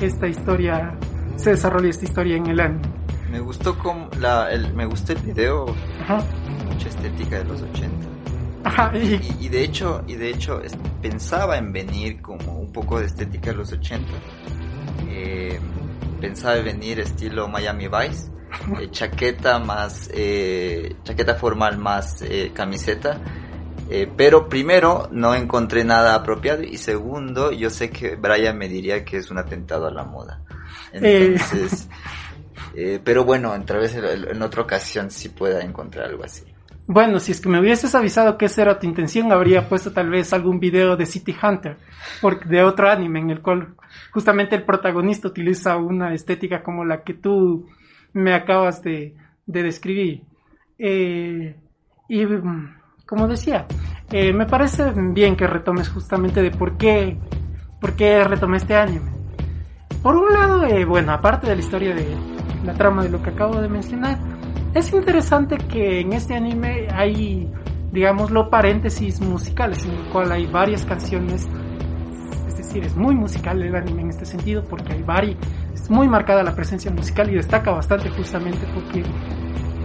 esta 0.00 0.26
historia, 0.26 0.94
se 1.36 1.50
desarrolla 1.50 1.88
esta 1.90 2.04
historia 2.04 2.36
en 2.36 2.46
el 2.46 2.60
anime. 2.60 2.82
Me 3.30 3.40
gustó 3.40 3.78
como 3.78 4.08
la, 4.18 4.50
el, 4.50 4.72
me 4.74 4.86
gustó 4.86 5.12
el 5.12 5.18
video, 5.20 5.66
Ajá. 6.02 6.18
mucha 6.66 6.88
estética 6.88 7.38
de 7.38 7.44
los 7.44 7.62
80. 7.62 7.88
Ajá, 8.64 8.90
y- 8.96 9.14
Y, 9.40 9.46
y 9.46 9.48
de 9.48 9.62
hecho, 9.62 10.02
y 10.06 10.14
de 10.14 10.30
hecho 10.30 10.60
pensaba 11.00 11.58
en 11.58 11.72
venir 11.72 12.20
como 12.20 12.58
un 12.58 12.72
poco 12.72 12.98
de 13.00 13.06
estética 13.06 13.50
de 13.50 13.56
los 13.58 13.72
80. 13.72 14.06
Eh, 15.08 15.58
pensaba 16.20 16.56
en 16.56 16.64
venir 16.64 17.00
estilo 17.00 17.48
Miami 17.48 17.86
Vice, 17.88 18.30
eh, 18.80 18.88
chaqueta 18.90 19.58
más, 19.58 20.10
eh, 20.12 20.96
chaqueta 21.04 21.34
formal 21.34 21.78
más 21.78 22.22
camiseta. 22.54 23.20
Eh, 23.90 24.06
pero 24.16 24.48
primero 24.48 25.08
no 25.12 25.34
encontré 25.34 25.82
nada 25.82 26.14
apropiado 26.14 26.62
y 26.62 26.76
segundo 26.76 27.52
yo 27.52 27.70
sé 27.70 27.90
que 27.90 28.16
Brian 28.16 28.58
me 28.58 28.68
diría 28.68 29.04
que 29.04 29.16
es 29.16 29.30
un 29.30 29.38
atentado 29.38 29.86
a 29.86 29.90
la 29.90 30.04
moda. 30.04 30.42
Entonces, 30.92 31.88
eh, 32.74 33.00
pero 33.02 33.24
bueno, 33.24 33.54
en, 33.54 33.64
vez 33.64 33.94
en, 33.94 34.42
otra 34.42 34.62
ocasión 34.62 35.10
sí 35.10 35.30
pueda 35.30 35.62
encontrar 35.62 36.06
algo 36.06 36.24
así. 36.24 36.44
Bueno, 36.86 37.18
si 37.18 37.32
es 37.32 37.40
que 37.40 37.48
me 37.50 37.60
hubieses 37.60 37.94
avisado 37.94 38.38
que 38.38 38.46
esa 38.46 38.62
era 38.62 38.78
tu 38.78 38.86
intención, 38.86 39.30
habría 39.32 39.68
puesto 39.68 39.92
tal 39.92 40.08
vez 40.08 40.32
algún 40.32 40.58
video 40.58 40.96
de 40.96 41.04
City 41.04 41.36
Hunter, 41.42 41.76
por- 42.20 42.46
de 42.46 42.62
otro 42.62 42.90
anime 42.90 43.20
en 43.20 43.30
el 43.30 43.40
cual 43.42 43.74
justamente 44.10 44.56
el 44.56 44.64
protagonista 44.64 45.28
utiliza 45.28 45.76
una 45.76 46.14
estética 46.14 46.62
como 46.62 46.84
la 46.84 47.02
que 47.02 47.14
tú 47.14 47.68
me 48.14 48.32
acabas 48.34 48.82
de, 48.82 49.14
de 49.46 49.62
describir. 49.62 50.22
Eh, 50.78 51.56
y 52.08 52.24
mm, 52.24 52.77
como 53.08 53.26
decía, 53.26 53.64
eh, 54.10 54.34
me 54.34 54.44
parece 54.44 54.92
bien 54.94 55.34
que 55.34 55.46
retomes 55.46 55.88
justamente 55.88 56.42
de 56.42 56.50
por 56.50 56.76
qué, 56.76 57.18
por 57.80 57.94
qué 57.94 58.22
retomé 58.22 58.58
este 58.58 58.76
anime. 58.76 59.10
Por 60.02 60.14
un 60.14 60.30
lado, 60.30 60.66
eh, 60.66 60.84
bueno, 60.84 61.12
aparte 61.12 61.46
de 61.46 61.56
la 61.56 61.60
historia 61.62 61.94
de 61.94 62.06
la 62.64 62.74
trama 62.74 63.02
de 63.02 63.08
lo 63.08 63.22
que 63.22 63.30
acabo 63.30 63.62
de 63.62 63.68
mencionar, 63.68 64.18
es 64.74 64.92
interesante 64.92 65.56
que 65.56 66.00
en 66.00 66.12
este 66.12 66.34
anime 66.34 66.86
hay, 66.92 67.50
digámoslo, 67.92 68.50
paréntesis 68.50 69.22
musicales, 69.22 69.86
en 69.86 69.92
el 69.92 70.04
cual 70.10 70.30
hay 70.30 70.46
varias 70.46 70.84
canciones, 70.84 71.48
es 72.46 72.56
decir, 72.58 72.84
es 72.84 72.94
muy 72.94 73.14
musical 73.14 73.62
el 73.62 73.74
anime 73.74 74.02
en 74.02 74.10
este 74.10 74.26
sentido, 74.26 74.62
porque 74.64 74.92
hay 74.92 75.02
varias, 75.02 75.38
es 75.72 75.88
muy 75.88 76.08
marcada 76.08 76.42
la 76.42 76.54
presencia 76.54 76.90
musical 76.90 77.30
y 77.30 77.36
destaca 77.36 77.70
bastante 77.70 78.10
justamente 78.10 78.66
porque 78.74 79.02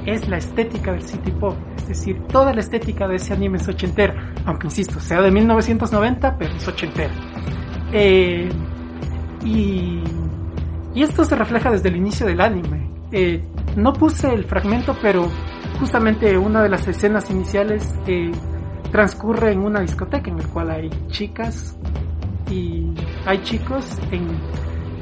es 0.05 0.27
la 0.27 0.37
estética 0.37 0.91
del 0.91 1.01
city 1.01 1.31
pop, 1.31 1.55
es 1.77 1.87
decir, 1.87 2.21
toda 2.27 2.53
la 2.53 2.61
estética 2.61 3.07
de 3.07 3.15
ese 3.15 3.33
anime 3.33 3.57
es 3.57 3.67
ochentera, 3.67 4.33
aunque 4.45 4.67
insisto, 4.67 4.99
sea 4.99 5.21
de 5.21 5.31
1990, 5.31 6.37
pero 6.37 6.53
es 6.55 6.67
ochentera. 6.67 7.13
Eh, 7.91 8.49
y, 9.45 10.01
y 10.93 11.03
esto 11.03 11.23
se 11.23 11.35
refleja 11.35 11.71
desde 11.71 11.89
el 11.89 11.97
inicio 11.97 12.25
del 12.25 12.41
anime. 12.41 12.89
Eh, 13.11 13.43
no 13.75 13.93
puse 13.93 14.33
el 14.33 14.45
fragmento, 14.45 14.95
pero 15.01 15.29
justamente 15.79 16.37
una 16.37 16.63
de 16.63 16.69
las 16.69 16.87
escenas 16.87 17.29
iniciales 17.29 17.93
eh, 18.07 18.31
transcurre 18.91 19.51
en 19.51 19.59
una 19.59 19.81
discoteca 19.81 20.29
en 20.29 20.37
la 20.37 20.43
cual 20.45 20.71
hay 20.71 20.89
chicas 21.07 21.77
y 22.49 22.93
hay 23.25 23.41
chicos 23.41 23.97
en, 24.11 24.27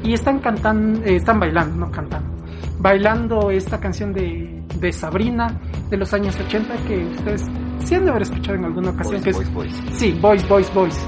y 0.02 0.14
están 0.14 0.38
cantando, 0.38 1.04
eh, 1.04 1.16
están 1.16 1.38
bailando, 1.38 1.86
no 1.86 1.92
cantando, 1.92 2.44
bailando 2.78 3.50
esta 3.50 3.78
canción 3.78 4.12
de, 4.12 4.61
de 4.82 4.92
Sabrina 4.92 5.58
de 5.88 5.96
los 5.96 6.12
años 6.12 6.36
80 6.38 6.74
que 6.86 7.04
ustedes 7.06 7.44
sí 7.84 7.94
han 7.94 8.04
de 8.04 8.10
haber 8.10 8.22
escuchado 8.22 8.58
en 8.58 8.64
alguna 8.66 8.90
ocasión. 8.90 9.22
Boys, 9.22 9.24
que 9.24 9.30
es- 9.30 9.36
boys, 9.54 9.72
boys. 9.72 9.82
Sí, 9.98 10.18
Boys, 10.20 10.48
Boys, 10.48 10.74
Boys. 10.74 11.06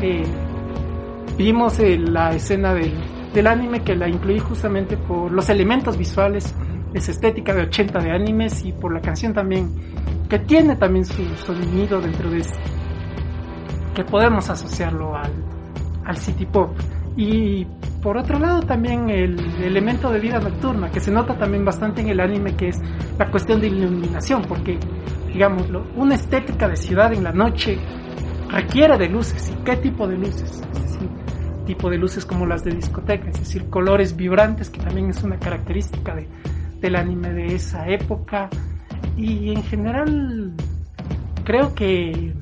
Eh, 0.00 0.24
vimos 1.38 1.78
eh, 1.78 1.98
la 1.98 2.32
escena 2.34 2.74
del, 2.74 2.92
del 3.32 3.46
anime 3.46 3.80
que 3.82 3.94
la 3.94 4.08
incluí 4.08 4.38
justamente 4.38 4.96
por 4.96 5.30
los 5.30 5.48
elementos 5.48 5.96
visuales, 5.96 6.54
esa 6.94 7.10
estética 7.12 7.54
de 7.54 7.62
80 7.62 7.98
de 8.00 8.10
animes 8.10 8.64
y 8.64 8.72
por 8.72 8.92
la 8.92 9.00
canción 9.00 9.32
también, 9.32 9.70
que 10.28 10.38
tiene 10.40 10.76
también 10.76 11.04
su 11.04 11.24
sonido 11.36 12.00
dentro 12.00 12.30
de 12.30 12.38
eso, 12.40 12.54
que 13.94 14.04
podemos 14.04 14.48
asociarlo 14.50 15.14
al, 15.16 15.32
al 16.04 16.16
city 16.16 16.46
pop. 16.46 16.70
Y 17.16 17.66
por 18.02 18.16
otro 18.16 18.38
lado 18.38 18.62
también 18.62 19.10
el 19.10 19.38
elemento 19.62 20.10
de 20.10 20.18
vida 20.18 20.40
nocturna, 20.40 20.90
que 20.90 21.00
se 21.00 21.10
nota 21.10 21.36
también 21.36 21.64
bastante 21.64 22.00
en 22.00 22.08
el 22.08 22.20
anime, 22.20 22.56
que 22.56 22.68
es 22.68 22.80
la 23.18 23.30
cuestión 23.30 23.60
de 23.60 23.68
iluminación, 23.68 24.42
porque, 24.48 24.78
digámoslo, 25.28 25.84
una 25.96 26.14
estética 26.14 26.68
de 26.68 26.76
ciudad 26.76 27.12
en 27.12 27.24
la 27.24 27.32
noche 27.32 27.78
requiere 28.48 28.96
de 28.98 29.08
luces. 29.08 29.50
¿Y 29.50 29.64
qué 29.64 29.76
tipo 29.76 30.06
de 30.08 30.16
luces? 30.16 30.62
Es 30.72 30.82
decir, 30.82 31.08
tipo 31.66 31.90
de 31.90 31.98
luces 31.98 32.24
como 32.24 32.46
las 32.46 32.64
de 32.64 32.72
discoteca, 32.72 33.28
es 33.28 33.38
decir, 33.38 33.68
colores 33.68 34.16
vibrantes, 34.16 34.70
que 34.70 34.80
también 34.80 35.10
es 35.10 35.22
una 35.22 35.38
característica 35.38 36.14
de, 36.14 36.28
del 36.80 36.96
anime 36.96 37.32
de 37.32 37.54
esa 37.54 37.88
época. 37.88 38.48
Y 39.16 39.50
en 39.52 39.62
general, 39.64 40.54
creo 41.44 41.74
que 41.74 42.32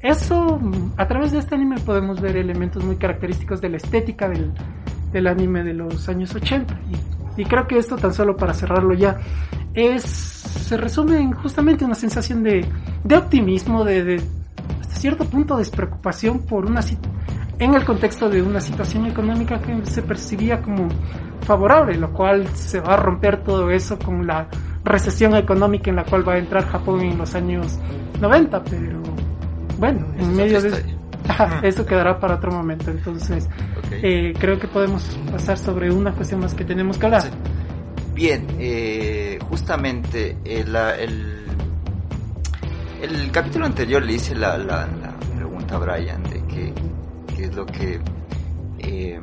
eso, 0.00 0.60
a 0.96 1.08
través 1.08 1.32
de 1.32 1.38
este 1.38 1.54
anime 1.54 1.78
podemos 1.80 2.20
ver 2.20 2.36
elementos 2.36 2.84
muy 2.84 2.96
característicos 2.96 3.60
de 3.60 3.70
la 3.70 3.76
estética 3.78 4.28
del, 4.28 4.52
del 5.12 5.26
anime 5.26 5.64
de 5.64 5.74
los 5.74 6.08
años 6.08 6.34
80. 6.34 6.78
Y, 7.36 7.44
creo 7.44 7.66
que 7.66 7.78
esto, 7.78 7.96
tan 7.96 8.14
solo 8.14 8.36
para 8.36 8.54
cerrarlo 8.54 8.94
ya, 8.94 9.18
es 9.74 10.02
se 10.02 10.76
resume 10.76 11.18
en 11.18 11.32
justamente 11.32 11.84
una 11.84 11.94
sensación 11.94 12.42
de, 12.42 12.64
de 13.04 13.16
optimismo, 13.16 13.84
de, 13.84 14.20
hasta 14.80 14.94
cierto 14.96 15.24
punto 15.24 15.56
despreocupación 15.56 16.40
por 16.40 16.64
una 16.64 16.80
en 17.58 17.74
el 17.74 17.84
contexto 17.84 18.28
de 18.28 18.42
una 18.42 18.60
situación 18.60 19.06
económica 19.06 19.60
que 19.60 19.86
se 19.86 20.02
percibía 20.02 20.60
como 20.60 20.88
favorable, 21.42 21.96
lo 21.96 22.12
cual 22.12 22.46
se 22.54 22.80
va 22.80 22.94
a 22.94 22.96
romper 22.96 23.42
todo 23.42 23.70
eso 23.70 23.98
con 23.98 24.26
la 24.26 24.48
recesión 24.84 25.34
económica 25.36 25.90
en 25.90 25.96
la 25.96 26.04
cual 26.04 26.26
va 26.28 26.34
a 26.34 26.38
entrar 26.38 26.66
Japón 26.66 27.00
en 27.00 27.16
los 27.16 27.34
años 27.34 27.78
90, 28.20 28.64
pero 28.64 29.02
bueno, 29.78 30.06
en 30.18 30.34
medio 30.36 30.60
de. 30.62 30.96
Ajá, 31.28 31.60
eso 31.64 31.84
quedará 31.84 32.20
para 32.20 32.36
otro 32.36 32.52
momento, 32.52 32.90
entonces 32.90 33.46
Ok. 33.78 33.86
eh, 34.02 34.32
creo 34.38 34.58
que 34.60 34.68
podemos 34.68 35.02
pasar 35.32 35.58
sobre 35.58 35.90
una 35.90 36.12
cuestión 36.12 36.40
más 36.40 36.54
que 36.54 36.64
tenemos 36.64 36.98
que 36.98 37.06
hablar. 37.06 37.22
Sí. 37.22 37.28
Bien, 38.14 38.46
eh, 38.60 39.38
justamente 39.50 40.38
eh, 40.44 40.64
la- 40.66 40.96
el, 40.96 41.44
el 43.02 43.30
capítulo 43.30 43.66
anterior 43.66 44.02
le 44.02 44.12
hice 44.14 44.34
la, 44.34 44.56
la- 44.56 44.86
la 44.86 45.14
pregunta 45.34 45.76
a 45.76 45.78
Brian 45.78 46.22
de 46.22 46.42
qué, 46.46 46.72
qué 47.34 47.44
es 47.44 47.54
lo 47.54 47.66
que 47.66 48.00
eh, 48.78 49.20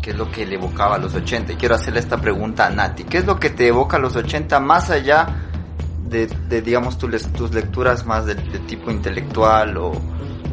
qué 0.00 0.10
es 0.10 0.16
lo 0.16 0.30
que 0.30 0.46
le 0.46 0.54
evocaba 0.54 0.94
a 0.94 0.98
los 0.98 1.14
80 1.14 1.52
y 1.52 1.56
quiero 1.56 1.74
hacerle 1.74 2.00
esta 2.00 2.18
pregunta 2.20 2.66
a 2.66 2.70
Nati 2.70 3.04
¿qué 3.04 3.18
es 3.18 3.26
lo 3.26 3.38
que 3.40 3.50
te 3.50 3.66
evoca 3.66 3.96
a 3.96 4.00
los 4.00 4.14
80 4.16 4.60
más 4.60 4.88
allá 4.90 5.26
de, 6.08 6.28
digamos 6.62 6.98
tu 6.98 7.08
tus 7.08 7.52
lecturas 7.54 8.04
más 8.06 8.26
de, 8.26 8.34
de 8.34 8.58
tipo 8.60 8.90
intelectual 8.90 9.76
o, 9.76 9.92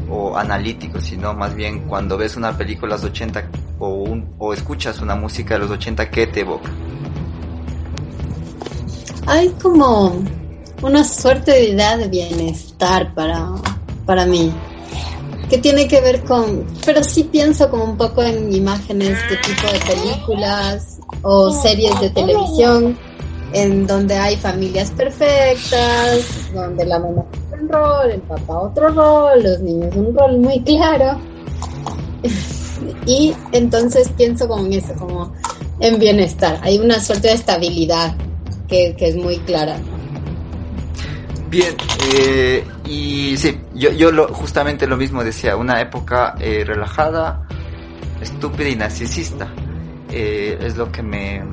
o 0.10 0.36
analítico 0.38 1.00
sino 1.00 1.34
más 1.34 1.56
bien 1.56 1.80
cuando 1.88 2.18
ves 2.18 2.36
una 2.36 2.58
película 2.58 2.96
de 2.96 3.02
los 3.04 3.12
80 3.12 3.44
o, 3.80 3.90
un- 3.90 4.34
o 4.38 4.54
escuchas 4.54 5.00
una 5.02 5.16
música 5.16 5.56
de 5.56 5.62
los 5.62 5.72
80 5.72 6.10
¿qué 6.10 6.28
te 6.28 6.42
evoca? 6.42 6.72
Hay 9.28 9.50
como 9.62 10.22
una 10.82 11.04
suerte 11.04 11.52
de 11.52 11.70
idea 11.70 11.98
de 11.98 12.08
bienestar 12.10 13.14
para, 13.14 13.48
para 14.06 14.26
mí, 14.26 14.52
que 15.50 15.58
tiene 15.60 15.88
que 15.88 16.02
ver 16.02 16.24
con, 16.24 16.66
pero 16.86 17.04
sí 17.04 17.24
pienso 17.26 17.70
como 17.70 17.86
un 17.86 17.96
poco 17.98 18.22
en 18.22 18.54
imágenes 18.54 19.18
de 19.30 19.38
tipo 19.38 19.72
de 19.72 19.80
películas 19.80 21.00
o 21.22 21.52
series 21.52 21.98
de 22.02 22.10
televisión, 22.10 22.98
en 23.54 23.86
donde 23.88 24.16
hay 24.16 24.36
familias 24.38 24.92
perfectas, 24.92 26.52
donde 26.54 26.86
la 26.86 27.00
mamá 27.00 27.24
tiene 27.32 27.64
un 27.64 27.70
rol, 27.70 28.12
el 28.12 28.22
papá 28.22 28.60
otro 28.60 28.90
rol, 28.90 29.44
los 29.44 29.60
niños 29.62 29.96
un 29.96 30.16
rol 30.18 30.38
muy 30.40 30.62
claro. 30.62 31.20
y 33.06 33.34
entonces 33.52 34.10
pienso 34.18 34.48
como 34.48 34.66
en 34.66 34.74
eso, 34.74 34.94
como 34.96 35.34
en 35.80 36.00
bienestar. 36.00 36.60
Hay 36.62 36.80
una 36.80 37.00
suerte 37.00 37.28
de 37.30 37.36
estabilidad 37.36 38.16
que, 38.68 38.96
que 38.96 39.10
es 39.10 39.16
muy 39.16 39.38
clara. 39.40 39.78
Bien, 41.50 41.76
eh, 42.16 42.66
y 42.86 43.38
sí, 43.38 43.60
yo, 43.76 43.92
yo 43.92 44.12
lo, 44.12 44.28
justamente 44.34 44.88
lo 44.88 44.98
mismo 44.98 45.24
decía, 45.24 45.56
una 45.56 45.80
época 45.80 46.36
eh, 46.40 46.64
relajada, 46.66 47.48
estúpida 48.20 48.70
y 48.70 48.76
narcisista. 48.76 49.54
Eh, 50.10 50.58
es 50.62 50.78
lo 50.78 50.92
que 50.92 51.04
me, 51.04 51.44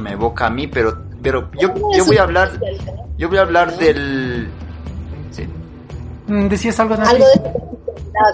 me 0.00 0.12
evoca 0.12 0.46
a 0.46 0.50
mí, 0.50 0.66
pero, 0.66 1.02
pero 1.22 1.50
yo, 1.60 1.72
yo 1.96 2.04
voy 2.04 2.16
a 2.18 2.22
hablar, 2.22 2.52
yo 3.16 3.28
voy 3.28 3.38
a 3.38 3.42
hablar 3.42 3.76
del... 3.78 4.48
Sí, 5.30 5.46
Mm, 6.28 6.48
¿Decías 6.48 6.78
algo, 6.80 6.96
Nati? 6.96 7.10
Algo 7.14 7.26
de 7.26 7.40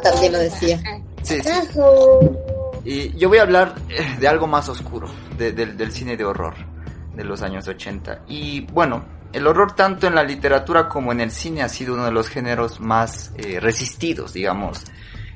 también 0.03 0.33
lo 0.33 0.39
decía. 0.39 0.81
sí, 1.23 1.41
sí. 1.43 1.51
Y 2.85 3.17
yo 3.19 3.29
voy 3.29 3.39
a 3.39 3.43
hablar 3.43 3.75
eh, 3.91 4.17
de 4.19 4.29
algo 4.29 4.47
más 4.47 4.69
oscuro, 4.69 5.09
de- 5.37 5.53
del- 5.53 5.77
del 5.77 5.93
cine 5.93 6.17
de 6.17 6.25
horror 6.25 6.55
de 7.15 7.25
los 7.25 7.43
años 7.43 7.69
80. 7.69 8.23
Y 8.29 8.63
bueno, 8.73 9.05
el 9.33 9.47
horror 9.47 9.73
tanto 9.77 10.07
en 10.07 10.15
la 10.15 10.25
literatura 10.25 10.89
como 10.89 11.13
en 11.13 11.21
el 11.21 11.31
cine 11.31 11.63
ha 11.63 11.69
sido 11.69 11.95
uno 11.95 12.05
de 12.07 12.13
los 12.13 12.29
géneros 12.29 12.81
más 12.81 13.33
eh, 13.37 13.61
resistidos, 13.61 14.33
digamos, 14.33 14.83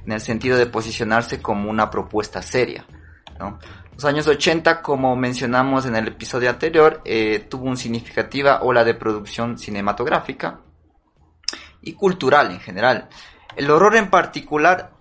en 0.04 0.12
el 0.12 0.20
sentido 0.20 0.56
de 0.56 0.66
posicionarse 0.66 1.40
como 1.40 1.70
una 1.70 1.90
propuesta 1.90 2.40
seria. 2.42 2.84
¿no? 3.38 3.58
Los 3.96 4.04
años 4.04 4.26
80, 4.26 4.82
como 4.82 5.16
mencionamos 5.16 5.86
en 5.86 5.96
el 5.96 6.08
episodio 6.08 6.50
anterior, 6.50 7.00
eh, 7.06 7.46
tuvo 7.48 7.64
una 7.64 7.76
significativa 7.76 8.60
ola 8.60 8.84
de 8.84 8.92
producción 8.92 9.56
cinematográfica 9.56 10.60
y 11.80 11.94
cultural 11.94 12.50
en 12.50 12.60
general. 12.60 13.08
El 13.56 13.70
horror 13.70 13.96
en 13.96 14.10
particular 14.10 14.92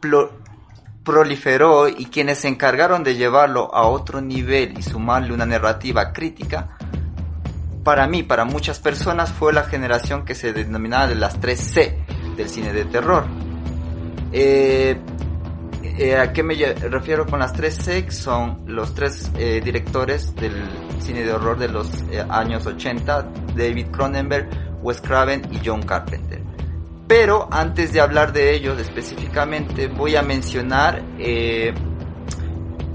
proliferó 1.04 1.90
y 1.90 2.06
quienes 2.06 2.40
se 2.40 2.48
encargaron 2.48 3.04
de 3.04 3.16
llevarlo 3.16 3.70
a 3.76 3.86
otro 3.86 4.22
nivel 4.22 4.80
y 4.80 4.82
sumarle 4.82 5.34
una 5.34 5.46
narrativa 5.46 6.14
crítica, 6.14 6.78
para 7.84 8.08
mí, 8.08 8.24
para 8.24 8.46
muchas 8.46 8.80
personas, 8.80 9.34
fue 9.34 9.52
la 9.52 9.64
generación 9.64 10.24
que 10.24 10.36
se 10.36 10.54
denominaba 10.54 11.08
de 11.08 11.16
las 11.16 11.40
3C 11.42 12.36
del 12.38 12.48
cine 12.48 12.72
de 12.72 12.86
terror. 12.86 13.26
Eh, 14.32 14.98
eh, 15.98 16.18
¿A 16.18 16.34
qué 16.34 16.44
me 16.44 16.56
refiero 16.56 17.26
con 17.26 17.40
las 17.40 17.54
3C? 17.54 18.10
Son 18.12 18.64
los 18.68 18.94
tres 18.94 19.32
eh, 19.38 19.62
directores 19.64 20.36
del 20.36 20.54
cine 21.00 21.24
de 21.24 21.32
horror 21.34 21.58
de 21.58 21.68
los 21.70 21.90
eh, 22.12 22.24
años 22.30 22.66
80, 22.66 23.28
David 23.56 23.88
Cronenberg, 23.92 24.50
Wes 24.82 25.02
Craven 25.02 25.42
y 25.52 25.60
John 25.66 25.82
Carpenter. 25.84 26.42
Pero 27.08 27.48
antes 27.52 27.94
de 27.94 28.02
hablar 28.02 28.34
de 28.34 28.54
ellos 28.56 28.80
específicamente, 28.80 29.88
voy 29.88 30.16
a 30.16 30.22
mencionar 30.24 31.04
eh, 31.20 31.74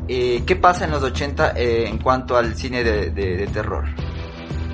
eh, 0.08 0.42
qué 0.46 0.56
pasa 0.56 0.84
en 0.84 0.90
los 0.90 1.02
80 1.02 1.52
eh, 1.56 1.86
en 1.88 1.98
cuanto 1.98 2.36
al 2.36 2.54
cine 2.56 2.82
de, 2.82 3.10
de- 3.10 3.36
de 3.36 3.46
terror. 3.46 3.84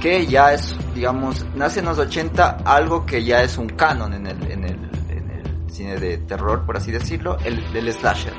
Que 0.00 0.26
ya 0.26 0.52
es, 0.52 0.74
digamos, 0.94 1.44
nace 1.54 1.80
en 1.80 1.86
los 1.86 1.98
80 1.98 2.58
algo 2.64 3.04
que 3.06 3.24
ya 3.24 3.42
es 3.42 3.58
un 3.58 3.68
canon 3.68 4.14
en 4.14 4.26
el, 4.26 4.50
en 4.50 4.64
el 4.64 4.78
cine 5.70 5.98
de 5.98 6.18
terror, 6.18 6.64
por 6.64 6.76
así 6.76 6.90
decirlo, 6.90 7.38
el 7.44 7.72
del 7.72 7.92
slasher. 7.92 8.34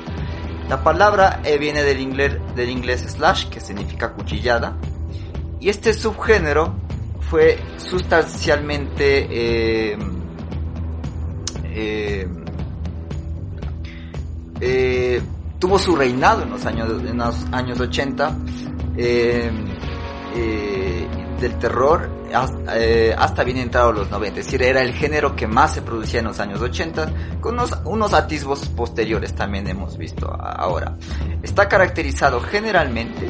La 0.68 0.82
palabra 0.82 1.40
eh, 1.44 1.58
viene 1.58 1.82
del 1.82 2.00
inglés, 2.00 2.36
del 2.54 2.70
inglés 2.70 3.02
slash, 3.02 3.48
que 3.48 3.60
significa 3.60 4.12
cuchillada. 4.12 4.76
Y 5.60 5.68
este 5.68 5.92
subgénero 5.94 6.74
fue 7.20 7.58
sustancialmente 7.78 9.26
eh, 9.30 9.98
eh, 14.60 15.22
tuvo 15.58 15.78
su 15.78 15.96
reinado 15.96 16.42
en 16.42 16.50
los 16.50 16.64
años, 16.66 16.90
en 17.04 17.18
los 17.18 17.46
años 17.52 17.80
80 17.80 18.36
eh, 18.96 19.50
eh, 20.34 21.08
del 21.40 21.58
terror 21.58 22.10
hasta, 22.34 22.78
eh, 22.78 23.14
hasta 23.16 23.44
bien 23.44 23.58
entrado 23.58 23.92
los 23.92 24.10
90. 24.10 24.40
Es 24.40 24.46
decir, 24.46 24.62
era 24.62 24.82
el 24.82 24.92
género 24.92 25.34
que 25.36 25.46
más 25.46 25.74
se 25.74 25.82
producía 25.82 26.20
en 26.20 26.26
los 26.26 26.40
años 26.40 26.60
80, 26.60 27.12
con 27.40 27.54
unos, 27.54 27.78
unos 27.84 28.12
atisbos 28.14 28.68
posteriores 28.68 29.34
también 29.34 29.66
hemos 29.68 29.96
visto 29.96 30.32
ahora. 30.32 30.96
Está 31.42 31.68
caracterizado 31.68 32.40
generalmente 32.40 33.28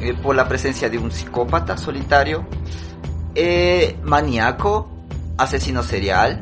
eh, 0.00 0.14
por 0.14 0.34
la 0.34 0.48
presencia 0.48 0.90
de 0.90 0.98
un 0.98 1.12
psicópata 1.12 1.76
solitario, 1.76 2.44
eh, 3.34 3.96
maníaco, 4.02 4.90
asesino 5.38 5.82
serial, 5.82 6.40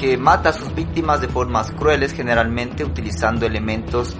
que 0.00 0.16
mata 0.16 0.50
a 0.50 0.52
sus 0.52 0.74
víctimas 0.74 1.20
de 1.20 1.28
formas 1.28 1.72
crueles, 1.72 2.12
generalmente 2.12 2.84
utilizando 2.84 3.46
elementos 3.46 4.16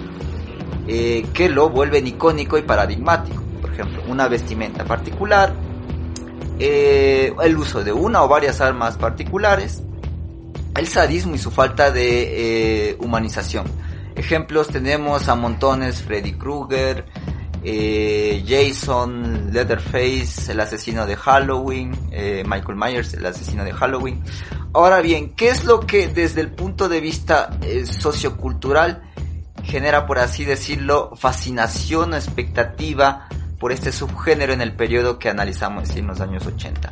eh, 0.87 1.25
que 1.33 1.49
lo 1.49 1.69
vuelven 1.69 2.05
icónico 2.05 2.57
y 2.57 2.63
paradigmático. 2.63 3.41
Por 3.61 3.71
ejemplo, 3.71 4.03
una 4.07 4.27
vestimenta 4.27 4.83
particular, 4.83 5.53
eh, 6.63 7.33
el 7.41 7.57
uso 7.57 7.83
de 7.83 7.91
una 7.91 8.23
o 8.23 8.27
varias 8.27 8.61
armas 8.61 8.95
particulares, 8.95 9.81
el 10.77 10.87
sadismo 10.87 11.33
y 11.33 11.39
su 11.39 11.49
falta 11.49 11.89
de 11.89 12.89
eh, 12.91 12.97
humanización. 12.99 13.65
Ejemplos 14.15 14.67
tenemos 14.67 15.27
a 15.27 15.33
montones 15.33 16.03
Freddy 16.03 16.33
Krueger, 16.33 17.05
eh, 17.63 18.43
Jason, 18.47 19.51
Leatherface, 19.51 20.51
el 20.51 20.59
asesino 20.59 21.07
de 21.07 21.15
Halloween, 21.15 21.97
Michael 22.45 22.75
Myers, 22.75 23.15
el 23.15 23.25
asesino 23.25 23.63
de 23.63 23.73
Halloween. 23.73 24.21
Ahora 24.73 25.01
bien, 25.01 25.33
¿qué 25.33 25.49
es 25.49 25.65
lo 25.65 25.79
que 25.79 26.09
desde 26.09 26.41
el 26.41 26.51
punto 26.51 26.87
de 26.89 27.01
vista 27.01 27.57
sociocultural 27.85 29.01
genera, 29.63 30.05
por 30.05 30.19
así 30.19 30.45
decirlo, 30.45 31.15
fascinación 31.15 32.13
o 32.13 32.15
expectativa 32.15 33.27
por 33.61 33.71
este 33.71 33.93
subgénero 33.93 34.51
en 34.51 34.59
el 34.61 34.73
periodo 34.75 35.17
que 35.19 35.29
analizamos, 35.29 35.95
en 35.95 36.07
los 36.07 36.19
años 36.19 36.45
80? 36.45 36.89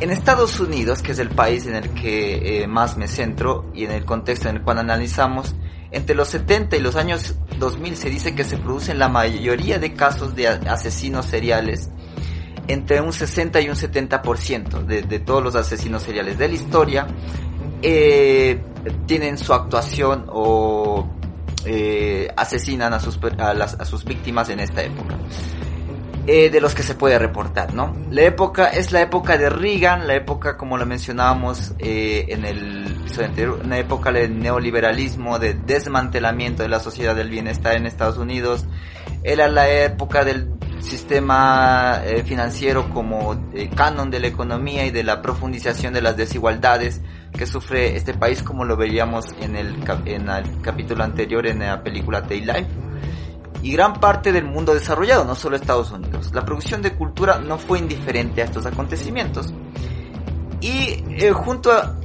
En 0.00 0.10
Estados 0.10 0.58
Unidos, 0.58 1.00
que 1.02 1.12
es 1.12 1.20
el 1.20 1.28
país 1.28 1.66
en 1.66 1.76
el 1.76 1.90
que 1.90 2.62
eh, 2.62 2.66
más 2.66 2.96
me 2.96 3.06
centro 3.06 3.70
y 3.72 3.84
en 3.84 3.92
el 3.92 4.04
contexto 4.04 4.48
en 4.48 4.56
el 4.56 4.62
cual 4.62 4.78
analizamos, 4.78 5.54
entre 5.92 6.16
los 6.16 6.26
70 6.28 6.76
y 6.76 6.80
los 6.80 6.96
años 6.96 7.36
2000 7.58 7.96
se 7.96 8.10
dice 8.10 8.34
que 8.34 8.42
se 8.42 8.56
producen 8.56 8.98
la 8.98 9.08
mayoría 9.08 9.78
de 9.78 9.92
casos 9.92 10.34
de 10.34 10.48
asesinos 10.48 11.26
seriales, 11.26 11.90
entre 12.68 13.00
un 13.00 13.12
60 13.12 13.60
y 13.60 13.68
un 13.68 13.76
70% 13.76 14.84
de, 14.86 15.02
de 15.02 15.18
todos 15.20 15.42
los 15.44 15.54
asesinos 15.54 16.02
seriales 16.02 16.38
de 16.38 16.48
la 16.48 16.54
historia, 16.54 17.06
eh, 17.82 18.60
tienen 19.06 19.36
su 19.38 19.52
actuación 19.52 20.24
o 20.28 21.08
eh, 21.64 22.28
asesinan 22.36 22.92
a 22.94 22.98
sus, 23.00 23.20
a, 23.38 23.54
las- 23.54 23.74
a 23.78 23.84
sus 23.84 24.04
víctimas 24.04 24.48
en 24.48 24.60
esta 24.60 24.82
época 24.82 25.16
eh, 26.26 26.50
de 26.50 26.60
los 26.60 26.74
que 26.74 26.82
se 26.82 26.94
puede 26.94 27.18
reportar, 27.18 27.74
¿no? 27.74 27.96
La 28.10 28.22
época 28.22 28.66
es 28.68 28.92
la 28.92 29.00
época 29.02 29.36
de 29.36 29.50
Reagan, 29.50 30.06
la 30.06 30.14
época, 30.14 30.56
como 30.56 30.78
lo 30.78 30.86
mencionábamos 30.86 31.72
eh, 31.78 32.26
en 32.28 32.44
el 32.44 32.86
episodio 33.00 33.26
anterior, 33.28 33.60
una 33.64 33.78
época 33.78 34.12
del 34.12 34.38
neoliberalismo, 34.38 35.38
de 35.38 35.54
desmantelamiento 35.54 36.62
de 36.62 36.68
la 36.68 36.78
sociedad 36.80 37.16
del 37.16 37.28
bienestar 37.28 37.74
en 37.76 37.86
Estados 37.86 38.18
Unidos. 38.18 38.66
Era 39.24 39.48
la 39.48 39.68
época 39.68 40.24
del 40.24 40.48
sistema 40.80 42.02
eh, 42.04 42.22
financiero 42.24 42.90
como 42.90 43.34
eh, 43.54 43.70
canon 43.74 44.10
de 44.10 44.18
la 44.20 44.26
economía 44.26 44.84
y 44.84 44.90
de 44.90 45.04
la 45.04 45.22
profundización 45.22 45.92
de 45.92 46.02
las 46.02 46.16
desigualdades 46.16 47.00
que 47.36 47.46
sufre 47.46 47.96
este 47.96 48.14
país, 48.14 48.42
como 48.42 48.64
lo 48.64 48.76
veíamos 48.76 49.26
en 49.40 49.56
el, 49.56 49.82
cap- 49.84 50.06
en 50.06 50.28
el 50.28 50.60
capítulo 50.60 51.02
anterior 51.04 51.46
en 51.46 51.60
la 51.60 51.82
película 51.82 52.20
Daylife 52.20 52.66
y 53.62 53.72
gran 53.72 53.94
parte 53.94 54.32
del 54.32 54.44
mundo 54.44 54.74
desarrollado, 54.74 55.24
no 55.24 55.34
solo 55.34 55.56
Estados 55.56 55.92
Unidos. 55.92 56.32
La 56.34 56.44
producción 56.44 56.82
de 56.82 56.94
cultura 56.94 57.38
no 57.38 57.58
fue 57.58 57.78
indiferente 57.78 58.42
a 58.42 58.44
estos 58.44 58.66
acontecimientos. 58.66 59.54
Y 60.60 61.04
eh, 61.10 61.32
junto 61.32 61.72
a, 61.72 61.96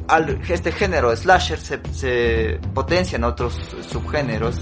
este 0.49 0.71
género 0.71 1.15
slasher 1.15 1.59
se, 1.59 1.81
se 1.91 2.59
potencian 2.73 3.23
otros 3.23 3.59
subgéneros 3.89 4.61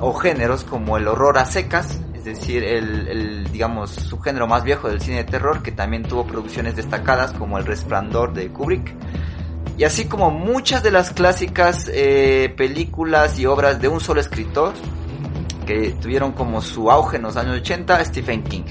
o 0.00 0.12
géneros 0.14 0.64
como 0.64 0.96
el 0.96 1.08
horror 1.08 1.38
a 1.38 1.46
secas, 1.46 2.00
es 2.14 2.24
decir, 2.24 2.64
el, 2.64 3.08
el, 3.08 3.52
digamos 3.52 3.90
subgénero 3.90 4.46
más 4.46 4.64
viejo 4.64 4.88
del 4.88 5.00
cine 5.00 5.18
de 5.18 5.24
terror 5.24 5.62
que 5.62 5.72
también 5.72 6.02
tuvo 6.02 6.26
producciones 6.26 6.76
destacadas 6.76 7.32
como 7.32 7.58
El 7.58 7.66
Resplandor 7.66 8.32
de 8.32 8.48
Kubrick. 8.48 8.94
Y 9.76 9.84
así 9.84 10.06
como 10.06 10.30
muchas 10.30 10.82
de 10.82 10.90
las 10.90 11.10
clásicas 11.10 11.90
eh, 11.92 12.52
películas 12.56 13.38
y 13.38 13.46
obras 13.46 13.80
de 13.80 13.88
un 13.88 14.00
solo 14.00 14.20
escritor, 14.20 14.72
que 15.64 15.90
tuvieron 16.00 16.32
como 16.32 16.60
su 16.60 16.90
auge 16.90 17.16
en 17.16 17.22
los 17.24 17.36
años 17.36 17.56
80 17.60 18.04
Stephen 18.04 18.42
King, 18.44 18.64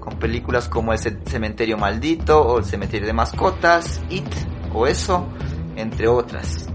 con 0.00 0.18
películas 0.18 0.68
como 0.68 0.92
El 0.92 0.98
Ce- 0.98 1.18
Cementerio 1.26 1.76
Maldito 1.78 2.40
o 2.40 2.58
El 2.58 2.64
Cementerio 2.64 3.06
de 3.06 3.12
Mascotas, 3.12 4.00
It 4.10 4.26
o 4.72 4.86
Eso, 4.86 5.26
entre 5.76 6.08
otras. 6.08 6.68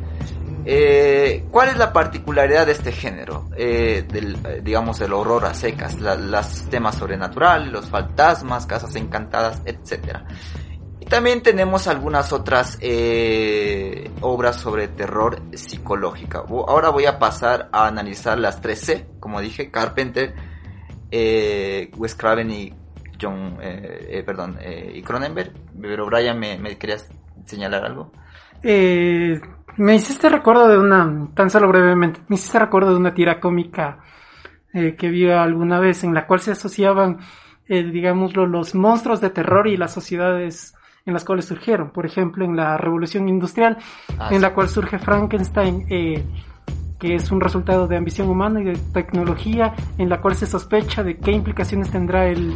Eh, 0.66 1.45
¿Cuál 1.51 1.70
es 1.70 1.78
la 1.78 1.91
particularidad 1.91 2.66
de 2.66 2.72
este 2.72 2.91
género? 2.93 3.49
Eh, 3.57 4.05
del, 4.07 4.38
eh, 4.47 4.61
digamos, 4.64 5.01
el 5.01 5.11
horror 5.11 5.45
a 5.45 5.53
secas, 5.53 5.99
la- 5.99 6.16
los 6.16 6.70
temas 6.70 6.95
sobrenaturales, 6.95 7.70
los 7.72 7.88
fantasmas, 7.89 8.66
casas 8.66 8.95
encantadas, 8.95 9.61
etcétera. 9.66 10.26
También 11.14 11.43
tenemos 11.43 11.88
algunas 11.88 12.34
otras 12.34 12.80
eh, 12.82 14.09
obras 14.22 14.55
sobre 14.55 14.88
terror 14.88 15.43
psicológica. 15.53 16.39
Ahora 16.49 16.89
voy 16.89 17.05
a 17.05 17.20
pasar 17.20 17.70
a 17.72 17.86
analizar 17.86 18.39
las 18.39 18.64
3C, 18.64 19.20
como 19.20 19.39
dije, 19.39 19.70
Carpenter, 19.70 20.34
eh, 21.11 21.91
Wes 21.97 22.16
Craven 22.16 22.49
y 22.49 22.74
John, 23.22 23.59
eh, 23.61 24.07
eh, 24.09 24.24
perdón, 24.24 24.57
eh, 24.59 24.91
y 24.95 25.03
Cronenberg. 25.03 25.53
Pero 25.80 26.07
Brian, 26.07 26.39
¿me, 26.39 26.80
querías 26.80 27.07
señalar 27.45 27.86
algo? 27.86 28.11
Eh, 28.64 29.39
me 29.78 29.93
hiciste 29.93 30.30
recuerdo 30.30 30.68
de 30.68 30.80
una, 30.80 31.30
tan 31.36 31.51
solo 31.51 31.68
brevemente, 31.68 32.22
me 32.28 32.38
hiciste 32.38 32.57
recuerdo 32.57 32.89
de 32.89 32.97
una 32.97 33.14
tira 33.14 33.39
cómica 33.39 33.99
que 34.74 35.09
vi 35.09 35.30
alguna 35.30 35.80
vez 35.80 36.03
en 36.03 36.16
la 36.16 36.26
cual 36.26 36.39
se 36.39 36.53
asociaban, 36.53 37.20
digámoslo, 37.68 38.47
los 38.47 38.74
monstruos 38.74 39.22
de 39.22 39.30
terror 39.30 39.68
y 39.68 39.78
las 39.78 39.93
sociedades 39.93 40.74
en 41.06 41.14
las 41.14 41.26
cuales 41.26 41.45
surgieron. 41.45 41.89
Por 41.91 42.06
ejemplo, 42.06 42.45
en 42.45 42.56
la 42.56 42.78
Revolución 42.78 43.28
Industrial, 43.28 43.78
Ah, 44.18 44.30
en 44.32 44.38
sí. 44.38 44.41
la 44.41 44.54
cual 44.54 44.70
surge 44.70 44.99
Frankenstein, 44.99 45.86
eh, 45.89 46.24
que 46.99 47.16
es 47.16 47.32
un 47.32 47.41
resultado 47.41 47.88
de 47.88 47.97
ambición 47.97 48.30
humana 48.30 48.62
y 48.62 48.66
de 48.66 48.78
tecnología, 48.93 49.74
en 49.97 50.10
la 50.10 50.22
cual 50.22 50.36
se 50.36 50.45
sospecha 50.45 51.04
de 51.04 51.18
qué 51.18 51.32
implicaciones 51.32 51.89
tendrá 51.91 52.28
el, 52.28 52.54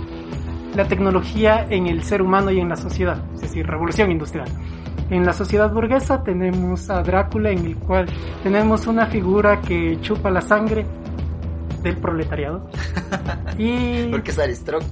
la 0.75 0.87
tecnología 0.87 1.65
en 1.69 1.87
el 1.87 2.03
ser 2.03 2.21
humano 2.21 2.51
y 2.51 2.59
en 2.59 2.69
la 2.69 2.77
sociedad, 2.77 3.21
es 3.33 3.41
decir, 3.41 3.67
revolución 3.67 4.11
industrial. 4.11 4.47
En 5.09 5.25
la 5.25 5.33
sociedad 5.33 5.71
burguesa 5.71 6.23
tenemos 6.23 6.89
a 6.89 7.01
Drácula, 7.01 7.51
en 7.51 7.65
el 7.65 7.75
cual 7.77 8.07
tenemos 8.43 8.87
una 8.87 9.07
figura 9.07 9.61
que 9.61 9.97
chupa 10.01 10.29
la 10.29 10.41
sangre 10.41 10.85
del 11.83 11.97
proletariado. 11.97 12.69
y 13.57 14.07
Porque 14.11 14.31
es, 14.31 14.39
aristócrata. 14.39 14.87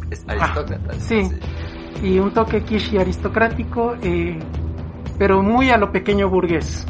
Ah, 0.89 0.93
sí. 0.99 1.29
Y 2.03 2.19
un 2.19 2.31
toque 2.31 2.63
quiche 2.63 2.99
aristocrático, 2.99 3.95
eh, 4.01 4.37
pero 5.17 5.41
muy 5.41 5.69
a 5.69 5.77
lo 5.77 5.91
pequeño 5.91 6.29
burgués. 6.29 6.85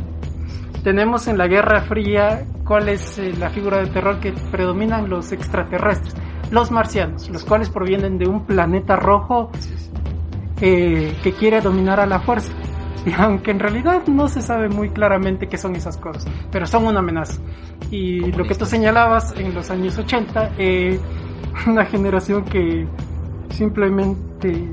Tenemos 0.83 1.27
en 1.27 1.37
la 1.37 1.47
Guerra 1.47 1.81
Fría 1.81 2.45
cuál 2.63 2.89
es 2.89 3.17
eh, 3.17 3.33
la 3.39 3.49
figura 3.49 3.79
de 3.79 3.87
terror 3.87 4.19
que 4.19 4.33
predominan 4.51 5.09
los 5.09 5.31
extraterrestres, 5.31 6.15
los 6.51 6.71
marcianos, 6.71 7.29
los 7.29 7.43
cuales 7.43 7.69
provienen 7.69 8.17
de 8.17 8.27
un 8.27 8.45
planeta 8.45 8.95
rojo 8.95 9.49
eh, 10.61 11.15
que 11.23 11.33
quiere 11.33 11.61
dominar 11.61 11.99
a 11.99 12.05
la 12.05 12.19
fuerza. 12.19 12.51
Y 13.05 13.13
aunque 13.13 13.51
en 13.51 13.59
realidad 13.59 14.01
no 14.07 14.27
se 14.27 14.41
sabe 14.41 14.67
muy 14.67 14.89
claramente 14.89 15.47
qué 15.47 15.59
son 15.59 15.75
esas 15.75 15.95
cosas, 15.95 16.25
pero 16.51 16.65
son 16.65 16.87
una 16.87 16.99
amenaza. 16.99 17.39
Y 17.91 18.31
lo 18.31 18.45
que 18.45 18.55
tú 18.55 18.65
señalabas 18.65 19.31
en 19.37 19.53
los 19.53 19.69
años 19.69 19.95
80, 19.95 20.53
eh, 20.57 20.99
una 21.67 21.85
generación 21.85 22.43
que 22.45 22.87
simplemente 23.49 24.71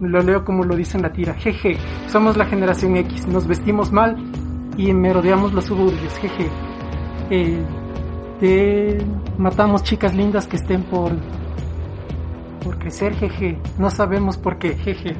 lo 0.00 0.20
leo 0.20 0.44
como 0.44 0.64
lo 0.64 0.76
dice 0.76 0.96
en 0.96 1.02
la 1.02 1.12
tira, 1.12 1.34
jeje, 1.34 1.76
somos 2.08 2.36
la 2.36 2.46
generación 2.46 2.96
X, 2.96 3.26
nos 3.26 3.46
vestimos 3.46 3.92
mal 3.92 4.16
y 4.76 4.92
merodeamos 4.92 5.52
los 5.52 5.64
suburbios, 5.64 6.14
jeje. 6.18 6.48
Eh, 7.30 7.64
eh, 8.40 8.98
matamos 9.38 9.82
chicas 9.82 10.14
lindas 10.14 10.46
que 10.46 10.56
estén 10.56 10.82
por 10.84 11.12
por 12.66 12.78
crecer, 12.80 13.14
jeje. 13.14 13.58
No 13.78 13.90
sabemos 13.90 14.36
por 14.36 14.58
qué, 14.58 14.74
jeje. 14.76 15.14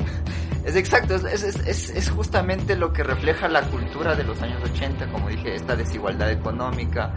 Es 0.64 0.74
exacto, 0.74 1.14
es, 1.14 1.44
es, 1.44 1.56
es, 1.64 1.90
es 1.90 2.10
justamente 2.10 2.74
lo 2.74 2.92
que 2.92 3.04
refleja 3.04 3.48
la 3.48 3.62
cultura 3.62 4.16
de 4.16 4.24
los 4.24 4.42
años 4.42 4.60
80, 4.64 5.06
como 5.12 5.28
dije, 5.28 5.54
esta 5.54 5.76
desigualdad 5.76 6.32
económica, 6.32 7.14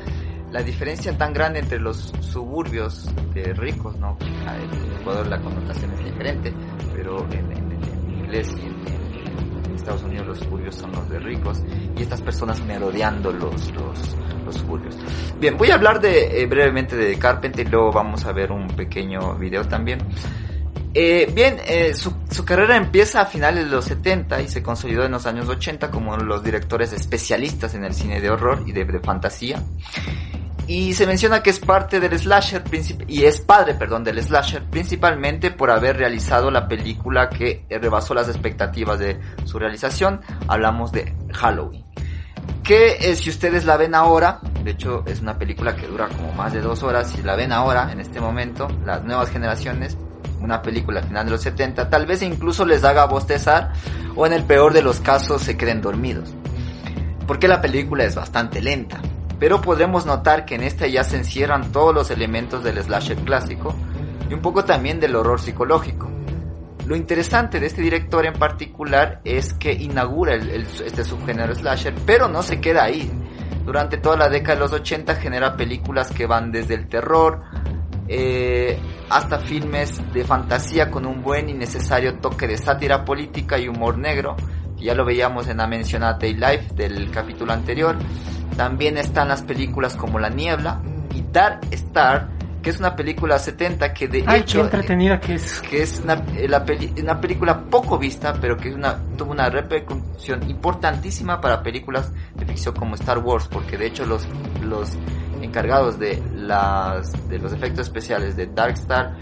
la 0.51 0.61
diferencia 0.63 1.17
tan 1.17 1.33
grande 1.33 1.59
entre 1.59 1.79
los 1.79 2.11
suburbios 2.21 3.09
de 3.33 3.53
ricos, 3.53 3.95
¿no? 3.97 4.17
Ah, 4.47 4.55
En 4.57 5.01
Ecuador 5.01 5.27
la 5.27 5.39
connotación 5.39 5.91
es 5.93 6.05
diferente, 6.05 6.53
pero 6.95 7.25
en, 7.31 7.51
en- 7.51 7.71
en 7.71 8.19
inglés 8.19 8.49
y 8.57 8.65
en, 8.65 9.67
en 9.69 9.75
Estados 9.75 10.03
Unidos 10.03 10.27
los 10.27 10.39
suburbios 10.39 10.75
son 10.75 10.91
los 10.91 11.09
de 11.09 11.19
ricos 11.19 11.61
y 11.97 12.01
estas 12.01 12.21
personas 12.21 12.59
merodeando 12.65 13.31
los, 13.31 13.71
los, 13.73 14.15
los 14.45 14.55
suburbios. 14.55 14.97
Bien, 15.39 15.57
voy 15.57 15.71
a 15.71 15.75
hablar 15.75 16.01
de, 16.01 16.41
eh, 16.41 16.45
brevemente 16.47 16.95
de 16.95 17.17
Carpenter 17.17 17.65
y 17.67 17.69
luego 17.69 17.91
vamos 17.91 18.25
a 18.25 18.31
ver 18.31 18.51
un 18.51 18.67
pequeño 18.67 19.35
video 19.35 19.63
también. 19.67 19.99
Eh, 20.95 21.31
bien, 21.35 21.57
eh, 21.67 21.93
su, 21.93 22.11
su, 22.31 22.43
carrera 22.43 22.75
empieza 22.75 23.21
a 23.21 23.25
finales 23.27 23.65
de 23.65 23.69
los 23.69 23.85
70 23.85 24.41
y 24.41 24.47
se 24.47 24.63
consolidó 24.63 25.05
en 25.05 25.11
los 25.11 25.27
años 25.27 25.47
80 25.47 25.91
como 25.91 26.17
los 26.17 26.43
directores 26.43 26.91
especialistas 26.93 27.75
en 27.75 27.83
el 27.85 27.93
cine 27.93 28.19
de 28.19 28.31
horror 28.31 28.63
y 28.65 28.71
de, 28.71 28.85
de 28.85 28.99
fantasía. 28.99 29.63
Y 30.69 30.93
se 30.93 31.07
menciona 31.07 31.41
que 31.41 31.49
es 31.49 31.59
parte 31.59 31.99
del 31.99 32.19
slasher 32.19 32.61
y 33.07 33.23
es 33.23 33.41
padre, 33.41 33.73
perdón, 33.73 34.03
del 34.03 34.21
slasher 34.21 34.65
principalmente 34.65 35.49
por 35.49 35.71
haber 35.71 35.97
realizado 35.97 36.51
la 36.51 36.67
película 36.67 37.27
que 37.27 37.65
rebasó 37.71 38.13
las 38.13 38.29
expectativas 38.29 38.99
de 38.99 39.19
su 39.45 39.57
realización. 39.57 40.21
Hablamos 40.47 40.91
de 40.91 41.15
Halloween. 41.33 41.83
Que 42.63 42.97
eh, 42.99 43.15
si 43.15 43.31
ustedes 43.31 43.65
la 43.65 43.77
ven 43.77 43.95
ahora, 43.95 44.41
de 44.63 44.69
hecho 44.69 45.03
es 45.07 45.21
una 45.21 45.39
película 45.39 45.75
que 45.75 45.87
dura 45.87 46.07
como 46.07 46.33
más 46.33 46.53
de 46.53 46.61
dos 46.61 46.83
horas, 46.83 47.09
si 47.09 47.23
la 47.23 47.35
ven 47.35 47.51
ahora, 47.51 47.91
en 47.91 47.99
este 47.99 48.21
momento, 48.21 48.67
las 48.85 49.03
nuevas 49.03 49.31
generaciones, 49.31 49.97
una 50.39 50.61
película 50.61 51.01
final 51.01 51.25
de 51.25 51.31
los 51.31 51.41
70, 51.41 51.89
tal 51.89 52.05
vez 52.05 52.21
incluso 52.21 52.63
les 52.63 52.83
haga 52.83 53.05
bostezar 53.05 53.73
o 54.15 54.27
en 54.27 54.33
el 54.33 54.43
peor 54.43 54.73
de 54.73 54.83
los 54.83 54.99
casos 54.99 55.41
se 55.41 55.57
queden 55.57 55.81
dormidos. 55.81 56.31
Porque 57.25 57.47
la 57.47 57.59
película 57.59 58.03
es 58.03 58.13
bastante 58.13 58.61
lenta 58.61 59.01
pero 59.39 59.61
podremos 59.61 60.05
notar 60.05 60.45
que 60.45 60.55
en 60.55 60.63
esta 60.63 60.85
ya 60.87 61.03
se 61.03 61.17
encierran 61.17 61.71
todos 61.71 61.95
los 61.95 62.11
elementos 62.11 62.63
del 62.63 62.81
slasher 62.83 63.17
clásico 63.17 63.73
y 64.29 64.33
un 64.33 64.41
poco 64.41 64.65
también 64.65 64.99
del 64.99 65.15
horror 65.15 65.39
psicológico. 65.39 66.09
Lo 66.85 66.95
interesante 66.95 67.59
de 67.59 67.67
este 67.67 67.81
director 67.81 68.25
en 68.25 68.33
particular 68.33 69.21
es 69.23 69.53
que 69.53 69.71
inaugura 69.71 70.35
este 70.35 71.03
subgénero 71.03 71.53
slasher, 71.53 71.93
pero 72.05 72.27
no 72.27 72.41
se 72.41 72.59
queda 72.59 72.83
ahí. 72.83 73.11
Durante 73.63 73.97
toda 73.97 74.17
la 74.17 74.29
década 74.29 74.55
de 74.55 74.61
los 74.61 74.73
80 74.73 75.15
genera 75.15 75.55
películas 75.55 76.11
que 76.11 76.25
van 76.25 76.51
desde 76.51 76.73
el 76.73 76.87
terror 76.87 77.43
eh, 78.07 78.79
hasta 79.09 79.37
filmes 79.37 80.01
de 80.11 80.23
fantasía 80.23 80.89
con 80.89 81.05
un 81.05 81.21
buen 81.21 81.47
y 81.47 81.53
necesario 81.53 82.15
toque 82.15 82.47
de 82.47 82.57
sátira 82.57 83.05
política 83.05 83.59
y 83.59 83.67
humor 83.67 83.99
negro. 83.99 84.35
Ya 84.79 84.95
lo 84.95 85.05
veíamos 85.05 85.47
en 85.47 85.57
la 85.57 85.67
mencionada 85.67 86.13
Day 86.13 86.33
Life 86.33 86.73
del 86.75 87.11
capítulo 87.11 87.53
anterior. 87.53 87.97
También 88.55 88.97
están 88.97 89.27
las 89.27 89.41
películas 89.41 89.95
como 89.95 90.19
La 90.19 90.29
Niebla 90.29 90.81
y 91.13 91.23
Dark 91.31 91.61
Star, 91.71 92.29
que 92.61 92.69
es 92.69 92.79
una 92.79 92.95
película 92.95 93.39
70 93.39 93.93
que 93.93 94.07
de 94.07 94.23
Ay, 94.27 94.41
hecho... 94.41 94.59
qué 94.59 94.63
entretenida 94.65 95.19
que 95.19 95.35
es. 95.35 95.61
Que 95.61 95.81
es 95.81 96.01
una, 96.03 96.23
la 96.47 96.65
peli, 96.65 96.93
una 97.01 97.19
película 97.19 97.61
poco 97.61 97.97
vista, 97.97 98.33
pero 98.39 98.57
que 98.57 98.73
una, 98.73 98.97
tuvo 99.17 99.31
una 99.31 99.49
repercusión 99.49 100.49
importantísima 100.49 101.39
para 101.39 101.63
películas 101.63 102.11
de 102.35 102.45
ficción 102.45 102.75
como 102.75 102.95
Star 102.95 103.19
Wars, 103.19 103.47
porque 103.49 103.77
de 103.77 103.87
hecho 103.87 104.05
los, 104.05 104.27
los 104.61 104.97
encargados 105.41 105.99
de, 105.99 106.21
las, 106.35 107.29
de 107.29 107.39
los 107.39 107.53
efectos 107.53 107.87
especiales 107.87 108.35
de 108.35 108.47
Dark 108.47 108.73
Star 108.73 109.15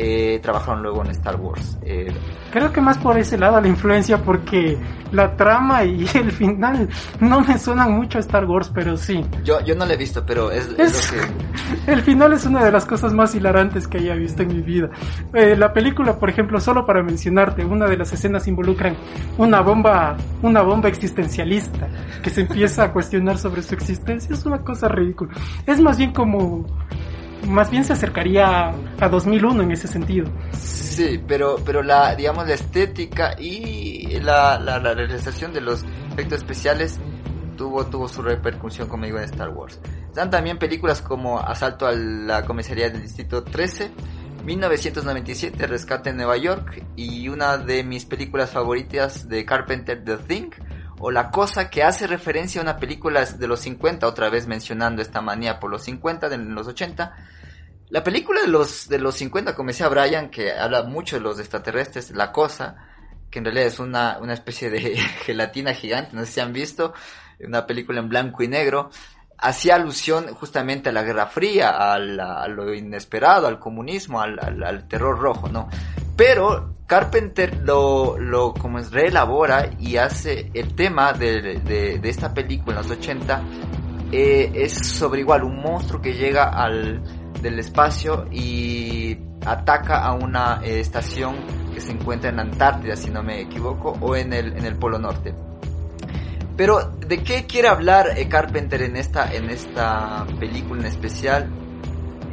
eh, 0.00 0.38
trabajaron 0.40 0.80
luego 0.80 1.04
en 1.04 1.10
Star 1.10 1.34
Wars. 1.36 1.76
Eh, 1.82 2.12
Creo 2.52 2.72
que 2.72 2.80
más 2.80 2.96
por 2.98 3.18
ese 3.18 3.36
lado 3.36 3.60
la 3.60 3.66
influencia 3.66 4.18
porque 4.18 4.78
la 5.10 5.36
trama 5.36 5.84
y 5.84 6.06
el 6.14 6.30
final 6.30 6.88
no 7.20 7.40
me 7.40 7.58
suenan 7.58 7.92
mucho 7.92 8.18
a 8.18 8.20
Star 8.20 8.44
Wars, 8.44 8.70
pero 8.72 8.96
sí. 8.96 9.24
Yo, 9.42 9.60
yo 9.60 9.74
no 9.74 9.84
la 9.84 9.94
he 9.94 9.96
visto, 9.96 10.24
pero 10.24 10.52
es, 10.52 10.68
es, 10.78 10.78
es 10.78 11.12
lo 11.12 11.22
que... 11.22 11.28
El 11.92 12.02
final 12.02 12.32
es 12.32 12.46
una 12.46 12.64
de 12.64 12.70
las 12.70 12.86
cosas 12.86 13.12
más 13.12 13.34
hilarantes 13.34 13.88
que 13.88 13.98
haya 13.98 14.14
visto 14.14 14.42
en 14.42 14.48
mi 14.48 14.62
vida. 14.62 14.88
Eh, 15.34 15.56
la 15.56 15.72
película, 15.72 16.18
por 16.18 16.30
ejemplo, 16.30 16.60
solo 16.60 16.86
para 16.86 17.02
mencionarte, 17.02 17.64
una 17.64 17.86
de 17.86 17.96
las 17.96 18.12
escenas 18.12 18.46
involucran 18.46 18.96
una 19.36 19.60
bomba, 19.60 20.16
una 20.42 20.62
bomba 20.62 20.88
existencialista 20.88 21.88
que 22.22 22.30
se 22.30 22.42
empieza 22.42 22.84
a 22.84 22.92
cuestionar 22.92 23.36
sobre 23.36 23.62
su 23.62 23.74
existencia. 23.74 24.34
Es 24.34 24.46
una 24.46 24.58
cosa 24.58 24.88
ridícula. 24.88 25.32
Es 25.66 25.80
más 25.80 25.98
bien 25.98 26.12
como 26.12 26.66
más 27.46 27.70
bien 27.70 27.84
se 27.84 27.92
acercaría 27.92 28.72
a 29.00 29.08
2001 29.08 29.62
en 29.62 29.72
ese 29.72 29.88
sentido. 29.88 30.28
Sí, 30.52 31.22
pero, 31.26 31.56
pero 31.64 31.82
la, 31.82 32.14
digamos, 32.14 32.46
la 32.46 32.54
estética 32.54 33.36
y 33.38 34.18
la, 34.20 34.58
la, 34.58 34.78
la 34.78 34.94
realización 34.94 35.52
de 35.52 35.60
los 35.60 35.84
efectos 36.12 36.38
especiales 36.38 36.98
tuvo, 37.56 37.86
tuvo 37.86 38.08
su 38.08 38.22
repercusión, 38.22 38.88
como 38.88 39.04
digo, 39.04 39.18
en 39.18 39.24
Star 39.24 39.50
Wars. 39.50 39.78
Están 40.08 40.30
también 40.30 40.58
películas 40.58 41.02
como 41.02 41.38
Asalto 41.38 41.86
a 41.86 41.92
la 41.92 42.44
Comisaría 42.44 42.88
del 42.88 43.02
Distrito 43.02 43.44
13, 43.44 43.90
1997, 44.44 45.66
Rescate 45.66 46.10
en 46.10 46.16
Nueva 46.16 46.36
York 46.38 46.84
y 46.96 47.28
una 47.28 47.58
de 47.58 47.84
mis 47.84 48.06
películas 48.06 48.50
favoritas 48.50 49.28
de 49.28 49.44
Carpenter, 49.44 50.02
The 50.02 50.16
Thing, 50.16 50.50
o 51.00 51.10
La 51.10 51.30
Cosa, 51.30 51.70
que 51.70 51.82
hace 51.82 52.06
referencia 52.06 52.60
a 52.60 52.64
una 52.64 52.76
película 52.76 53.24
de 53.24 53.46
los 53.46 53.60
50, 53.60 54.06
otra 54.06 54.28
vez 54.30 54.46
mencionando 54.46 55.02
esta 55.02 55.20
manía 55.20 55.60
por 55.60 55.70
los 55.70 55.82
50, 55.82 56.28
de 56.28 56.38
los 56.38 56.66
80. 56.66 57.14
La 57.90 58.04
película 58.04 58.42
de 58.42 58.48
los, 58.48 58.88
de 58.88 58.98
los 58.98 59.14
50, 59.14 59.54
como 59.54 59.68
decía 59.68 59.88
Brian, 59.88 60.30
que 60.30 60.52
habla 60.52 60.82
mucho 60.82 61.16
de 61.16 61.22
los 61.22 61.38
extraterrestres, 61.38 62.10
La 62.10 62.32
Cosa, 62.32 62.76
que 63.30 63.38
en 63.38 63.44
realidad 63.44 63.66
es 63.66 63.78
una, 63.78 64.18
una 64.20 64.34
especie 64.34 64.70
de 64.70 64.96
gelatina 65.24 65.74
gigante, 65.74 66.14
no 66.14 66.24
sé 66.24 66.32
si 66.32 66.40
han 66.40 66.52
visto, 66.52 66.92
una 67.40 67.66
película 67.66 68.00
en 68.00 68.08
blanco 68.08 68.42
y 68.42 68.48
negro, 68.48 68.90
hacía 69.38 69.76
alusión 69.76 70.34
justamente 70.34 70.88
a 70.88 70.92
la 70.92 71.02
Guerra 71.02 71.26
Fría, 71.26 71.70
a, 71.70 71.98
la, 71.98 72.46
lo 72.48 72.74
inesperado, 72.74 73.46
al 73.46 73.58
comunismo, 73.58 74.20
al, 74.20 74.88
terror 74.88 75.18
rojo, 75.18 75.48
¿no? 75.48 75.68
Pero 76.16 76.77
Carpenter 76.88 77.60
lo, 77.64 78.18
lo 78.18 78.54
como 78.54 78.78
es, 78.78 78.90
reelabora 78.90 79.70
y 79.78 79.98
hace 79.98 80.50
el 80.54 80.74
tema 80.74 81.12
de, 81.12 81.60
de, 81.60 81.98
de 81.98 82.08
esta 82.08 82.32
película 82.32 82.80
en 82.80 82.88
los 82.88 82.98
80, 82.98 83.42
eh, 84.10 84.50
es 84.54 84.72
sobre 84.72 85.20
igual 85.20 85.44
un 85.44 85.60
monstruo 85.60 86.00
que 86.00 86.14
llega 86.14 86.44
al 86.44 87.02
del 87.42 87.58
espacio 87.58 88.24
y 88.32 89.18
ataca 89.44 89.98
a 89.98 90.14
una 90.14 90.60
eh, 90.64 90.80
estación 90.80 91.36
que 91.74 91.82
se 91.82 91.92
encuentra 91.92 92.30
en 92.30 92.40
Antártida, 92.40 92.96
si 92.96 93.10
no 93.10 93.22
me 93.22 93.42
equivoco, 93.42 93.92
o 94.00 94.16
en 94.16 94.32
el, 94.32 94.56
en 94.56 94.64
el 94.64 94.76
Polo 94.76 94.98
Norte. 94.98 95.34
Pero, 96.56 96.96
¿de 97.06 97.22
qué 97.22 97.46
quiere 97.46 97.68
hablar 97.68 98.14
eh, 98.16 98.28
Carpenter 98.28 98.80
en 98.80 98.96
esta, 98.96 99.30
en 99.30 99.50
esta 99.50 100.26
película 100.40 100.80
en 100.80 100.86
especial? 100.86 101.67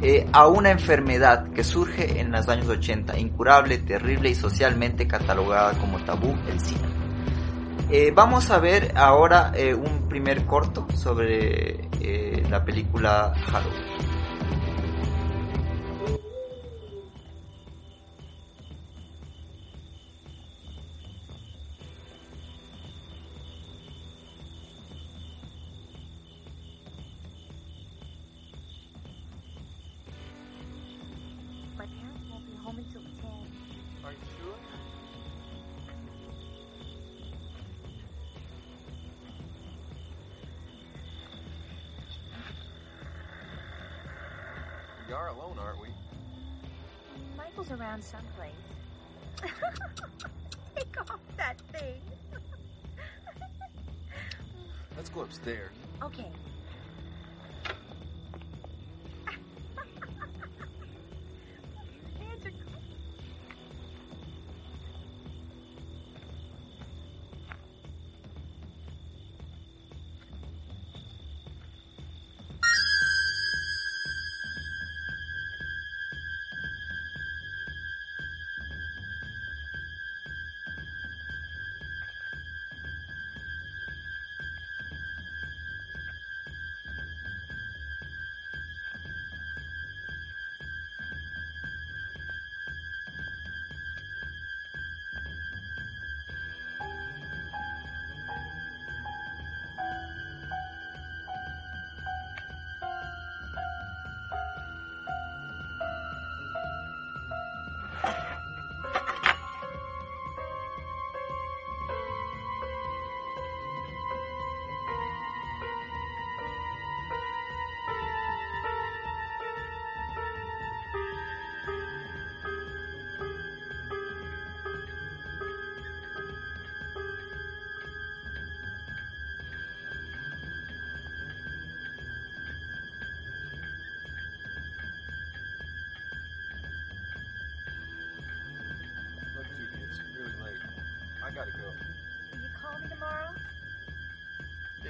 Eh, 0.02 0.26
a 0.32 0.46
una 0.46 0.70
enfermedad 0.70 1.48
que 1.52 1.64
surge 1.64 2.20
en 2.20 2.30
los 2.30 2.48
años 2.48 2.68
80, 2.68 3.18
incurable, 3.18 3.78
terrible 3.78 4.30
y 4.30 4.34
socialmente 4.34 5.06
catalogada 5.06 5.72
como 5.78 5.98
tabú, 6.04 6.36
el 6.48 6.60
SIDA. 6.60 6.88
Eh, 7.90 8.12
vamos 8.14 8.50
a 8.50 8.58
ver 8.58 8.92
ahora 8.96 9.52
eh, 9.54 9.74
un 9.74 10.08
primer 10.08 10.44
corto 10.44 10.86
sobre 10.94 11.88
la 12.48 12.64
película 12.64 13.32
Halloween. 13.50 14.05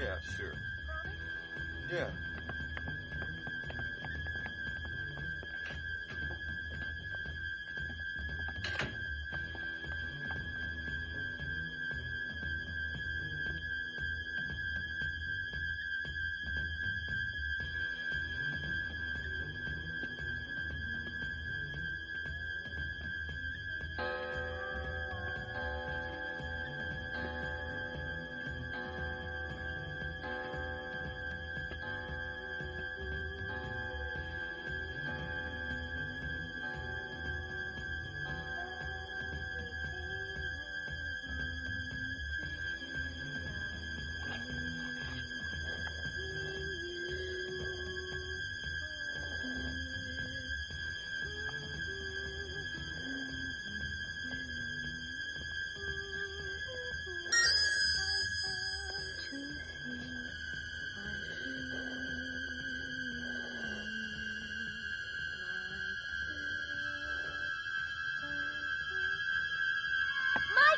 Yeah, 0.03 0.17
sure. 0.37 0.53
Yeah. 1.91 2.09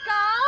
Michael? 0.09 0.48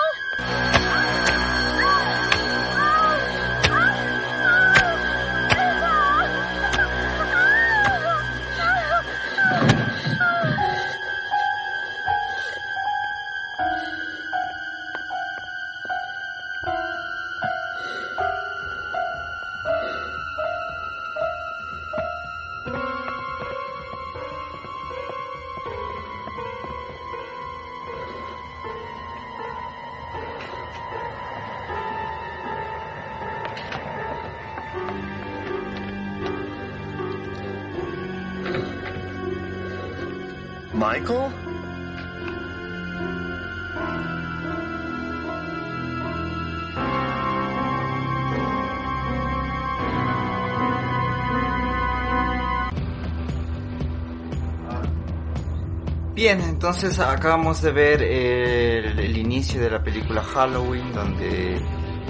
Bien, 56.21 56.39
entonces 56.43 56.99
acabamos 56.99 57.63
de 57.63 57.73
ver 57.73 58.03
el, 58.03 58.99
el 58.99 59.17
inicio 59.17 59.59
de 59.59 59.71
la 59.71 59.83
película 59.83 60.23
Halloween, 60.23 60.93
donde 60.93 61.59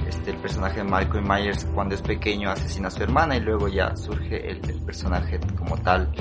este, 0.09 0.33
el 0.33 0.37
personaje 0.39 0.79
de 0.79 0.83
Michael 0.83 1.23
Myers 1.23 1.65
cuando 1.73 1.95
es 1.95 2.03
pequeño 2.03 2.51
asesina 2.51 2.89
a 2.89 2.91
su 2.91 3.05
hermana 3.05 3.37
y 3.37 3.41
luego 3.41 3.69
ya 3.69 3.95
surge 3.95 4.51
el, 4.51 4.69
el 4.69 4.81
personaje 4.81 5.39
como 5.57 5.77
tal, 5.77 6.13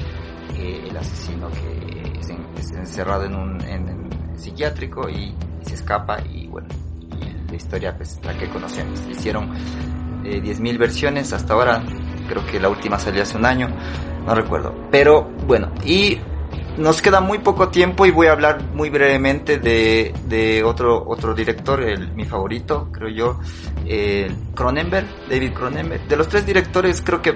eh, 0.56 0.86
el 0.88 0.96
asesino 0.98 1.50
que 1.50 2.20
es, 2.20 2.30
en- 2.30 2.46
es 2.60 2.72
encerrado 2.74 3.26
en 3.26 3.34
un 3.34 3.60
en, 3.62 3.90
en 3.90 4.40
psiquiátrico 4.40 5.10
y, 5.10 5.34
y 5.60 5.66
se 5.66 5.74
escapa 5.74 6.20
y 6.32 6.46
bueno, 6.46 6.68
y 7.20 7.50
la 7.50 7.56
historia 7.56 7.98
pues 7.98 8.20
la 8.24 8.38
que 8.38 8.48
conocemos. 8.50 9.02
Hicieron 9.10 9.52
eh, 10.24 10.40
10.000 10.44 10.78
versiones 10.78 11.34
hasta 11.34 11.56
ahora, 11.56 11.82
creo 12.28 12.46
que 12.46 12.60
la 12.60 12.70
última 12.70 13.00
salió 13.00 13.24
hace 13.24 13.36
un 13.36 13.48
año, 13.48 13.68
no 14.28 14.36
recuerdo. 14.36 14.76
Pero 14.92 15.24
bueno, 15.48 15.72
y 15.84 16.20
nos 16.80 17.01
queda 17.01 17.19
muy 17.19 17.39
poco 17.39 17.69
tiempo 17.69 18.05
y 18.05 18.11
voy 18.11 18.27
a 18.27 18.32
hablar 18.32 18.63
muy 18.73 18.89
brevemente 18.89 19.59
de, 19.59 20.63
otro, 20.63 21.03
otro 21.07 21.34
director, 21.34 21.82
el, 21.84 22.13
mi 22.13 22.25
favorito, 22.25 22.89
creo 22.91 23.09
yo, 23.09 23.39
Cronenberg, 24.55 25.07
David 25.30 25.53
Cronenberg. 25.53 26.07
De 26.07 26.15
los 26.15 26.27
tres 26.27 26.45
directores 26.45 27.01
creo 27.01 27.21
que 27.21 27.34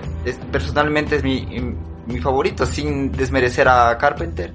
personalmente 0.52 1.18
es 1.18 1.24
mi, 1.24 1.46
mi 2.08 2.20
favorito, 2.20 2.66
sin 2.66 3.12
desmerecer 3.12 3.68
a 3.68 3.98
Carpenter. 3.98 4.54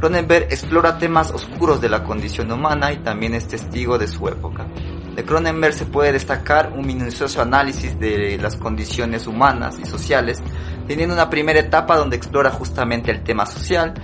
Cronenberg 0.00 0.48
explora 0.50 0.98
temas 0.98 1.30
oscuros 1.30 1.80
de 1.80 1.88
la 1.88 2.02
condición 2.02 2.50
humana 2.50 2.92
y 2.92 2.98
también 2.98 3.34
es 3.34 3.46
testigo 3.46 3.96
de 3.98 4.08
su 4.08 4.28
época. 4.28 4.66
De 5.14 5.24
Cronenberg 5.24 5.72
se 5.72 5.86
puede 5.86 6.12
destacar 6.12 6.72
un 6.74 6.84
minucioso 6.84 7.40
análisis 7.40 7.98
de 8.00 8.36
las 8.36 8.56
condiciones 8.56 9.28
humanas 9.28 9.78
y 9.78 9.86
sociales, 9.86 10.42
teniendo 10.88 11.14
una 11.14 11.30
primera 11.30 11.60
etapa 11.60 11.96
donde 11.96 12.16
explora 12.16 12.50
justamente 12.50 13.12
el 13.12 13.22
tema 13.22 13.46
social, 13.46 13.94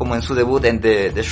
como 0.00 0.14
en 0.14 0.22
su 0.22 0.34
debut 0.34 0.64
en 0.64 0.80
The, 0.80 1.10
The 1.10 1.22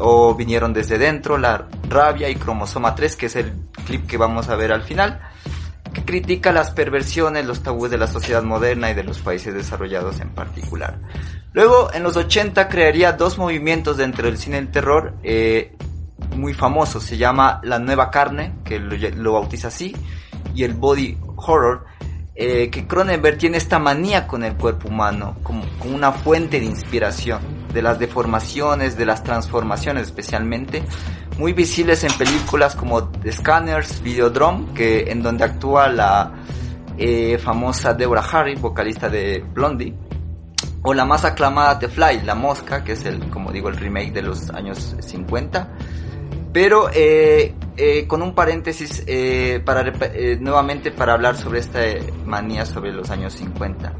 o 0.00 0.34
Vinieron 0.34 0.72
desde 0.72 0.96
dentro, 0.96 1.36
La 1.36 1.68
rabia 1.86 2.30
y 2.30 2.36
Cromosoma 2.36 2.94
3, 2.94 3.14
que 3.14 3.26
es 3.26 3.36
el 3.36 3.52
clip 3.84 4.06
que 4.06 4.16
vamos 4.16 4.48
a 4.48 4.56
ver 4.56 4.72
al 4.72 4.84
final, 4.84 5.20
que 5.92 6.02
critica 6.02 6.50
las 6.50 6.70
perversiones, 6.70 7.44
los 7.44 7.62
tabúes 7.62 7.90
de 7.90 7.98
la 7.98 8.06
sociedad 8.06 8.42
moderna 8.42 8.90
y 8.90 8.94
de 8.94 9.04
los 9.04 9.18
países 9.18 9.52
desarrollados 9.52 10.18
en 10.20 10.30
particular. 10.30 10.98
Luego, 11.52 11.92
en 11.92 12.02
los 12.02 12.16
80 12.16 12.70
crearía 12.70 13.12
dos 13.12 13.36
movimientos 13.36 13.98
dentro 13.98 14.28
del 14.28 14.38
cine 14.38 14.56
del 14.56 14.70
terror 14.70 15.12
eh, 15.22 15.76
muy 16.34 16.54
famosos. 16.54 17.02
Se 17.02 17.18
llama 17.18 17.60
La 17.64 17.78
Nueva 17.78 18.10
Carne, 18.10 18.54
que 18.64 18.78
lo, 18.78 18.96
lo 18.96 19.32
bautiza 19.34 19.68
así, 19.68 19.94
y 20.54 20.64
el 20.64 20.72
Body 20.72 21.18
Horror, 21.36 21.84
eh, 22.34 22.70
que 22.70 22.86
Cronenberg 22.86 23.36
tiene 23.36 23.58
esta 23.58 23.78
manía 23.78 24.26
con 24.26 24.42
el 24.42 24.54
cuerpo 24.54 24.88
humano, 24.88 25.36
como, 25.42 25.64
como 25.78 25.94
una 25.94 26.12
fuente 26.12 26.60
de 26.60 26.64
inspiración, 26.64 27.55
de 27.76 27.82
las 27.82 27.98
deformaciones, 27.98 28.96
de 28.96 29.04
las 29.04 29.22
transformaciones 29.22 30.04
especialmente, 30.04 30.82
muy 31.38 31.52
visibles 31.52 32.02
en 32.04 32.12
películas 32.12 32.74
como 32.74 33.08
The 33.10 33.32
Scanners, 33.32 34.02
Videodrome, 34.02 34.72
que, 34.72 35.10
en 35.10 35.22
donde 35.22 35.44
actúa 35.44 35.88
la 35.88 36.32
eh, 36.96 37.36
famosa 37.36 37.92
Deborah 37.92 38.24
Harry, 38.32 38.54
vocalista 38.54 39.10
de 39.10 39.44
Blondie, 39.52 39.94
o 40.82 40.94
la 40.94 41.04
más 41.04 41.26
aclamada 41.26 41.78
The 41.78 41.88
Fly, 41.88 42.22
La 42.22 42.34
Mosca, 42.34 42.82
que 42.82 42.92
es 42.92 43.04
el, 43.04 43.28
como 43.28 43.52
digo, 43.52 43.68
el 43.68 43.76
remake 43.76 44.12
de 44.12 44.22
los 44.22 44.48
años 44.48 44.96
50. 44.98 45.68
Pero 46.54 46.88
eh, 46.94 47.54
eh, 47.76 48.06
con 48.06 48.22
un 48.22 48.34
paréntesis 48.34 49.04
eh, 49.06 49.60
para 49.62 49.92
eh, 50.14 50.38
nuevamente 50.40 50.92
para 50.92 51.12
hablar 51.12 51.36
sobre 51.36 51.58
esta 51.58 51.84
eh, 51.84 52.10
manía 52.24 52.64
sobre 52.64 52.90
los 52.90 53.10
años 53.10 53.34
50. 53.34 53.92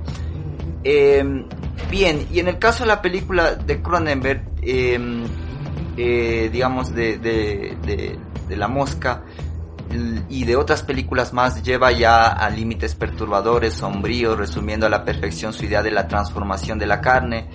Eh, 0.88 1.24
bien, 1.90 2.28
y 2.32 2.38
en 2.38 2.46
el 2.46 2.60
caso 2.60 2.84
de 2.84 2.88
la 2.88 3.02
película 3.02 3.56
de 3.56 3.82
Cronenberg, 3.82 4.44
eh, 4.62 5.26
eh, 5.96 6.48
digamos 6.52 6.94
de, 6.94 7.18
de, 7.18 7.76
de, 7.84 8.16
de 8.48 8.56
La 8.56 8.68
Mosca, 8.68 9.24
y 10.28 10.44
de 10.44 10.54
otras 10.54 10.84
películas 10.84 11.32
más 11.32 11.60
lleva 11.64 11.90
ya 11.90 12.26
a 12.26 12.48
límites 12.50 12.94
perturbadores, 12.94 13.74
sombríos, 13.74 14.38
resumiendo 14.38 14.86
a 14.86 14.88
la 14.88 15.04
perfección 15.04 15.52
su 15.52 15.64
idea 15.64 15.82
de 15.82 15.90
la 15.90 16.06
transformación 16.06 16.78
de 16.78 16.86
la 16.86 17.00
carne, 17.00 17.48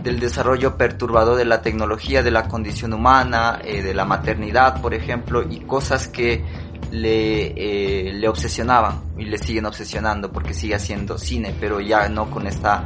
del 0.00 0.20
desarrollo 0.20 0.76
perturbador 0.76 1.36
de 1.36 1.46
la 1.46 1.62
tecnología, 1.62 2.22
de 2.22 2.30
la 2.30 2.46
condición 2.46 2.92
humana, 2.92 3.58
eh, 3.64 3.82
de 3.82 3.92
la 3.92 4.04
maternidad, 4.04 4.80
por 4.80 4.94
ejemplo, 4.94 5.42
y 5.42 5.60
cosas 5.60 6.06
que 6.06 6.44
le, 6.90 8.08
eh, 8.08 8.12
le 8.12 8.28
obsesionaban 8.28 9.02
y 9.18 9.24
le 9.24 9.38
siguen 9.38 9.66
obsesionando 9.66 10.30
porque 10.32 10.54
sigue 10.54 10.74
haciendo 10.74 11.18
cine, 11.18 11.54
pero 11.60 11.80
ya 11.80 12.08
no 12.08 12.30
con 12.30 12.46
esta 12.46 12.84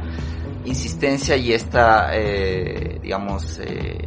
insistencia 0.65 1.35
y 1.35 1.53
esta, 1.53 2.09
eh, 2.13 2.99
digamos, 3.01 3.59
eh, 3.59 3.97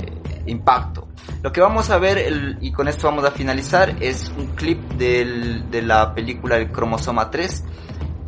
impacto. 0.47 1.09
Lo 1.43 1.53
que 1.53 1.61
vamos 1.61 1.91
a 1.91 1.99
ver, 1.99 2.19
el- 2.19 2.59
y 2.61 2.73
con 2.73 2.89
esto 2.89 3.09
vamos 3.09 3.25
a 3.25 3.31
finalizar, 3.31 3.97
es 4.01 4.33
un 4.39 4.47
clip 4.55 4.81
del- 4.93 5.71
de 5.71 5.83
la 5.83 6.15
película 6.15 6.57
El 6.57 6.71
Cromosoma 6.71 7.31
3, 7.31 7.65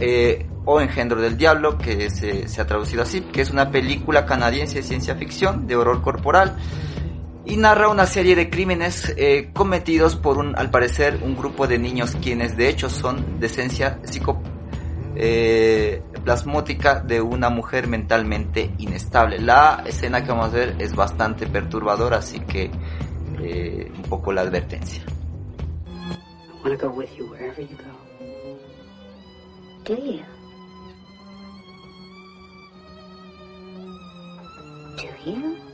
eh, 0.00 0.46
o 0.64 0.80
Engendro 0.80 1.20
del 1.20 1.36
Diablo, 1.36 1.78
que 1.78 2.10
se, 2.10 2.46
se 2.48 2.60
ha 2.60 2.66
traducido 2.66 3.02
así, 3.02 3.22
que 3.22 3.40
es 3.40 3.50
una 3.50 3.70
película 3.70 4.26
canadiense 4.26 4.76
de 4.76 4.82
ciencia 4.82 5.14
ficción, 5.16 5.66
de 5.66 5.76
horror 5.76 6.02
corporal, 6.02 6.56
y 7.48 7.56
narra 7.56 7.88
una 7.88 8.06
serie 8.06 8.36
de 8.36 8.48
crímenes 8.50 9.14
eh, 9.16 9.48
cometidos 9.54 10.16
por 10.16 10.36
un, 10.36 10.54
al 10.56 10.70
parecer, 10.70 11.20
un 11.22 11.34
grupo 11.34 11.66
de 11.66 11.78
niños 11.78 12.14
quienes 12.20 12.58
de 12.58 12.68
hecho 12.68 12.90
son 12.90 13.40
de 13.40 13.46
esencia 13.46 14.00
psicoplasmótica 14.04 17.00
de 17.00 17.22
una 17.22 17.48
mujer 17.48 17.88
mentalmente 17.88 18.74
inestable. 18.76 19.40
La 19.40 19.82
escena 19.86 20.22
que 20.22 20.28
vamos 20.28 20.52
a 20.52 20.56
ver 20.56 20.76
es 20.78 20.94
bastante 20.94 21.46
perturbadora, 21.46 22.18
así 22.18 22.40
que 22.40 22.70
eh, 23.40 23.90
un 23.96 24.02
poco 24.02 24.30
la 24.32 24.42
advertencia. 24.42 25.02
I 35.20 35.32
want 35.32 35.67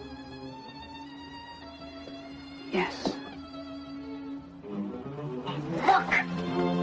Yes. 2.74 3.14
Look! 5.86 6.73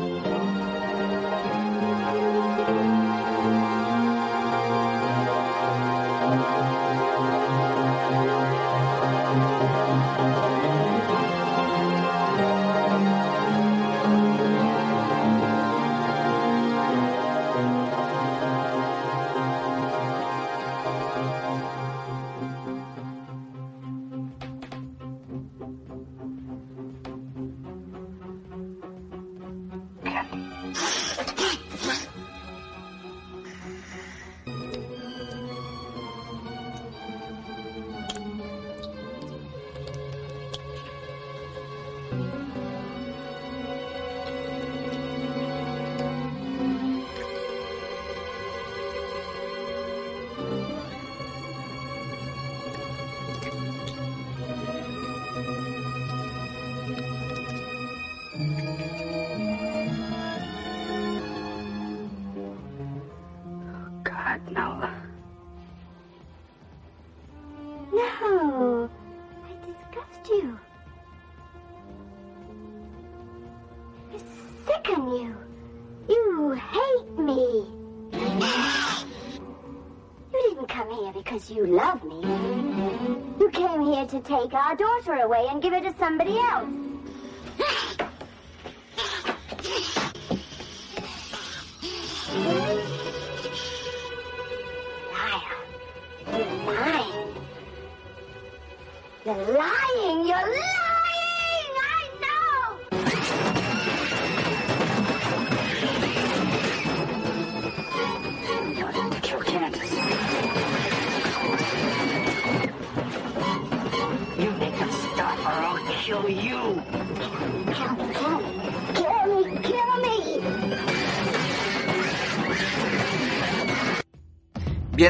Take 84.51 84.59
our 84.59 84.75
daughter 84.75 85.13
away 85.13 85.47
and 85.49 85.61
give 85.61 85.73
her 85.73 85.79
to 85.79 85.93
somebody 85.97 86.37
else. 86.37 86.80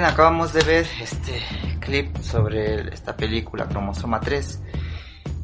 Bien, 0.01 0.13
acabamos 0.13 0.51
de 0.51 0.63
ver 0.63 0.87
este 0.99 1.43
clip 1.79 2.17
sobre 2.23 2.91
esta 2.91 3.15
película 3.15 3.67
Cromosoma 3.69 4.19
3. 4.19 4.59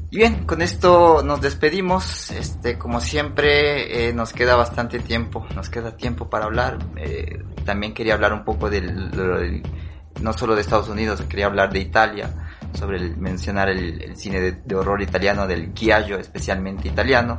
Y 0.09 0.17
bien, 0.17 0.45
con 0.47 0.63
esto 0.63 1.21
nos 1.23 1.41
despedimos. 1.41 2.31
Este, 2.31 2.75
como 2.75 2.99
siempre, 2.99 4.07
eh, 4.09 4.13
nos 4.13 4.33
queda 4.33 4.55
bastante 4.55 4.97
tiempo, 4.97 5.45
nos 5.53 5.69
queda 5.69 5.95
tiempo 5.95 6.27
para 6.27 6.45
hablar. 6.45 6.79
Eh, 6.95 7.43
también 7.65 7.93
quería 7.93 8.15
hablar 8.15 8.33
un 8.33 8.43
poco 8.43 8.67
del, 8.67 9.11
del- 9.11 9.61
no 10.21 10.33
solo 10.33 10.55
de 10.55 10.61
Estados 10.61 10.89
Unidos, 10.89 11.21
quería 11.29 11.45
hablar 11.45 11.71
de 11.71 11.77
Italia, 11.77 12.33
sobre 12.73 12.97
el- 12.97 13.15
mencionar 13.15 13.69
el, 13.69 14.17
cine 14.17 14.41
de, 14.41 14.75
horror 14.75 15.03
italiano, 15.03 15.45
del 15.45 15.71
Ghiaggio, 15.71 16.17
especialmente 16.17 16.87
italiano, 16.87 17.37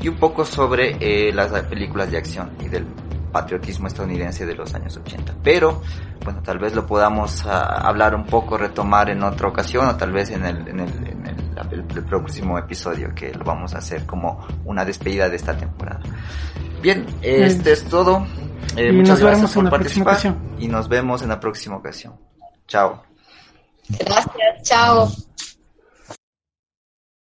y 0.00 0.08
un 0.08 0.16
poco 0.16 0.44
sobre 0.44 0.96
eh, 0.98 1.32
las 1.32 1.52
películas 1.66 2.10
de 2.10 2.16
acción 2.18 2.50
y 2.60 2.66
del 2.66 2.84
patriotismo 3.40 3.86
estadounidense 3.86 4.46
de 4.46 4.54
los 4.54 4.74
años 4.74 4.96
80. 4.96 5.34
Pero, 5.42 5.82
bueno, 6.24 6.40
tal 6.42 6.58
vez 6.58 6.74
lo 6.74 6.86
podamos 6.86 7.44
ah, 7.46 7.82
hablar 7.86 8.14
un 8.14 8.24
poco, 8.24 8.56
retomar 8.56 9.10
en 9.10 9.22
otra 9.22 9.48
ocasión, 9.48 9.86
o 9.88 9.96
tal 9.96 10.12
vez 10.12 10.30
en 10.30 10.44
el, 10.44 10.56
en 10.68 10.80
el, 10.80 10.88
en 11.06 11.26
el- 11.26 11.36
el- 11.72 11.84
el 11.96 12.04
próximo 12.04 12.58
episodio, 12.58 13.14
que 13.14 13.32
lo 13.34 13.44
vamos 13.44 13.74
a 13.74 13.78
hacer 13.78 14.04
como 14.06 14.46
una 14.64 14.84
despedida 14.84 15.28
de 15.28 15.36
esta 15.36 15.56
temporada. 15.56 16.00
Bien, 16.82 17.04
este 17.22 17.72
es 17.72 17.84
todo. 17.84 18.26
Eh, 18.76 18.88
Y 18.88 18.92
muchas 18.92 19.20
gracias 19.20 19.54
en 19.56 19.62
por 19.62 19.70
participar 19.70 20.14
ocasión. 20.14 20.36
y 20.58 20.68
nos 20.68 20.88
vemos 20.88 21.22
en 21.22 21.28
la 21.28 21.38
próxima 21.40 21.76
ocasión. 21.76 22.14
Chao. 22.68 23.02
Gracias, 23.88 24.62
chao. 24.62 25.08